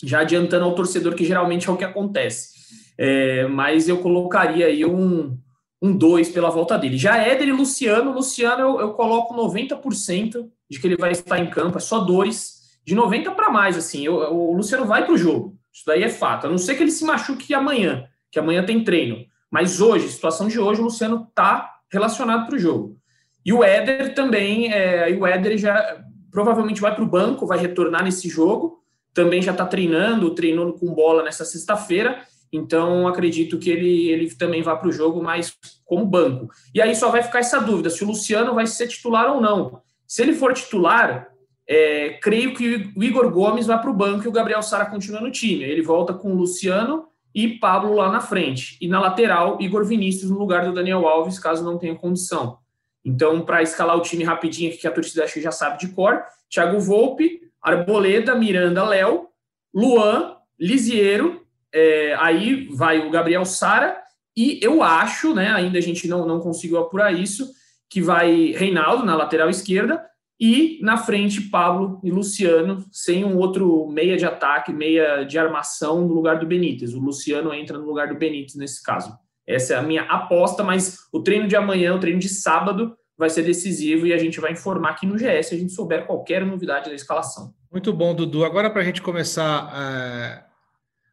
Já 0.02 0.20
adiantando 0.20 0.64
ao 0.64 0.74
torcedor 0.74 1.14
que 1.14 1.26
geralmente 1.26 1.68
é 1.68 1.72
o 1.72 1.76
que 1.76 1.84
acontece. 1.84 2.58
É, 2.96 3.46
mas 3.46 3.86
eu 3.86 3.98
colocaria 3.98 4.64
aí 4.64 4.82
um, 4.82 5.38
um 5.82 5.94
2 5.94 6.30
pela 6.30 6.48
volta 6.48 6.78
dele. 6.78 6.96
Já 6.96 7.18
Éder 7.18 7.48
e 7.48 7.52
Luciano, 7.52 8.14
Luciano 8.14 8.62
eu, 8.62 8.80
eu 8.80 8.94
coloco 8.94 9.34
90% 9.34 10.48
de 10.70 10.80
que 10.80 10.86
ele 10.86 10.96
vai 10.96 11.12
estar 11.12 11.38
em 11.38 11.50
campo, 11.50 11.76
é 11.76 11.80
só 11.82 11.98
dores, 11.98 12.60
de 12.82 12.94
90 12.94 13.30
para 13.32 13.50
mais, 13.50 13.76
assim, 13.76 14.06
eu, 14.06 14.14
o 14.14 14.54
Luciano 14.54 14.86
vai 14.86 15.04
para 15.04 15.12
o 15.12 15.18
jogo, 15.18 15.59
isso 15.72 15.84
daí 15.86 16.02
é 16.02 16.08
fato, 16.08 16.46
a 16.46 16.50
não 16.50 16.58
ser 16.58 16.74
que 16.74 16.82
ele 16.82 16.90
se 16.90 17.04
machuque 17.04 17.54
amanhã, 17.54 18.06
que 18.30 18.38
amanhã 18.38 18.64
tem 18.64 18.82
treino, 18.82 19.24
mas 19.50 19.80
hoje, 19.80 20.08
situação 20.08 20.48
de 20.48 20.58
hoje, 20.58 20.80
o 20.80 20.84
Luciano 20.84 21.26
está 21.28 21.78
relacionado 21.90 22.46
para 22.46 22.56
o 22.56 22.58
jogo. 22.58 22.96
E 23.44 23.52
o 23.52 23.64
Éder 23.64 24.14
também, 24.14 24.72
é, 24.72 25.08
o 25.18 25.26
Éder 25.26 25.58
já 25.58 26.04
provavelmente 26.30 26.80
vai 26.80 26.94
para 26.94 27.02
o 27.02 27.08
banco, 27.08 27.46
vai 27.46 27.58
retornar 27.58 28.04
nesse 28.04 28.28
jogo, 28.28 28.80
também 29.12 29.42
já 29.42 29.50
está 29.50 29.66
treinando, 29.66 30.34
treinando 30.34 30.74
com 30.74 30.94
bola 30.94 31.22
nessa 31.22 31.44
sexta-feira, 31.44 32.22
então 32.52 33.06
acredito 33.08 33.58
que 33.58 33.70
ele, 33.70 34.08
ele 34.08 34.34
também 34.34 34.62
vá 34.62 34.76
para 34.76 34.88
o 34.88 34.92
jogo, 34.92 35.22
mas 35.22 35.56
como 35.84 36.06
banco. 36.06 36.48
E 36.74 36.80
aí 36.80 36.94
só 36.94 37.10
vai 37.10 37.22
ficar 37.22 37.40
essa 37.40 37.60
dúvida 37.60 37.90
se 37.90 38.04
o 38.04 38.06
Luciano 38.06 38.54
vai 38.54 38.66
ser 38.66 38.88
titular 38.88 39.32
ou 39.32 39.40
não. 39.40 39.80
Se 40.06 40.22
ele 40.22 40.32
for 40.32 40.52
titular, 40.52 41.29
é, 41.72 42.18
creio 42.20 42.52
que 42.52 42.90
o 42.96 43.04
Igor 43.04 43.30
Gomes 43.30 43.68
vai 43.68 43.80
para 43.80 43.88
o 43.88 43.94
banco 43.94 44.24
e 44.24 44.28
o 44.28 44.32
Gabriel 44.32 44.60
Sara 44.60 44.86
continua 44.86 45.20
no 45.20 45.30
time. 45.30 45.62
Ele 45.62 45.80
volta 45.80 46.12
com 46.12 46.32
o 46.32 46.34
Luciano 46.34 47.06
e 47.32 47.46
Pablo 47.46 47.94
lá 47.94 48.10
na 48.10 48.20
frente. 48.20 48.76
E 48.80 48.88
na 48.88 48.98
lateral, 48.98 49.56
Igor 49.60 49.84
Vinícius 49.84 50.32
no 50.32 50.38
lugar 50.38 50.64
do 50.64 50.74
Daniel 50.74 51.06
Alves, 51.06 51.38
caso 51.38 51.64
não 51.64 51.78
tenha 51.78 51.94
condição. 51.94 52.58
Então, 53.04 53.42
para 53.42 53.62
escalar 53.62 53.96
o 53.96 54.02
time 54.02 54.24
rapidinho, 54.24 54.76
que 54.76 54.84
a 54.84 54.90
torcida 54.90 55.22
acho 55.22 55.34
que 55.34 55.40
já 55.40 55.52
sabe 55.52 55.78
de 55.78 55.94
cor, 55.94 56.24
Thiago 56.52 56.80
Volpe, 56.80 57.40
Arboleda, 57.62 58.34
Miranda, 58.34 58.84
Léo, 58.84 59.28
Luan, 59.72 60.38
Lisiero, 60.58 61.46
é, 61.72 62.16
aí 62.18 62.66
vai 62.72 63.06
o 63.06 63.10
Gabriel 63.10 63.44
Sara, 63.44 63.96
e 64.36 64.58
eu 64.60 64.82
acho, 64.82 65.32
né, 65.34 65.52
ainda 65.52 65.78
a 65.78 65.82
gente 65.82 66.08
não, 66.08 66.26
não 66.26 66.40
conseguiu 66.40 66.78
apurar 66.78 67.14
isso, 67.14 67.48
que 67.88 68.02
vai 68.02 68.52
Reinaldo 68.56 69.04
na 69.04 69.14
lateral 69.14 69.48
esquerda 69.48 70.09
e 70.40 70.78
na 70.80 70.96
frente 70.96 71.42
Pablo 71.42 72.00
e 72.02 72.10
Luciano, 72.10 72.82
sem 72.90 73.24
um 73.24 73.36
outro 73.36 73.86
meia 73.88 74.16
de 74.16 74.24
ataque, 74.24 74.72
meia 74.72 75.22
de 75.24 75.38
armação 75.38 76.08
no 76.08 76.14
lugar 76.14 76.38
do 76.38 76.46
Benítez. 76.46 76.94
O 76.94 76.98
Luciano 76.98 77.52
entra 77.52 77.76
no 77.76 77.84
lugar 77.84 78.08
do 78.08 78.14
Benítez 78.14 78.54
nesse 78.54 78.82
caso. 78.82 79.12
Essa 79.46 79.74
é 79.74 79.76
a 79.76 79.82
minha 79.82 80.02
aposta, 80.04 80.64
mas 80.64 81.00
o 81.12 81.20
treino 81.20 81.46
de 81.46 81.56
amanhã, 81.56 81.94
o 81.94 82.00
treino 82.00 82.18
de 82.18 82.28
sábado, 82.28 82.96
vai 83.18 83.28
ser 83.28 83.42
decisivo 83.42 84.06
e 84.06 84.14
a 84.14 84.18
gente 84.18 84.40
vai 84.40 84.52
informar 84.52 84.92
aqui 84.92 85.04
no 85.04 85.16
GS 85.16 85.48
se 85.48 85.54
a 85.54 85.58
gente 85.58 85.72
souber 85.72 86.06
qualquer 86.06 86.46
novidade 86.46 86.88
da 86.88 86.96
escalação. 86.96 87.52
Muito 87.70 87.92
bom, 87.92 88.14
Dudu. 88.14 88.42
Agora, 88.42 88.70
para 88.70 88.80
a 88.80 88.84
gente 88.84 89.02
começar, 89.02 89.70
é... 89.76 90.44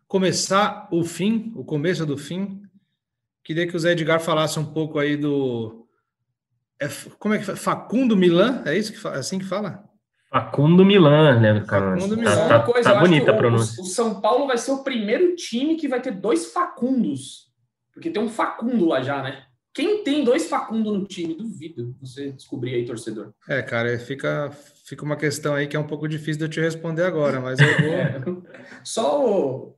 começar 0.08 0.88
o 0.90 1.04
fim, 1.04 1.52
o 1.54 1.66
começo 1.66 2.06
do 2.06 2.18
fim, 2.18 2.62
queria 3.44 3.68
que 3.68 3.76
o 3.76 3.80
Zé 3.80 3.92
Edgar 3.92 4.22
falasse 4.22 4.58
um 4.58 4.66
pouco 4.66 5.00
aí 5.00 5.18
do, 5.18 5.87
é, 6.80 6.88
como 7.18 7.34
é 7.34 7.40
que 7.40 7.46
fala? 7.46 7.58
Facundo 7.58 8.16
Milan? 8.16 8.62
É 8.66 8.78
isso 8.78 8.92
que 8.92 9.00
fala, 9.00 9.18
assim 9.18 9.40
que 9.40 9.46
fala? 9.46 9.84
Facundo 10.30 10.86
Milan, 10.86 11.40
né, 11.40 11.64
cara? 11.66 11.96
Facundo 11.98 12.16
tá, 12.16 12.22
Milan. 12.22 12.48
Tá, 12.48 12.60
coisa, 12.64 12.94
tá 12.94 13.00
bonita 13.00 13.32
a 13.32 13.38
pronúncia. 13.38 13.82
O, 13.82 13.86
o, 13.86 13.88
São 13.88 14.22
Paulo 14.22 14.48
vai 14.48 14.58
ser 14.58 14.72
o 14.72 14.84
primeiro 14.84 15.36
time 15.36 15.76
que 15.76 15.88
vai 15.88 16.02
ter 16.02 16.12
dois 16.12 16.52
Facundos. 16.52 17.48
Porque 17.94 18.10
tem 18.10 18.22
um 18.22 18.30
Facundo 18.30 18.86
lá 18.86 19.02
já, 19.02 19.24
né? 19.24 19.44
Quem 19.74 20.04
tem 20.04 20.24
dois 20.24 20.50
Facundo 20.50 20.92
no 20.92 21.06
time? 21.06 21.36
Duvido 21.36 21.96
você 22.02 22.32
descobrir 22.32 22.76
aí, 22.76 22.86
torcedor. 22.86 23.32
É, 23.48 23.62
cara, 23.62 23.98
fica, 24.00 24.52
fica 24.86 25.06
uma 25.06 25.16
questão 25.16 25.54
aí 25.54 25.68
que 25.68 25.78
é 25.78 25.80
um 25.80 25.88
pouco 25.88 26.08
difícil 26.08 26.40
de 26.40 26.46
eu 26.46 26.50
te 26.50 26.60
responder 26.60 27.04
agora, 27.04 27.40
mas 27.40 27.60
eu 27.60 27.68
vou. 27.68 28.44
É, 28.54 28.66
só 28.84 29.24
o, 29.24 29.77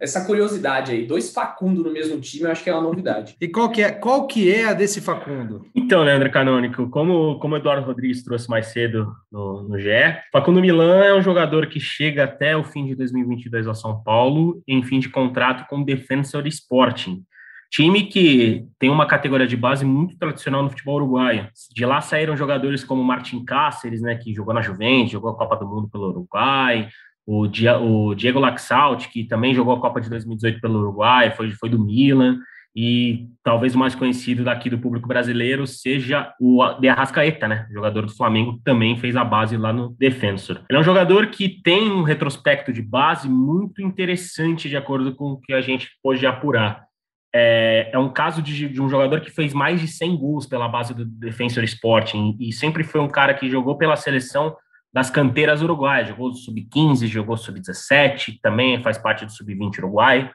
essa 0.00 0.24
curiosidade 0.24 0.92
aí, 0.92 1.06
dois 1.06 1.32
Facundo 1.32 1.84
no 1.84 1.92
mesmo 1.92 2.18
time, 2.20 2.44
eu 2.44 2.50
acho 2.50 2.64
que 2.64 2.70
é 2.70 2.72
uma 2.72 2.82
novidade. 2.82 3.36
E 3.38 3.46
qual 3.46 3.70
que 3.70 3.82
é, 3.82 3.90
qual 3.92 4.26
que 4.26 4.50
é 4.50 4.64
a 4.64 4.72
desse 4.72 5.00
Facundo? 5.00 5.66
Então, 5.74 6.02
Leandro 6.02 6.30
Canônico, 6.30 6.88
como, 6.88 7.38
como 7.38 7.54
o 7.54 7.58
Eduardo 7.58 7.86
Rodrigues 7.86 8.24
trouxe 8.24 8.48
mais 8.48 8.68
cedo 8.68 9.12
no, 9.30 9.62
no 9.68 9.78
GE, 9.78 9.90
Facundo 10.32 10.60
Milan 10.60 11.04
é 11.04 11.14
um 11.14 11.20
jogador 11.20 11.66
que 11.66 11.78
chega 11.78 12.24
até 12.24 12.56
o 12.56 12.64
fim 12.64 12.86
de 12.86 12.94
2022 12.94 13.66
ao 13.66 13.74
São 13.74 14.02
Paulo, 14.02 14.62
em 14.66 14.82
fim 14.82 14.98
de 14.98 15.10
contrato 15.10 15.68
com 15.68 15.80
o 15.80 15.84
Defensor 15.84 16.46
Sporting. 16.46 17.22
Time 17.70 18.02
que 18.06 18.66
tem 18.80 18.90
uma 18.90 19.06
categoria 19.06 19.46
de 19.46 19.56
base 19.56 19.84
muito 19.84 20.18
tradicional 20.18 20.60
no 20.62 20.70
futebol 20.70 20.96
uruguaio. 20.96 21.48
De 21.72 21.86
lá 21.86 22.00
saíram 22.00 22.36
jogadores 22.36 22.82
como 22.82 23.04
Martin 23.04 23.44
Cáceres, 23.44 24.00
né, 24.00 24.16
que 24.16 24.34
jogou 24.34 24.52
na 24.52 24.60
Juventus, 24.60 25.12
jogou 25.12 25.30
a 25.30 25.36
Copa 25.36 25.56
do 25.56 25.68
Mundo 25.68 25.88
pelo 25.88 26.08
Uruguai, 26.08 26.88
o, 27.32 28.14
Diego 28.14 28.40
Laxalt, 28.40 29.06
que 29.08 29.24
também 29.24 29.54
jogou 29.54 29.74
a 29.74 29.80
Copa 29.80 30.00
de 30.00 30.10
2018 30.10 30.60
pelo 30.60 30.80
Uruguai, 30.80 31.30
foi, 31.30 31.52
foi 31.52 31.68
do 31.68 31.78
Milan, 31.78 32.38
e 32.74 33.28
talvez 33.42 33.74
o 33.74 33.78
mais 33.78 33.94
conhecido 33.94 34.42
daqui 34.42 34.68
do 34.68 34.78
público 34.78 35.06
brasileiro 35.06 35.66
seja 35.66 36.32
o 36.40 36.62
De 36.80 36.88
Arrascaeta, 36.88 37.46
né? 37.46 37.66
O 37.70 37.74
jogador 37.74 38.06
do 38.06 38.16
Flamengo 38.16 38.60
também 38.64 38.96
fez 38.96 39.16
a 39.16 39.24
base 39.24 39.56
lá 39.56 39.72
no 39.72 39.90
Defensor. 39.98 40.62
Ele 40.68 40.76
é 40.76 40.80
um 40.80 40.84
jogador 40.84 41.28
que 41.28 41.48
tem 41.62 41.90
um 41.90 42.02
retrospecto 42.02 42.72
de 42.72 42.82
base 42.82 43.28
muito 43.28 43.82
interessante 43.82 44.68
de 44.68 44.76
acordo 44.76 45.14
com 45.14 45.32
o 45.32 45.40
que 45.40 45.52
a 45.52 45.60
gente 45.60 45.88
pôde 46.02 46.26
apurar. 46.26 46.84
é, 47.32 47.90
é 47.92 47.98
um 47.98 48.08
caso 48.08 48.42
de, 48.42 48.68
de, 48.68 48.82
um 48.82 48.88
jogador 48.88 49.20
que 49.20 49.30
fez 49.30 49.52
mais 49.52 49.80
de 49.80 49.86
100 49.86 50.16
gols 50.16 50.46
pela 50.46 50.68
base 50.68 50.94
do 50.94 51.04
Defensor 51.04 51.62
Sporting 51.62 52.36
e 52.40 52.52
sempre 52.52 52.82
foi 52.82 53.00
um 53.00 53.08
cara 53.08 53.34
que 53.34 53.48
jogou 53.48 53.76
pela 53.78 53.94
seleção 53.94 54.56
das 54.92 55.10
canteiras 55.10 55.62
uruguaias, 55.62 56.08
jogou 56.08 56.32
sub-15, 56.32 57.06
jogou 57.06 57.36
sub-17, 57.36 58.38
também 58.42 58.82
faz 58.82 58.98
parte 58.98 59.24
do 59.24 59.32
sub-20 59.32 59.78
uruguai. 59.78 60.30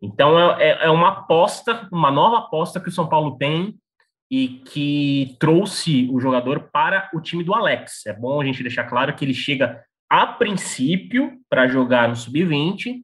Então 0.00 0.38
é, 0.38 0.70
é, 0.70 0.86
é 0.86 0.90
uma 0.90 1.08
aposta, 1.08 1.88
uma 1.92 2.10
nova 2.10 2.38
aposta 2.38 2.80
que 2.80 2.88
o 2.88 2.92
São 2.92 3.08
Paulo 3.08 3.36
tem 3.36 3.74
e 4.30 4.48
que 4.48 5.36
trouxe 5.38 6.08
o 6.12 6.20
jogador 6.20 6.68
para 6.72 7.10
o 7.14 7.20
time 7.20 7.42
do 7.42 7.54
Alex. 7.54 8.06
É 8.06 8.12
bom 8.12 8.40
a 8.40 8.44
gente 8.44 8.62
deixar 8.62 8.84
claro 8.84 9.14
que 9.14 9.24
ele 9.24 9.34
chega 9.34 9.82
a 10.08 10.26
princípio 10.26 11.38
para 11.48 11.68
jogar 11.68 12.08
no 12.08 12.16
sub-20, 12.16 13.02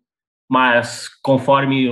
mas 0.48 1.08
conforme 1.22 1.88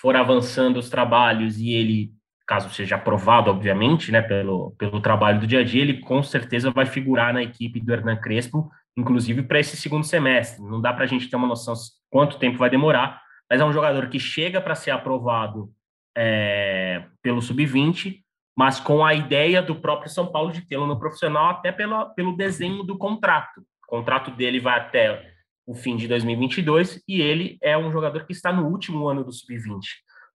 for 0.00 0.16
avançando 0.16 0.78
os 0.78 0.90
trabalhos 0.90 1.58
e 1.58 1.70
ele, 1.70 2.12
caso 2.46 2.70
seja 2.70 2.94
aprovado, 2.94 3.50
obviamente, 3.50 4.12
né, 4.12 4.22
pelo, 4.22 4.70
pelo 4.78 5.00
trabalho 5.00 5.40
do 5.40 5.46
dia 5.46 5.60
a 5.60 5.64
dia, 5.64 5.82
ele 5.82 6.00
com 6.00 6.22
certeza 6.22 6.70
vai 6.70 6.86
figurar 6.86 7.34
na 7.34 7.42
equipe 7.42 7.80
do 7.80 7.92
Hernan 7.92 8.16
Crespo, 8.16 8.70
inclusive 8.96 9.42
para 9.42 9.58
esse 9.58 9.76
segundo 9.76 10.04
semestre. 10.04 10.64
Não 10.64 10.80
dá 10.80 10.92
para 10.92 11.04
a 11.04 11.08
gente 11.08 11.28
ter 11.28 11.36
uma 11.36 11.48
noção 11.48 11.74
quanto 12.08 12.38
tempo 12.38 12.56
vai 12.56 12.70
demorar, 12.70 13.20
mas 13.50 13.60
é 13.60 13.64
um 13.64 13.72
jogador 13.72 14.08
que 14.08 14.20
chega 14.20 14.60
para 14.60 14.76
ser 14.76 14.92
aprovado 14.92 15.70
é, 16.16 17.04
pelo 17.20 17.42
sub-20, 17.42 18.20
mas 18.56 18.78
com 18.80 19.04
a 19.04 19.12
ideia 19.12 19.60
do 19.60 19.74
próprio 19.74 20.10
São 20.10 20.26
Paulo 20.26 20.52
de 20.52 20.62
tê-lo 20.62 20.86
no 20.86 20.98
profissional, 20.98 21.50
até 21.50 21.72
pelo, 21.72 22.14
pelo 22.14 22.36
desenho 22.36 22.84
do 22.84 22.96
contrato. 22.96 23.60
O 23.86 23.88
contrato 23.88 24.30
dele 24.30 24.60
vai 24.60 24.78
até 24.78 25.34
o 25.66 25.74
fim 25.74 25.96
de 25.96 26.06
2022 26.06 27.02
e 27.08 27.20
ele 27.20 27.58
é 27.60 27.76
um 27.76 27.90
jogador 27.90 28.24
que 28.24 28.32
está 28.32 28.52
no 28.52 28.68
último 28.68 29.08
ano 29.08 29.24
do 29.24 29.32
sub-20. 29.32 29.80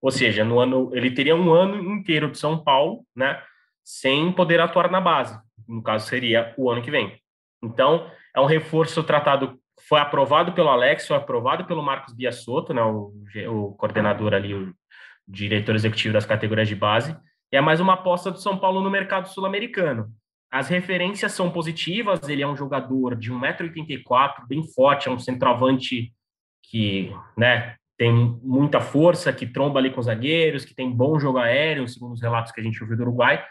Ou 0.01 0.11
seja, 0.11 0.43
no 0.43 0.59
ano 0.59 0.89
ele 0.93 1.11
teria 1.11 1.35
um 1.35 1.53
ano 1.53 1.93
inteiro 1.93 2.31
de 2.31 2.37
São 2.37 2.57
Paulo, 2.57 3.05
né, 3.15 3.41
sem 3.83 4.31
poder 4.31 4.59
atuar 4.59 4.89
na 4.89 4.99
base. 4.99 5.39
No 5.67 5.81
caso 5.81 6.07
seria 6.07 6.53
o 6.57 6.69
ano 6.71 6.81
que 6.81 6.91
vem. 6.91 7.19
Então, 7.63 8.09
é 8.35 8.39
um 8.39 8.45
reforço 8.45 9.03
tratado 9.03 9.61
foi 9.87 9.99
aprovado 9.99 10.53
pelo 10.53 10.69
Alex, 10.69 11.07
foi 11.07 11.17
aprovado 11.17 11.65
pelo 11.65 11.81
Marcos 11.81 12.13
Biasotto, 12.13 12.73
né, 12.73 12.83
o, 12.83 13.13
o 13.49 13.73
coordenador 13.75 14.33
ali, 14.33 14.53
o 14.53 14.73
diretor 15.27 15.75
executivo 15.75 16.13
das 16.13 16.25
categorias 16.25 16.67
de 16.67 16.75
base. 16.75 17.17
E 17.51 17.57
é 17.57 17.61
mais 17.61 17.79
uma 17.79 17.93
aposta 17.93 18.31
do 18.31 18.39
São 18.39 18.57
Paulo 18.57 18.81
no 18.81 18.89
mercado 18.89 19.27
sul-americano. 19.27 20.09
As 20.51 20.67
referências 20.67 21.31
são 21.31 21.49
positivas, 21.49 22.27
ele 22.27 22.41
é 22.41 22.47
um 22.47 22.55
jogador 22.55 23.15
de 23.15 23.31
1,84m, 23.31 24.47
bem 24.47 24.63
forte, 24.73 25.07
é 25.07 25.11
um 25.11 25.19
centroavante 25.19 26.13
que 26.63 27.13
né, 27.37 27.75
tem 28.01 28.11
muita 28.41 28.81
força, 28.81 29.31
que 29.31 29.45
tromba 29.45 29.77
ali 29.77 29.91
com 29.91 29.99
os 29.99 30.07
zagueiros, 30.07 30.65
que 30.65 30.73
tem 30.73 30.89
bom 30.89 31.19
jogo 31.19 31.37
aéreo, 31.37 31.87
segundo 31.87 32.13
os 32.13 32.21
relatos 32.21 32.51
que 32.51 32.59
a 32.59 32.63
gente 32.63 32.81
ouviu 32.81 32.97
do 32.97 33.03
Uruguai, 33.03 33.45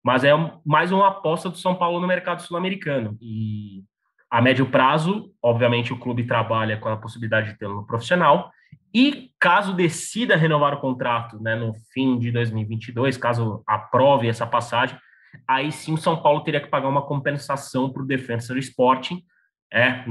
mas 0.00 0.22
é 0.22 0.30
mais 0.64 0.92
uma 0.92 1.08
aposta 1.08 1.50
do 1.50 1.56
São 1.56 1.74
Paulo 1.74 1.98
no 1.98 2.06
mercado 2.06 2.40
sul-americano. 2.40 3.18
E 3.20 3.82
a 4.30 4.40
médio 4.40 4.66
prazo, 4.66 5.32
obviamente, 5.42 5.92
o 5.92 5.98
clube 5.98 6.22
trabalha 6.22 6.76
com 6.76 6.88
a 6.88 6.96
possibilidade 6.96 7.50
de 7.50 7.58
tê-lo 7.58 7.74
no 7.74 7.84
profissional, 7.84 8.48
e 8.94 9.32
caso 9.40 9.72
decida 9.72 10.36
renovar 10.36 10.74
o 10.74 10.80
contrato 10.80 11.42
né, 11.42 11.56
no 11.56 11.74
fim 11.92 12.16
de 12.16 12.30
2022, 12.30 13.16
caso 13.16 13.64
aprove 13.66 14.28
essa 14.28 14.46
passagem, 14.46 14.96
aí 15.48 15.72
sim 15.72 15.94
o 15.94 15.98
São 15.98 16.22
Paulo 16.22 16.44
teria 16.44 16.60
que 16.60 16.70
pagar 16.70 16.86
uma 16.86 17.02
compensação 17.02 17.92
para 17.92 18.04
o 18.04 18.06
Defensor 18.06 18.56
Sporting. 18.58 19.24
É, 19.72 20.04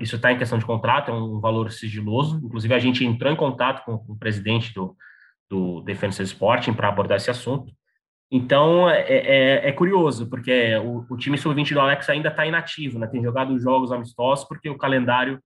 isso 0.00 0.16
está 0.16 0.32
em 0.32 0.38
questão 0.38 0.58
de 0.58 0.64
contrato, 0.64 1.10
é 1.10 1.14
um 1.14 1.40
valor 1.40 1.70
sigiloso. 1.70 2.40
Inclusive, 2.42 2.74
a 2.74 2.78
gente 2.78 3.04
entrou 3.04 3.32
em 3.32 3.36
contato 3.36 3.84
com 3.84 3.94
o 3.94 4.18
presidente 4.18 4.72
do, 4.72 4.96
do 5.48 5.80
Defensor 5.82 6.24
Sporting 6.24 6.72
para 6.72 6.88
abordar 6.88 7.16
esse 7.16 7.30
assunto. 7.30 7.72
Então, 8.30 8.88
é, 8.90 9.02
é, 9.02 9.68
é 9.68 9.72
curioso, 9.72 10.28
porque 10.28 10.74
o, 10.76 11.06
o 11.08 11.16
time 11.16 11.38
sub-20 11.38 11.74
do 11.74 11.80
Alex 11.80 12.08
ainda 12.08 12.30
está 12.30 12.44
inativo, 12.44 12.98
né? 12.98 13.06
tem 13.06 13.22
jogado 13.22 13.58
jogos 13.60 13.92
amistosos, 13.92 14.44
porque 14.46 14.68
o 14.68 14.78
calendário 14.78 15.38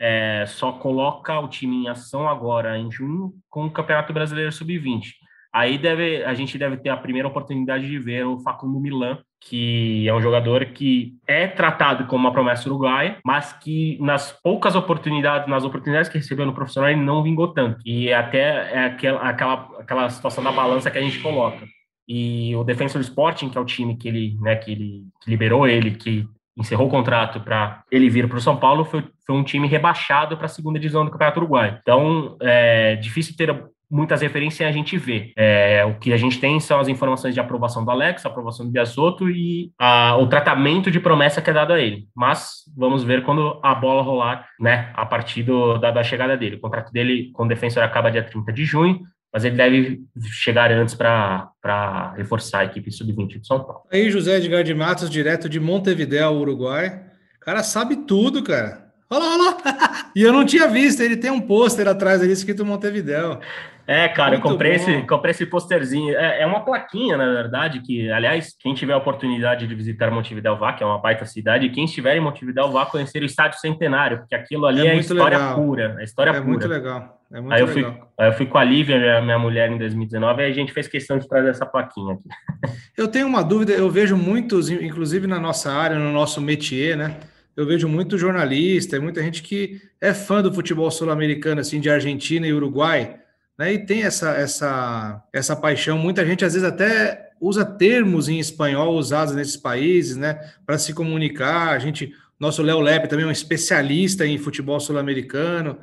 é, 0.00 0.44
só 0.46 0.72
coloca 0.72 1.38
o 1.38 1.48
time 1.48 1.84
em 1.84 1.88
ação 1.88 2.28
agora, 2.28 2.76
em 2.76 2.90
junho, 2.90 3.32
com 3.48 3.66
o 3.66 3.70
Campeonato 3.70 4.12
Brasileiro 4.12 4.50
Sub-20. 4.50 5.12
Aí 5.52 5.78
deve, 5.78 6.24
a 6.24 6.34
gente 6.34 6.58
deve 6.58 6.78
ter 6.78 6.88
a 6.88 6.96
primeira 6.96 7.28
oportunidade 7.28 7.86
de 7.86 7.98
ver 7.98 8.24
o 8.24 8.40
Facundo 8.40 8.80
Milan, 8.80 9.22
que 9.48 10.08
é 10.08 10.14
um 10.14 10.20
jogador 10.20 10.64
que 10.66 11.14
é 11.26 11.46
tratado 11.46 12.06
como 12.06 12.26
uma 12.26 12.32
promessa 12.32 12.68
uruguaia, 12.68 13.18
mas 13.24 13.52
que 13.52 13.98
nas 14.00 14.32
poucas 14.42 14.74
oportunidades, 14.74 15.48
nas 15.48 15.64
oportunidades 15.64 16.08
que 16.08 16.18
recebeu 16.18 16.46
no 16.46 16.54
profissional, 16.54 16.90
ele 16.90 17.00
não 17.00 17.22
vingou 17.22 17.48
tanto. 17.48 17.78
E 17.84 18.12
até 18.12 18.72
é 18.72 18.84
aquela, 18.86 19.20
aquela, 19.20 19.54
aquela 19.78 20.10
situação 20.10 20.42
da 20.42 20.52
balança 20.52 20.90
que 20.90 20.98
a 20.98 21.02
gente 21.02 21.18
coloca. 21.18 21.66
E 22.08 22.54
o 22.56 22.64
Defensor 22.64 23.00
Sporting, 23.00 23.48
que 23.48 23.58
é 23.58 23.60
o 23.60 23.64
time 23.64 23.96
que 23.96 24.08
ele, 24.08 24.36
né, 24.40 24.56
que 24.56 24.72
ele 24.72 25.04
que 25.22 25.30
liberou 25.30 25.66
ele, 25.66 25.92
que 25.92 26.26
encerrou 26.56 26.86
o 26.86 26.90
contrato 26.90 27.40
para 27.40 27.82
ele 27.90 28.10
vir 28.10 28.28
para 28.28 28.38
o 28.38 28.40
São 28.40 28.56
Paulo, 28.56 28.84
foi, 28.84 29.04
foi 29.26 29.36
um 29.36 29.44
time 29.44 29.66
rebaixado 29.66 30.36
para 30.36 30.46
a 30.46 30.48
segunda 30.48 30.78
divisão 30.78 31.04
do 31.04 31.10
Campeonato 31.10 31.40
Uruguai. 31.40 31.78
Então, 31.80 32.36
é 32.40 32.96
difícil 32.96 33.36
ter 33.36 33.50
muitas 33.92 34.22
referências 34.22 34.66
a 34.66 34.72
gente 34.72 34.96
vê. 34.96 35.32
É, 35.36 35.84
o 35.84 35.98
que 35.98 36.14
a 36.14 36.16
gente 36.16 36.40
tem 36.40 36.58
são 36.58 36.80
as 36.80 36.88
informações 36.88 37.34
de 37.34 37.40
aprovação 37.40 37.84
do 37.84 37.90
Alex, 37.90 38.24
aprovação 38.24 38.64
do 38.64 38.72
Biasotto 38.72 39.28
e 39.28 39.70
a, 39.78 40.16
o 40.16 40.26
tratamento 40.26 40.90
de 40.90 40.98
promessa 40.98 41.42
que 41.42 41.50
é 41.50 41.52
dado 41.52 41.74
a 41.74 41.78
ele. 41.78 42.08
Mas 42.16 42.62
vamos 42.74 43.04
ver 43.04 43.22
quando 43.22 43.60
a 43.62 43.74
bola 43.74 44.02
rolar, 44.02 44.48
né, 44.58 44.90
a 44.94 45.04
partir 45.04 45.42
do, 45.42 45.76
da, 45.76 45.90
da 45.90 46.02
chegada 46.02 46.38
dele. 46.38 46.56
O 46.56 46.60
contrato 46.60 46.90
dele 46.90 47.30
com 47.34 47.44
o 47.44 47.48
defensor 47.48 47.82
acaba 47.82 48.10
dia 48.10 48.24
30 48.24 48.50
de 48.50 48.64
junho, 48.64 49.00
mas 49.30 49.44
ele 49.44 49.56
deve 49.56 50.00
chegar 50.30 50.72
antes 50.72 50.94
para 50.94 52.14
reforçar 52.16 52.60
a 52.60 52.64
equipe 52.64 52.90
sub-20 52.90 53.40
de 53.40 53.46
São 53.46 53.60
Paulo. 53.60 53.82
Aí, 53.92 54.10
José 54.10 54.36
Edgar 54.36 54.64
de 54.64 54.74
Matos, 54.74 55.10
direto 55.10 55.48
de 55.48 55.60
Montevideo, 55.60 56.32
Uruguai. 56.32 57.02
O 57.36 57.44
cara 57.44 57.62
sabe 57.62 57.96
tudo, 58.06 58.42
cara. 58.42 58.91
Olha 59.12 59.18
lá, 59.18 59.32
olha 59.34 59.42
lá. 59.44 60.06
e 60.16 60.22
eu 60.22 60.32
não 60.32 60.42
tinha 60.42 60.66
visto, 60.66 61.02
ele 61.02 61.18
tem 61.18 61.30
um 61.30 61.40
pôster 61.40 61.86
atrás 61.86 62.22
ali 62.22 62.32
escrito 62.32 62.64
Montevideo. 62.64 63.38
É, 63.86 64.08
cara, 64.08 64.30
Muito 64.30 64.46
eu 64.46 64.50
comprei 64.50 64.72
esse, 64.74 65.02
comprei 65.02 65.32
esse 65.32 65.44
posterzinho. 65.44 66.16
É, 66.16 66.42
é, 66.42 66.46
uma 66.46 66.64
plaquinha, 66.64 67.16
na 67.16 67.26
verdade, 67.26 67.80
que, 67.80 68.10
aliás, 68.10 68.56
quem 68.58 68.72
tiver 68.72 68.94
a 68.94 68.96
oportunidade 68.96 69.66
de 69.66 69.74
visitar 69.74 70.10
Montevideo 70.10 70.56
vá, 70.56 70.72
que 70.72 70.82
é 70.82 70.86
uma 70.86 70.98
baita 70.98 71.26
cidade, 71.26 71.68
quem 71.68 71.84
estiver 71.84 72.16
em 72.16 72.20
Montevideo 72.20 72.70
vá 72.70 72.86
conhecer 72.86 73.20
o 73.22 73.26
Estádio 73.26 73.58
Centenário, 73.58 74.18
porque 74.18 74.34
aquilo 74.34 74.64
ali 74.64 74.86
é, 74.86 74.94
é 74.94 74.96
história 74.96 75.36
legal. 75.36 75.54
pura, 75.56 75.96
é 75.98 76.04
história 76.04 76.30
é 76.30 76.34
pura. 76.34 76.46
Muito 76.46 76.68
legal. 76.68 77.20
É 77.30 77.40
muito 77.40 77.52
aí 77.52 77.60
eu 77.60 77.66
legal. 77.66 77.92
Fui, 77.92 78.02
aí 78.18 78.28
eu 78.28 78.32
fui 78.32 78.46
com 78.46 78.56
a 78.56 78.64
Lívia, 78.64 78.98
minha, 78.98 79.20
minha 79.20 79.38
mulher, 79.38 79.70
em 79.70 79.76
2019, 79.76 80.42
e 80.42 80.46
a 80.46 80.52
gente 80.52 80.72
fez 80.72 80.88
questão 80.88 81.18
de 81.18 81.28
trazer 81.28 81.50
essa 81.50 81.66
plaquinha 81.66 82.14
aqui. 82.14 82.72
Eu 82.96 83.08
tenho 83.08 83.26
uma 83.26 83.42
dúvida, 83.42 83.72
eu 83.72 83.90
vejo 83.90 84.16
muitos, 84.16 84.70
inclusive 84.70 85.26
na 85.26 85.40
nossa 85.40 85.70
área, 85.72 85.98
no 85.98 86.12
nosso 86.12 86.40
métier, 86.40 86.96
né? 86.96 87.16
Eu 87.56 87.66
vejo 87.66 87.88
muito 87.88 88.16
jornalista, 88.18 89.00
muita 89.00 89.22
gente 89.22 89.42
que 89.42 89.80
é 90.00 90.14
fã 90.14 90.42
do 90.42 90.52
futebol 90.52 90.90
sul-americano, 90.90 91.60
assim, 91.60 91.80
de 91.80 91.90
Argentina 91.90 92.46
e 92.46 92.52
Uruguai, 92.52 93.20
né? 93.58 93.74
E 93.74 93.78
tem 93.78 94.02
essa, 94.02 94.30
essa, 94.30 95.22
essa 95.32 95.54
paixão. 95.54 95.98
Muita 95.98 96.24
gente 96.24 96.44
às 96.44 96.54
vezes 96.54 96.66
até 96.66 97.30
usa 97.40 97.64
termos 97.64 98.28
em 98.28 98.38
espanhol 98.38 98.94
usados 98.94 99.34
nesses 99.34 99.56
países, 99.56 100.16
né? 100.16 100.52
Para 100.64 100.78
se 100.78 100.94
comunicar. 100.94 101.70
A 101.70 101.78
gente, 101.78 102.14
nosso 102.38 102.62
Léo 102.62 102.80
Lepe 102.80 103.08
também 103.08 103.24
é 103.24 103.28
um 103.28 103.32
especialista 103.32 104.26
em 104.26 104.38
futebol 104.38 104.80
sul-americano. 104.80 105.78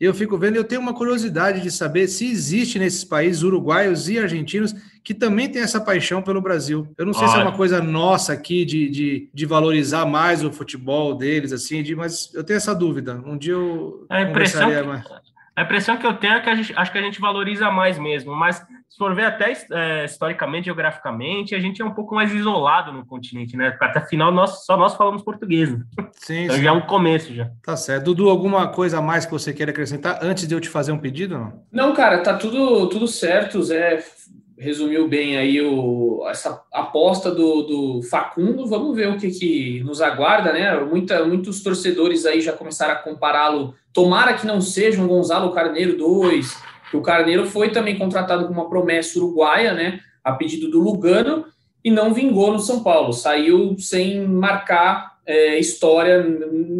Eu 0.00 0.12
fico 0.12 0.36
vendo, 0.36 0.56
eu 0.56 0.64
tenho 0.64 0.80
uma 0.80 0.92
curiosidade 0.92 1.60
de 1.60 1.70
saber 1.70 2.08
se 2.08 2.26
existe 2.26 2.78
nesses 2.78 3.04
países 3.04 3.42
uruguaios 3.42 4.08
e 4.08 4.18
argentinos 4.18 4.74
que 5.04 5.14
também 5.14 5.48
tem 5.48 5.62
essa 5.62 5.80
paixão 5.80 6.22
pelo 6.22 6.40
Brasil. 6.40 6.88
Eu 6.96 7.06
não 7.06 7.12
sei 7.12 7.24
Olha. 7.24 7.32
se 7.32 7.38
é 7.38 7.42
uma 7.42 7.52
coisa 7.52 7.82
nossa 7.82 8.32
aqui 8.32 8.64
de, 8.64 8.88
de, 8.88 9.28
de, 9.32 9.46
valorizar 9.46 10.06
mais 10.06 10.42
o 10.42 10.50
futebol 10.50 11.14
deles, 11.14 11.52
assim, 11.52 11.82
de, 11.82 11.94
mas 11.94 12.32
eu 12.34 12.42
tenho 12.42 12.56
essa 12.56 12.74
dúvida. 12.74 13.22
Um 13.24 13.36
dia 13.36 13.52
eu 13.52 14.06
a 14.08 14.22
impressão 14.22 14.68
que, 14.68 14.82
mais. 14.82 15.04
A 15.54 15.62
impressão 15.62 15.96
que 15.96 16.06
eu 16.06 16.14
tenho 16.14 16.34
é 16.34 16.40
que 16.40 16.48
a 16.48 16.54
gente, 16.54 16.72
acho 16.74 16.90
que 16.90 16.98
a 16.98 17.02
gente 17.02 17.20
valoriza 17.20 17.70
mais 17.70 17.98
mesmo, 17.98 18.34
mas 18.34 18.66
se 18.94 18.98
for 18.98 19.12
ver 19.12 19.24
até 19.24 19.52
é, 19.72 20.04
historicamente, 20.04 20.66
geograficamente, 20.66 21.52
a 21.52 21.58
gente 21.58 21.82
é 21.82 21.84
um 21.84 21.92
pouco 21.92 22.14
mais 22.14 22.32
isolado 22.32 22.92
no 22.92 23.04
continente, 23.04 23.56
né? 23.56 23.76
Até 23.80 23.98
afinal, 23.98 24.30
nós, 24.30 24.64
só 24.64 24.76
nós 24.76 24.94
falamos 24.94 25.20
português. 25.20 25.68
Né? 25.68 25.80
Sim, 26.12 26.44
então 26.44 26.54
sim. 26.54 26.62
já 26.62 26.68
é 26.68 26.72
um 26.72 26.80
começo 26.80 27.34
já. 27.34 27.50
Tá 27.60 27.76
certo. 27.76 28.04
Dudu, 28.04 28.30
alguma 28.30 28.68
coisa 28.68 28.98
a 28.98 29.02
mais 29.02 29.26
que 29.26 29.32
você 29.32 29.52
queira 29.52 29.72
acrescentar 29.72 30.20
antes 30.22 30.46
de 30.46 30.54
eu 30.54 30.60
te 30.60 30.68
fazer 30.68 30.92
um 30.92 30.98
pedido? 30.98 31.36
Não, 31.36 31.52
não 31.72 31.92
cara, 31.92 32.22
tá 32.22 32.34
tudo, 32.34 32.88
tudo 32.88 33.08
certo, 33.08 33.60
Zé 33.64 34.04
resumiu 34.56 35.08
bem 35.08 35.36
aí 35.36 35.60
o, 35.60 36.24
essa 36.28 36.62
aposta 36.72 37.32
do, 37.32 37.62
do 37.62 38.02
Facundo. 38.04 38.64
Vamos 38.64 38.94
ver 38.94 39.08
o 39.08 39.18
que, 39.18 39.28
que 39.28 39.82
nos 39.82 40.00
aguarda, 40.00 40.52
né? 40.52 40.78
Muita, 40.78 41.24
muitos 41.24 41.64
torcedores 41.64 42.24
aí 42.24 42.40
já 42.40 42.52
começaram 42.52 42.92
a 42.94 42.98
compará-lo. 42.98 43.74
Tomara 43.92 44.34
que 44.34 44.46
não 44.46 44.60
seja 44.60 45.02
um 45.02 45.08
Gonzalo 45.08 45.52
Carneiro 45.52 45.98
2, 45.98 46.54
que 46.54 46.62
o 46.96 47.02
Carneiro 47.02 47.46
foi 47.46 47.70
também 47.70 47.98
contratado 47.98 48.46
com 48.46 48.52
uma 48.52 48.68
promessa 48.68 49.18
uruguaia, 49.18 49.72
né? 49.72 50.00
A 50.22 50.32
pedido 50.32 50.70
do 50.70 50.80
Lugano, 50.80 51.44
e 51.84 51.90
não 51.90 52.14
vingou 52.14 52.52
no 52.52 52.58
São 52.58 52.82
Paulo. 52.82 53.12
Saiu 53.12 53.76
sem 53.78 54.26
marcar 54.26 55.14
é, 55.26 55.58
história, 55.58 56.24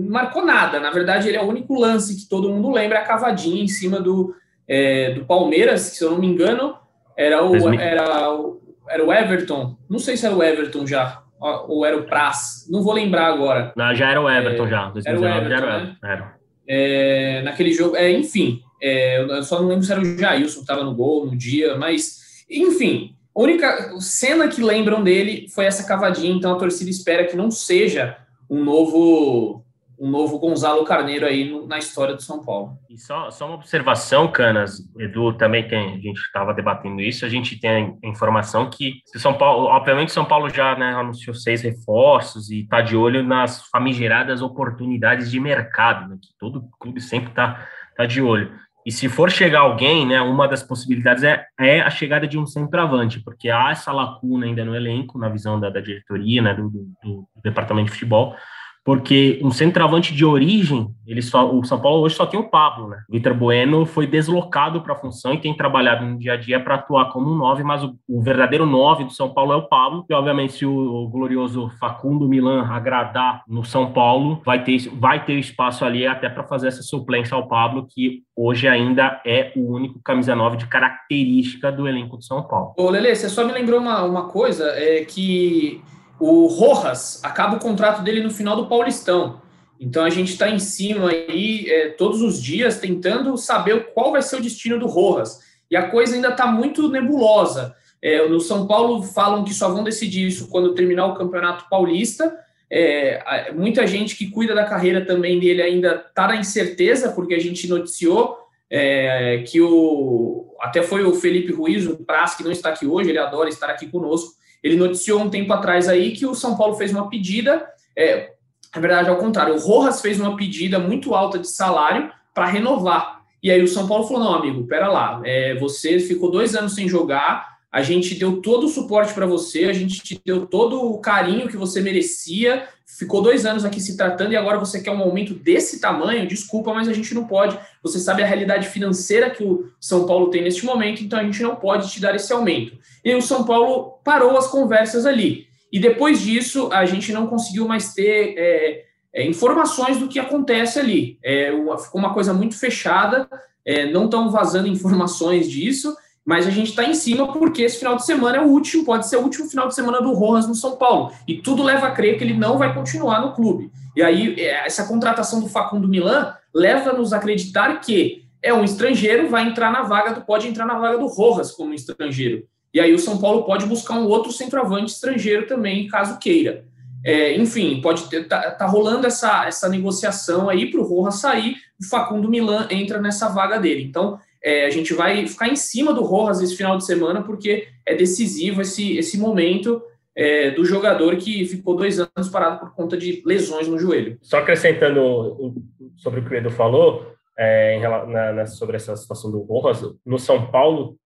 marcou 0.08 0.44
nada. 0.44 0.80
Na 0.80 0.90
verdade, 0.90 1.28
ele 1.28 1.36
é 1.36 1.42
o 1.42 1.48
único 1.48 1.78
lance 1.78 2.16
que 2.16 2.28
todo 2.28 2.48
mundo 2.48 2.70
lembra, 2.70 3.00
a 3.00 3.04
cavadinha 3.04 3.62
em 3.62 3.68
cima 3.68 4.00
do, 4.00 4.34
é, 4.68 5.12
do 5.12 5.24
Palmeiras, 5.24 5.90
que 5.90 5.96
se 5.96 6.04
eu 6.04 6.10
não 6.10 6.18
me 6.18 6.26
engano 6.26 6.76
Era 7.16 7.44
o, 7.44 7.72
era, 7.74 8.32
o, 8.32 8.60
era 8.88 9.04
o 9.04 9.12
Everton. 9.12 9.76
Não 9.88 9.98
sei 9.98 10.16
se 10.16 10.26
era 10.26 10.34
o 10.34 10.42
Everton 10.42 10.86
já. 10.86 11.22
Ou 11.68 11.84
era 11.84 11.96
o 11.96 12.04
Praz. 12.04 12.66
Não 12.70 12.82
vou 12.82 12.94
lembrar 12.94 13.26
agora. 13.26 13.72
Não, 13.76 13.94
já 13.94 14.10
era 14.10 14.20
o 14.20 14.30
Everton, 14.30 14.66
é, 14.66 14.70
já. 14.70 14.88
2019 14.88 15.26
era 15.26 15.34
o 15.34 15.38
Everton, 15.38 15.58
já 15.58 15.72
era. 15.72 15.84
Né? 15.84 15.96
Era. 16.02 16.34
É, 16.66 17.42
naquele 17.42 17.72
jogo. 17.72 17.96
É, 17.96 18.10
enfim, 18.10 18.62
é, 18.80 19.20
eu 19.20 19.42
só 19.42 19.60
não 19.60 19.68
lembro 19.68 19.84
se 19.84 19.92
era 19.92 20.00
o 20.00 20.18
Jailson 20.18 20.56
que 20.56 20.60
estava 20.60 20.84
no 20.84 20.94
gol 20.94 21.26
no 21.26 21.36
dia, 21.36 21.76
mas. 21.76 22.22
Enfim, 22.50 23.16
a 23.34 23.40
única 23.40 23.98
cena 24.00 24.48
que 24.48 24.62
lembram 24.62 25.02
dele 25.02 25.48
foi 25.48 25.64
essa 25.64 25.86
cavadinha, 25.88 26.34
então 26.34 26.52
a 26.54 26.58
torcida 26.58 26.90
espera 26.90 27.24
que 27.24 27.36
não 27.36 27.50
seja 27.50 28.18
um 28.50 28.62
novo 28.62 29.64
um 29.98 30.10
novo 30.10 30.38
Gonzalo 30.38 30.84
Carneiro 30.84 31.24
aí 31.24 31.48
no, 31.48 31.66
na 31.66 31.78
história 31.78 32.14
do 32.14 32.22
São 32.22 32.44
Paulo. 32.44 32.76
E 32.90 32.98
só, 32.98 33.30
só 33.30 33.46
uma 33.46 33.54
observação, 33.54 34.30
Canas, 34.30 34.78
Edu, 34.98 35.32
também 35.34 35.66
tem, 35.66 35.94
a 35.94 35.98
gente 35.98 36.18
estava 36.18 36.52
debatendo 36.52 37.00
isso, 37.00 37.24
a 37.24 37.28
gente 37.28 37.58
tem 37.58 37.96
a 38.02 38.08
informação 38.08 38.68
que 38.68 39.00
São 39.16 39.34
Paulo, 39.34 39.66
obviamente 39.66 40.12
São 40.12 40.24
Paulo 40.24 40.50
já 40.50 40.76
né, 40.76 40.94
anunciou 40.94 41.34
seis 41.34 41.62
reforços 41.62 42.50
e 42.50 42.62
está 42.62 42.80
de 42.80 42.96
olho 42.96 43.22
nas 43.22 43.66
famigeradas 43.68 44.42
oportunidades 44.42 45.30
de 45.30 45.38
mercado, 45.38 46.08
né, 46.08 46.18
que 46.20 46.28
todo 46.38 46.68
clube 46.78 47.00
sempre 47.00 47.30
está 47.30 47.66
tá 47.96 48.06
de 48.06 48.20
olho. 48.20 48.52
E 48.86 48.92
se 48.92 49.08
for 49.08 49.30
chegar 49.30 49.60
alguém, 49.60 50.06
né, 50.06 50.20
uma 50.20 50.46
das 50.46 50.62
possibilidades 50.62 51.24
é, 51.24 51.46
é 51.58 51.80
a 51.80 51.88
chegada 51.88 52.26
de 52.26 52.38
um 52.38 52.46
centroavante, 52.46 53.18
porque 53.20 53.48
há 53.48 53.70
essa 53.70 53.90
lacuna 53.90 54.44
ainda 54.44 54.62
no 54.64 54.76
elenco, 54.76 55.18
na 55.18 55.28
visão 55.28 55.58
da, 55.58 55.70
da 55.70 55.80
diretoria, 55.80 56.42
né, 56.42 56.54
do, 56.54 56.68
do, 56.68 56.84
do 57.02 57.28
departamento 57.42 57.86
de 57.86 57.92
futebol, 57.92 58.36
porque 58.84 59.40
um 59.42 59.50
centroavante 59.50 60.14
de 60.14 60.26
origem, 60.26 60.94
ele 61.06 61.22
só, 61.22 61.50
o 61.50 61.64
São 61.64 61.80
Paulo 61.80 62.02
hoje 62.02 62.14
só 62.14 62.26
tem 62.26 62.38
o 62.38 62.50
Pablo, 62.50 62.88
né? 62.88 62.98
Vitor 63.08 63.32
Bueno 63.32 63.86
foi 63.86 64.06
deslocado 64.06 64.82
para 64.82 64.92
a 64.92 64.98
função 64.98 65.32
e 65.32 65.40
tem 65.40 65.56
trabalhado 65.56 66.04
no 66.04 66.18
dia 66.18 66.34
a 66.34 66.36
dia 66.36 66.60
para 66.60 66.74
atuar 66.74 67.10
como 67.10 67.32
um 67.32 67.34
nove, 67.34 67.64
mas 67.64 67.82
o, 67.82 67.94
o, 68.06 68.20
verdadeiro 68.20 68.66
nove 68.66 69.04
do 69.04 69.12
São 69.12 69.32
Paulo 69.32 69.54
é 69.54 69.56
o 69.56 69.66
Pablo. 69.68 70.04
E 70.08 70.12
obviamente, 70.12 70.52
se 70.52 70.66
o, 70.66 70.72
o, 70.72 71.08
glorioso 71.08 71.70
Facundo 71.80 72.28
Milan 72.28 72.66
agradar 72.66 73.42
no 73.48 73.64
São 73.64 73.90
Paulo, 73.90 74.42
vai 74.44 74.62
ter, 74.62 74.90
vai 74.92 75.24
ter 75.24 75.38
espaço 75.38 75.82
ali 75.84 76.06
até 76.06 76.28
para 76.28 76.44
fazer 76.44 76.68
essa 76.68 76.82
suplência 76.82 77.34
ao 77.34 77.48
Pablo, 77.48 77.86
que 77.88 78.22
hoje 78.36 78.68
ainda 78.68 79.20
é 79.24 79.50
o 79.56 79.74
único 79.74 79.98
camisa 80.04 80.36
9 80.36 80.58
de 80.58 80.66
característica 80.66 81.72
do 81.72 81.88
elenco 81.88 82.18
do 82.18 82.24
São 82.24 82.42
Paulo. 82.42 82.74
Ô, 82.76 82.90
Lele, 82.90 83.14
você 83.14 83.30
só 83.30 83.46
me 83.46 83.52
lembrou 83.52 83.80
uma, 83.80 84.02
uma 84.02 84.28
coisa, 84.28 84.66
é 84.76 85.04
que 85.04 85.82
o 86.18 86.46
Rojas 86.46 87.20
acaba 87.22 87.56
o 87.56 87.60
contrato 87.60 88.02
dele 88.02 88.22
no 88.22 88.30
final 88.30 88.56
do 88.56 88.66
Paulistão. 88.66 89.42
Então 89.78 90.04
a 90.04 90.10
gente 90.10 90.32
está 90.32 90.48
em 90.48 90.58
cima 90.58 91.10
aí 91.10 91.68
é, 91.68 91.88
todos 91.90 92.22
os 92.22 92.42
dias 92.42 92.78
tentando 92.78 93.36
saber 93.36 93.92
qual 93.92 94.12
vai 94.12 94.22
ser 94.22 94.36
o 94.36 94.40
destino 94.42 94.78
do 94.78 94.86
Rojas. 94.86 95.40
E 95.70 95.76
a 95.76 95.90
coisa 95.90 96.14
ainda 96.14 96.28
está 96.28 96.46
muito 96.46 96.88
nebulosa. 96.88 97.74
É, 98.00 98.26
no 98.28 98.38
São 98.38 98.66
Paulo 98.66 99.02
falam 99.02 99.44
que 99.44 99.52
só 99.52 99.68
vão 99.70 99.82
decidir 99.82 100.26
isso 100.26 100.48
quando 100.48 100.74
terminar 100.74 101.06
o 101.06 101.14
Campeonato 101.14 101.68
Paulista. 101.68 102.38
É, 102.70 103.52
muita 103.52 103.86
gente 103.86 104.16
que 104.16 104.30
cuida 104.30 104.54
da 104.54 104.64
carreira 104.64 105.04
também 105.04 105.38
dele 105.38 105.62
ainda 105.62 106.04
está 106.08 106.28
na 106.28 106.36
incerteza, 106.36 107.12
porque 107.12 107.34
a 107.34 107.40
gente 107.40 107.68
noticiou 107.68 108.38
é, 108.70 109.44
que 109.46 109.60
o 109.60 110.54
até 110.60 110.82
foi 110.82 111.04
o 111.04 111.14
Felipe 111.14 111.52
Ruiz, 111.52 111.86
o 111.86 111.96
Praz, 111.96 112.34
que 112.34 112.42
não 112.42 112.50
está 112.50 112.70
aqui 112.70 112.86
hoje, 112.86 113.10
ele 113.10 113.18
adora 113.18 113.50
estar 113.50 113.68
aqui 113.68 113.86
conosco 113.86 114.32
ele 114.64 114.76
noticiou 114.76 115.20
um 115.20 115.28
tempo 115.28 115.52
atrás 115.52 115.88
aí 115.88 116.12
que 116.12 116.24
o 116.24 116.34
São 116.34 116.56
Paulo 116.56 116.74
fez 116.74 116.90
uma 116.90 117.10
pedida, 117.10 117.68
é, 117.94 118.30
na 118.74 118.80
verdade, 118.80 119.10
ao 119.10 119.18
contrário, 119.18 119.54
o 119.54 119.58
Rojas 119.58 120.00
fez 120.00 120.18
uma 120.18 120.36
pedida 120.36 120.78
muito 120.78 121.14
alta 121.14 121.38
de 121.38 121.48
salário 121.48 122.10
para 122.32 122.46
renovar. 122.46 123.22
E 123.42 123.50
aí 123.50 123.62
o 123.62 123.68
São 123.68 123.86
Paulo 123.86 124.08
falou: 124.08 124.24
não, 124.24 124.34
amigo, 124.34 124.66
pera 124.66 124.88
lá, 124.88 125.20
é, 125.22 125.54
você 125.56 126.00
ficou 126.00 126.30
dois 126.30 126.56
anos 126.56 126.74
sem 126.74 126.88
jogar, 126.88 127.53
a 127.74 127.82
gente 127.82 128.14
deu 128.14 128.40
todo 128.40 128.66
o 128.66 128.68
suporte 128.68 129.12
para 129.12 129.26
você, 129.26 129.64
a 129.64 129.72
gente 129.72 130.00
te 130.00 130.22
deu 130.24 130.46
todo 130.46 130.80
o 130.80 131.00
carinho 131.00 131.48
que 131.48 131.56
você 131.56 131.80
merecia, 131.80 132.68
ficou 132.86 133.20
dois 133.20 133.44
anos 133.44 133.64
aqui 133.64 133.80
se 133.80 133.96
tratando 133.96 134.32
e 134.32 134.36
agora 134.36 134.60
você 134.60 134.80
quer 134.80 134.92
um 134.92 135.02
aumento 135.02 135.34
desse 135.34 135.80
tamanho? 135.80 136.24
Desculpa, 136.24 136.72
mas 136.72 136.86
a 136.86 136.92
gente 136.92 137.12
não 137.12 137.26
pode. 137.26 137.58
Você 137.82 137.98
sabe 137.98 138.22
a 138.22 138.26
realidade 138.26 138.68
financeira 138.68 139.28
que 139.28 139.42
o 139.42 139.72
São 139.80 140.06
Paulo 140.06 140.30
tem 140.30 140.40
neste 140.40 140.64
momento, 140.64 141.02
então 141.02 141.18
a 141.18 141.24
gente 141.24 141.42
não 141.42 141.56
pode 141.56 141.90
te 141.90 142.00
dar 142.00 142.14
esse 142.14 142.32
aumento. 142.32 142.78
E 143.04 143.12
o 143.12 143.20
São 143.20 143.42
Paulo 143.42 143.98
parou 144.04 144.38
as 144.38 144.46
conversas 144.46 145.04
ali. 145.04 145.48
E 145.72 145.80
depois 145.80 146.20
disso, 146.20 146.68
a 146.70 146.86
gente 146.86 147.12
não 147.12 147.26
conseguiu 147.26 147.66
mais 147.66 147.92
ter 147.92 148.36
é, 148.38 148.84
é, 149.12 149.26
informações 149.26 149.98
do 149.98 150.06
que 150.06 150.20
acontece 150.20 150.78
ali. 150.78 151.18
É, 151.24 151.50
ficou 151.82 152.00
uma 152.00 152.14
coisa 152.14 152.32
muito 152.32 152.56
fechada, 152.56 153.28
é, 153.64 153.90
não 153.90 154.04
estão 154.04 154.30
vazando 154.30 154.68
informações 154.68 155.50
disso 155.50 155.92
mas 156.24 156.46
a 156.46 156.50
gente 156.50 156.70
está 156.70 156.84
em 156.84 156.94
cima 156.94 157.32
porque 157.32 157.62
esse 157.62 157.78
final 157.78 157.96
de 157.96 158.06
semana 158.06 158.38
é 158.38 158.40
o 158.40 158.48
último, 158.48 158.84
pode 158.84 159.06
ser 159.06 159.16
o 159.16 159.22
último 159.22 159.48
final 159.48 159.68
de 159.68 159.74
semana 159.74 160.00
do 160.00 160.12
Rojas 160.14 160.48
no 160.48 160.54
São 160.54 160.76
Paulo. 160.76 161.12
E 161.28 161.42
tudo 161.42 161.62
leva 161.62 161.88
a 161.88 161.90
crer 161.90 162.16
que 162.16 162.24
ele 162.24 162.34
não 162.34 162.56
vai 162.56 162.72
continuar 162.72 163.20
no 163.20 163.34
clube. 163.34 163.70
E 163.94 164.02
aí, 164.02 164.34
é, 164.40 164.66
essa 164.66 164.86
contratação 164.86 165.40
do 165.40 165.48
Facundo 165.48 165.86
Milan 165.86 166.34
leva-nos 166.54 167.12
a 167.12 167.18
acreditar 167.18 167.80
que 167.80 168.24
é 168.42 168.52
um 168.52 168.64
estrangeiro, 168.64 169.28
vai 169.28 169.46
entrar 169.46 169.70
na 169.70 169.82
vaga 169.82 170.20
pode 170.20 170.48
entrar 170.48 170.66
na 170.66 170.78
vaga 170.78 170.98
do 170.98 171.06
Rojas 171.06 171.50
como 171.50 171.74
estrangeiro. 171.74 172.46
E 172.72 172.80
aí 172.80 172.92
o 172.92 172.98
São 172.98 173.18
Paulo 173.18 173.44
pode 173.44 173.66
buscar 173.66 173.94
um 173.94 174.06
outro 174.06 174.32
centroavante 174.32 174.92
estrangeiro 174.92 175.46
também, 175.46 175.86
caso 175.86 176.18
queira. 176.18 176.64
É, 177.04 177.36
enfim, 177.36 177.80
pode 177.82 178.08
ter, 178.08 178.26
tá, 178.26 178.50
tá, 178.50 178.66
rolando 178.66 179.06
essa, 179.06 179.46
essa 179.46 179.68
negociação 179.68 180.48
aí 180.48 180.70
para 180.70 180.80
o 180.80 180.84
Rojas 180.84 181.16
sair, 181.16 181.56
o 181.78 181.84
Facundo 181.84 182.30
Milan 182.30 182.66
entra 182.70 182.98
nessa 182.98 183.28
vaga 183.28 183.58
dele. 183.58 183.84
Então, 183.84 184.18
é, 184.44 184.66
a 184.66 184.70
gente 184.70 184.92
vai 184.92 185.26
ficar 185.26 185.48
em 185.48 185.56
cima 185.56 185.94
do 185.94 186.02
Rojas 186.02 186.42
esse 186.42 186.54
final 186.54 186.76
de 186.76 186.84
semana, 186.84 187.22
porque 187.22 187.68
é 187.86 187.94
decisivo 187.94 188.60
esse, 188.60 188.98
esse 188.98 189.16
momento 189.16 189.82
é, 190.14 190.50
do 190.50 190.64
jogador 190.66 191.16
que 191.16 191.46
ficou 191.46 191.74
dois 191.74 191.98
anos 191.98 192.28
parado 192.30 192.60
por 192.60 192.74
conta 192.74 192.96
de 192.96 193.22
lesões 193.24 193.66
no 193.66 193.78
joelho. 193.78 194.18
Só 194.20 194.38
acrescentando 194.38 195.54
sobre 195.96 196.20
o 196.20 196.24
que 196.24 196.34
o 196.34 196.36
Edu 196.36 196.50
falou, 196.50 197.14
é, 197.38 197.80
na, 197.80 198.32
na, 198.32 198.46
sobre 198.46 198.76
essa 198.76 198.94
situação 198.94 199.30
do 199.30 199.40
Rojas, 199.40 199.82
no 200.04 200.18
São 200.18 200.50
Paulo, 200.50 200.98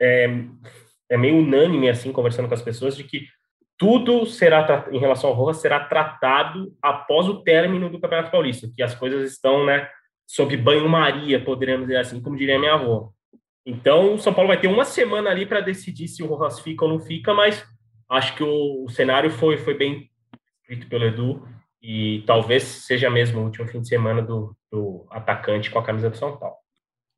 é, 0.00 0.26
é 1.10 1.18
meio 1.18 1.36
unânime, 1.36 1.90
assim, 1.90 2.10
conversando 2.10 2.48
com 2.48 2.54
as 2.54 2.62
pessoas, 2.62 2.96
de 2.96 3.04
que 3.04 3.26
tudo 3.76 4.24
será, 4.24 4.88
em 4.90 4.98
relação 4.98 5.30
ao 5.30 5.36
Rojas, 5.36 5.60
será 5.60 5.80
tratado 5.80 6.74
após 6.82 7.28
o 7.28 7.42
término 7.42 7.90
do 7.90 8.00
Campeonato 8.00 8.30
Paulista, 8.30 8.70
que 8.74 8.82
as 8.82 8.94
coisas 8.94 9.30
estão, 9.30 9.66
né, 9.66 9.86
sob 10.30 10.56
banho-maria, 10.56 11.42
poderíamos 11.42 11.88
dizer 11.88 11.98
assim, 11.98 12.20
como 12.20 12.36
diria 12.36 12.56
minha 12.56 12.74
avó. 12.74 13.10
Então, 13.66 14.14
o 14.14 14.18
São 14.18 14.32
Paulo 14.32 14.46
vai 14.46 14.60
ter 14.60 14.68
uma 14.68 14.84
semana 14.84 15.28
ali 15.28 15.44
para 15.44 15.60
decidir 15.60 16.06
se 16.06 16.22
o 16.22 16.26
Rojas 16.26 16.60
fica 16.60 16.84
ou 16.84 16.90
não 16.92 17.00
fica, 17.00 17.34
mas 17.34 17.66
acho 18.08 18.36
que 18.36 18.44
o, 18.44 18.84
o, 18.84 18.88
cenário 18.88 19.28
foi, 19.28 19.58
foi 19.58 19.74
bem 19.74 20.08
escrito 20.60 20.88
pelo 20.88 21.04
Edu 21.04 21.48
e 21.82 22.22
talvez 22.28 22.62
seja 22.62 23.10
mesmo 23.10 23.40
o 23.40 23.44
último 23.44 23.66
fim 23.66 23.80
de 23.80 23.88
semana 23.88 24.22
do, 24.22 24.56
do 24.70 25.04
atacante 25.10 25.68
com 25.68 25.80
a 25.80 25.84
camisa 25.84 26.08
do 26.08 26.16
São 26.16 26.36
Paulo. 26.36 26.54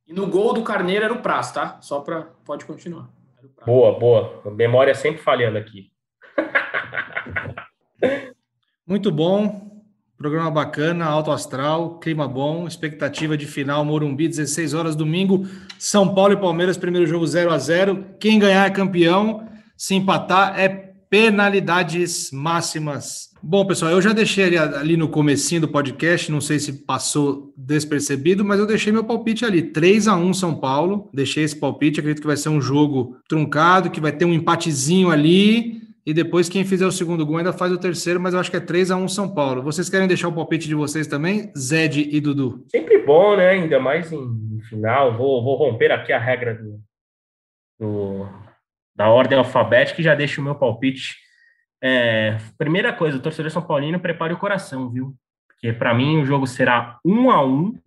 E 0.07 0.15
no 0.15 0.27
gol 0.27 0.55
do 0.55 0.65
Carneiro 0.65 1.05
era 1.05 1.13
o 1.13 1.21
Praz, 1.21 1.53
tá? 1.53 1.83
Só 1.83 2.01
para. 2.01 2.23
Pode 2.47 2.65
continuar. 2.65 3.11
Boa, 3.67 3.99
boa. 3.99 4.43
Memória 4.53 4.95
sempre 4.95 5.21
falhando 5.21 5.59
aqui. 5.59 5.93
Muito 8.87 9.13
bom. 9.13 9.72
Programa 10.23 10.53
bacana, 10.53 11.05
alto 11.05 11.33
astral, 11.33 11.99
clima 11.99 12.29
bom, 12.29 12.65
expectativa 12.69 13.37
de 13.37 13.45
final 13.45 13.85
Morumbi, 13.85 14.29
16 14.29 14.73
horas 14.73 14.95
domingo, 14.95 15.45
São 15.81 16.15
Paulo 16.15 16.35
e 16.35 16.37
Palmeiras, 16.37 16.77
primeiro 16.77 17.09
jogo 17.09 17.27
0 17.27 17.51
a 17.51 17.59
0 17.59 18.05
Quem 18.21 18.39
ganhar 18.39 18.65
é 18.65 18.71
campeão, 18.71 19.45
se 19.77 19.97
empatar 19.97 20.55
é 20.57 20.69
penalidades 21.11 22.31
máximas. 22.31 23.31
Bom, 23.43 23.67
pessoal, 23.67 23.91
eu 23.91 24.01
já 24.01 24.13
deixei 24.13 24.45
ali, 24.45 24.59
ali 24.59 24.97
no 24.97 25.09
comecinho 25.09 25.63
do 25.63 25.69
podcast, 25.69 26.31
não 26.31 26.41
sei 26.41 26.61
se 26.61 26.73
passou 26.85 27.53
despercebido, 27.57 28.45
mas 28.45 28.61
eu 28.61 28.67
deixei 28.69 28.93
meu 28.93 29.03
palpite 29.03 29.45
ali, 29.45 29.61
3 29.61 30.07
a 30.07 30.15
1 30.15 30.35
São 30.35 30.55
Paulo. 30.55 31.11
Deixei 31.13 31.43
esse 31.43 31.57
palpite, 31.57 31.99
acredito 31.99 32.21
que 32.21 32.29
vai 32.29 32.37
ser 32.37 32.49
um 32.49 32.61
jogo 32.61 33.17
truncado, 33.29 33.91
que 33.91 34.01
vai 34.01 34.13
ter 34.13 34.25
um 34.25 34.33
empatezinho 34.33 35.11
ali 35.11 35.83
e 36.05 36.13
depois 36.13 36.49
quem 36.49 36.65
fizer 36.65 36.87
o 36.87 36.93
segundo 36.93 37.25
gol 37.25 37.37
ainda 37.37 37.53
faz 37.53 37.73
o 37.73 37.79
terceiro, 37.79 38.21
mas 38.21 38.35
eu 38.35 38.41
acho 38.41 38.51
que 38.51 38.57
é 38.57 38.61
3 38.61 38.91
a 38.91 38.97
1 38.97 39.09
São 39.09 39.33
Paulo. 39.33 39.63
Vocês 39.63 39.89
querem 39.89 40.09
deixar 40.09 40.29
o 40.29 40.33
palpite 40.33 40.67
de 40.67 40.75
vocês 40.75 41.07
também, 41.07 41.53
Zed 41.57 42.09
e 42.11 42.21
Dudu? 42.21 42.65
Sempre 42.69 42.99
bom, 42.99 43.37
né? 43.37 43.51
Ainda 43.51 43.79
mais 43.79 44.13
em 44.13 44.61
final. 44.69 45.17
Vou, 45.17 45.43
vou 45.43 45.55
romper 45.55 45.93
aqui 45.93 46.13
a 46.13 46.19
regra 46.19 46.55
do, 46.55 46.81
do 47.79 48.29
da 48.95 49.09
ordem 49.09 49.39
alfabética 49.39 50.01
e 50.01 50.05
já 50.05 50.15
deixo 50.15 50.41
o 50.41 50.45
meu 50.45 50.55
palpite. 50.55 51.17
É, 51.83 52.37
primeira 52.59 52.93
coisa, 52.93 53.17
o 53.17 53.23
torcedor 53.23 53.51
São 53.51 53.63
Paulino, 53.63 53.99
prepare 54.01 54.35
o 54.35 54.39
coração, 54.39 54.91
viu? 54.91 55.15
Porque 55.49 55.73
para 55.73 55.95
mim 55.95 56.21
o 56.21 56.25
jogo 56.25 56.47
será 56.47 56.99
1 57.05 57.31
a 57.31 57.45
1 57.45 57.79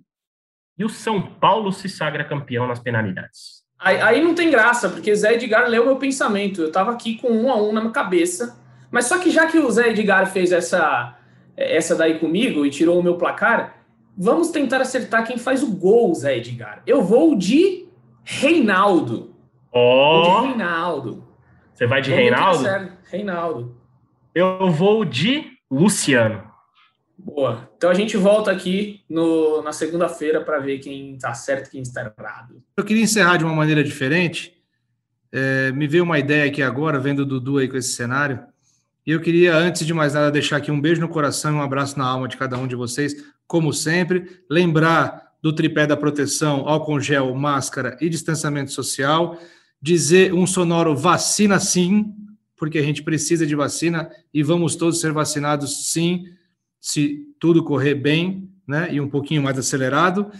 e 0.78 0.86
o 0.86 0.89
São 0.89 1.22
Paulo 1.22 1.72
se 1.72 1.88
sagra 1.88 2.24
campeão 2.24 2.68
nas 2.68 2.80
penalidades. 2.80 3.64
Aí, 3.86 4.01
aí, 4.01 4.23
não 4.23 4.33
tem 4.33 4.49
graça, 4.49 4.89
porque 4.89 5.15
Zé 5.15 5.36
Edgar 5.36 5.69
leu 5.69 5.86
meu 5.86 5.97
pensamento. 5.97 6.59
Eu 6.59 6.69
estava 6.69 6.91
aqui 6.91 7.19
com 7.19 7.29
um 7.29 7.51
a 7.51 7.55
um 7.55 7.71
na 7.71 7.81
minha 7.81 7.93
cabeça. 7.93 8.57
Mas 8.89 9.05
só 9.05 9.19
que 9.19 9.29
já 9.29 9.45
que 9.45 9.59
o 9.59 9.69
Zé 9.69 9.89
Edgar 9.89 10.25
fez 10.25 10.51
essa, 10.51 11.15
essa 11.55 11.95
daí 11.95 12.17
comigo 12.17 12.65
e 12.65 12.71
tirou 12.71 12.99
o 12.99 13.03
meu 13.03 13.15
placar, 13.15 13.75
vamos 14.17 14.49
tentar 14.49 14.81
acertar 14.81 15.23
quem 15.23 15.38
faz 15.38 15.61
o 15.61 15.71
gol, 15.71 16.15
Zé 16.15 16.38
Edgar. 16.38 16.81
Eu 16.88 17.03
vou 17.03 17.36
de 17.36 17.86
Reinaldo. 18.23 19.36
Ó, 19.71 20.41
de 20.41 20.47
Reinaldo. 20.47 21.23
você 21.71 21.86
vai 21.86 22.01
de 22.01 22.09
que 22.09 22.15
Reinaldo? 22.15 22.91
Reinaldo. 23.11 23.75
Eu 24.33 24.71
vou 24.71 25.05
de 25.05 25.59
Luciano. 25.69 26.43
Boa. 27.15 27.69
Então 27.86 27.91
a 27.91 27.95
gente 27.95 28.17
volta 28.17 28.49
aqui 28.49 29.01
no, 29.07 29.61
na 29.61 29.71
segunda-feira 29.71 30.41
para 30.41 30.57
ver 30.57 30.79
quem 30.79 31.13
está 31.13 31.36
certo 31.36 31.67
e 31.67 31.69
quem 31.69 31.81
está 31.83 32.01
errado. 32.01 32.59
Eu 32.75 32.83
queria 32.83 33.03
encerrar 33.03 33.38
de 33.38 33.43
uma 33.43 33.53
maneira 33.53 33.83
diferente. 33.83 34.53
É, 35.31 35.71
me 35.71 35.88
veio 35.88 36.03
uma 36.03 36.17
ideia 36.17 36.49
aqui 36.49 36.63
agora, 36.63 36.99
vendo 36.99 37.19
o 37.19 37.25
Dudu 37.27 37.59
aí 37.59 37.67
com 37.67 37.77
esse 37.77 37.89
cenário. 37.89 38.39
E 39.05 39.11
eu 39.11 39.21
queria, 39.21 39.55
antes 39.55 39.86
de 39.86 39.93
mais 39.93 40.15
nada, 40.15 40.31
deixar 40.31 40.57
aqui 40.57 40.71
um 40.71 40.81
beijo 40.81 40.99
no 40.99 41.07
coração 41.07 41.51
e 41.51 41.53
um 41.53 41.61
abraço 41.61 41.95
na 41.99 42.07
alma 42.07 42.27
de 42.27 42.38
cada 42.38 42.57
um 42.57 42.65
de 42.65 42.75
vocês, 42.75 43.23
como 43.45 43.71
sempre. 43.71 44.41
Lembrar 44.49 45.33
do 45.39 45.53
tripé 45.53 45.86
da 45.86 45.95
proteção, 45.95 46.67
álcool 46.67 46.99
gel, 46.99 47.36
máscara 47.36 47.95
e 48.01 48.09
distanciamento 48.09 48.71
social. 48.71 49.39
Dizer 49.79 50.33
um 50.33 50.47
sonoro 50.47 50.95
vacina 50.95 51.59
sim, 51.59 52.15
porque 52.57 52.79
a 52.79 52.83
gente 52.83 53.03
precisa 53.03 53.45
de 53.45 53.53
vacina 53.53 54.09
e 54.33 54.41
vamos 54.41 54.75
todos 54.75 54.99
ser 54.99 55.11
vacinados 55.11 55.91
sim, 55.91 56.23
se 56.86 57.25
tudo 57.39 57.63
correr 57.63 57.95
bem, 57.95 58.47
né? 58.67 58.89
E 58.91 59.01
um 59.01 59.09
pouquinho 59.09 59.41
mais 59.41 59.57
acelerado. 59.57 60.31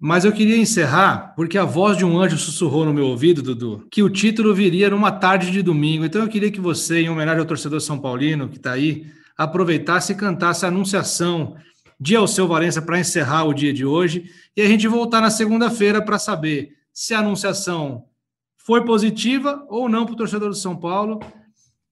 Mas 0.00 0.24
eu 0.24 0.32
queria 0.32 0.56
encerrar, 0.56 1.32
porque 1.36 1.56
a 1.56 1.64
voz 1.64 1.96
de 1.96 2.04
um 2.04 2.20
anjo 2.20 2.36
sussurrou 2.36 2.84
no 2.84 2.92
meu 2.92 3.06
ouvido, 3.06 3.40
Dudu, 3.40 3.86
que 3.88 4.02
o 4.02 4.10
título 4.10 4.52
viria 4.52 4.90
numa 4.90 5.12
tarde 5.12 5.48
de 5.48 5.62
domingo. 5.62 6.04
Então 6.04 6.22
eu 6.22 6.28
queria 6.28 6.50
que 6.50 6.60
você, 6.60 7.02
em 7.02 7.08
homenagem 7.08 7.38
ao 7.38 7.46
torcedor 7.46 7.80
São 7.80 8.00
Paulino 8.00 8.48
que 8.48 8.56
está 8.56 8.72
aí, 8.72 9.06
aproveitasse 9.38 10.12
e 10.12 10.16
cantasse 10.16 10.64
a 10.64 10.68
anunciação 10.68 11.54
de 12.00 12.16
Alceu 12.16 12.48
Valença 12.48 12.82
para 12.82 12.98
encerrar 12.98 13.44
o 13.44 13.54
dia 13.54 13.72
de 13.72 13.86
hoje 13.86 14.28
e 14.56 14.62
a 14.62 14.66
gente 14.66 14.88
voltar 14.88 15.20
na 15.20 15.30
segunda-feira 15.30 16.02
para 16.02 16.18
saber 16.18 16.72
se 16.92 17.14
a 17.14 17.20
anunciação 17.20 18.06
foi 18.56 18.84
positiva 18.84 19.64
ou 19.68 19.88
não 19.88 20.04
para 20.04 20.14
o 20.14 20.16
torcedor 20.16 20.48
do 20.48 20.56
São 20.56 20.74
Paulo. 20.74 21.20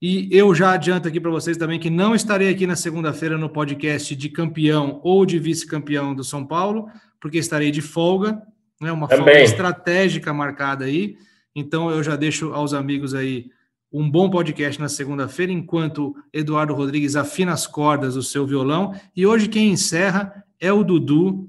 E 0.06 0.28
eu 0.30 0.54
já 0.54 0.72
adianto 0.72 1.08
aqui 1.08 1.18
para 1.18 1.30
vocês 1.30 1.56
também 1.56 1.80
que 1.80 1.88
não 1.88 2.14
estarei 2.14 2.50
aqui 2.50 2.66
na 2.66 2.76
segunda-feira 2.76 3.38
no 3.38 3.48
podcast 3.48 4.14
de 4.14 4.28
campeão 4.28 5.00
ou 5.02 5.24
de 5.24 5.38
vice-campeão 5.38 6.14
do 6.14 6.22
São 6.22 6.44
Paulo, 6.44 6.90
porque 7.18 7.38
estarei 7.38 7.70
de 7.70 7.80
folga, 7.80 8.42
né? 8.78 8.92
Uma 8.92 9.08
folga 9.08 9.24
Também. 9.24 9.44
estratégica 9.44 10.30
marcada 10.34 10.84
aí. 10.84 11.16
Então 11.56 11.90
eu 11.90 12.02
já 12.02 12.16
deixo 12.16 12.52
aos 12.52 12.74
amigos 12.74 13.14
aí 13.14 13.46
um 13.90 14.10
bom 14.10 14.28
podcast 14.28 14.78
na 14.78 14.90
segunda-feira, 14.90 15.50
enquanto 15.50 16.14
Eduardo 16.34 16.74
Rodrigues 16.74 17.16
afina 17.16 17.54
as 17.54 17.66
cordas 17.66 18.12
do 18.12 18.22
seu 18.22 18.46
violão. 18.46 18.94
E 19.16 19.24
hoje 19.24 19.48
quem 19.48 19.70
encerra 19.70 20.44
é 20.60 20.70
o 20.70 20.84
Dudu, 20.84 21.48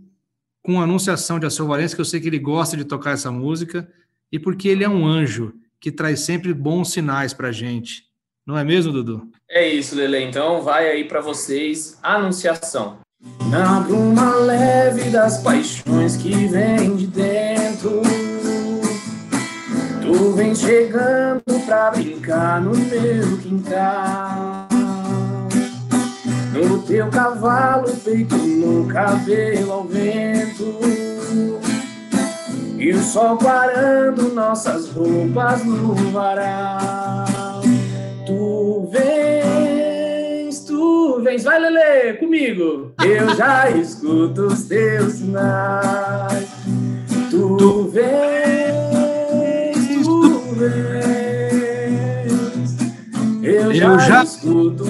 com 0.62 0.80
a 0.80 0.86
anunciação 0.86 1.40
de 1.40 1.44
Alceu 1.44 1.68
Valença, 1.68 1.94
que 1.94 2.00
eu 2.00 2.06
sei 2.06 2.22
que 2.22 2.28
ele 2.28 2.40
gosta 2.40 2.78
de 2.78 2.86
tocar 2.86 3.12
essa 3.12 3.30
música, 3.30 3.86
e 4.32 4.40
porque 4.40 4.70
ele 4.70 4.86
é 4.86 4.90
um 4.90 5.06
anjo 5.06 5.54
que 5.78 5.92
traz 5.92 6.22
sempre 6.22 6.54
bons 6.54 6.94
sinais 6.94 7.34
para 7.34 7.52
gente. 7.52 8.15
Não 8.46 8.56
é 8.56 8.64
mesmo, 8.64 8.94
Dudu? 8.94 9.28
É 9.50 9.68
isso, 9.68 9.96
Lele. 9.96 10.22
Então 10.24 10.62
vai 10.62 10.88
aí 10.88 11.04
para 11.04 11.20
vocês 11.20 11.98
a 12.04 12.14
anunciação. 12.16 12.98
Na 13.50 13.80
bruma 13.80 14.36
leve 14.36 15.10
das 15.10 15.40
paixões 15.40 16.16
que 16.16 16.46
vem 16.46 16.96
de 16.96 17.08
dentro, 17.08 18.04
tu 20.00 20.34
vem 20.34 20.54
chegando 20.54 21.42
pra 21.66 21.90
brincar 21.90 22.62
no 22.62 22.78
meu 22.78 23.38
quintal. 23.40 24.68
No 26.54 26.84
teu 26.84 27.10
cavalo, 27.10 27.98
peito 27.98 28.38
no 28.38 28.88
cabelo 28.88 29.72
ao 29.72 29.84
vento. 29.86 30.80
E 32.78 32.92
o 32.92 33.02
sol 33.02 33.38
parando 33.38 34.36
nossas 34.36 34.92
roupas 34.92 35.66
no 35.66 35.96
varal. 36.12 37.35
Tu 38.86 38.92
vens, 38.92 40.60
tu 40.66 41.20
vens, 41.24 41.44
vai 41.44 41.60
Lele, 41.60 42.14
comigo. 42.20 42.92
Eu 43.04 43.36
já 43.36 43.68
escuto 43.72 44.44
os 44.46 44.66
teus 44.66 45.14
sinais. 45.14 46.48
Tu 47.32 47.88
vens, 47.92 48.16
tu 50.06 50.40
vens. 50.54 50.76
Eu 53.42 53.54
Eu 53.72 53.74
já- 53.74 53.98
já 53.98 54.24
escuto 54.24 54.86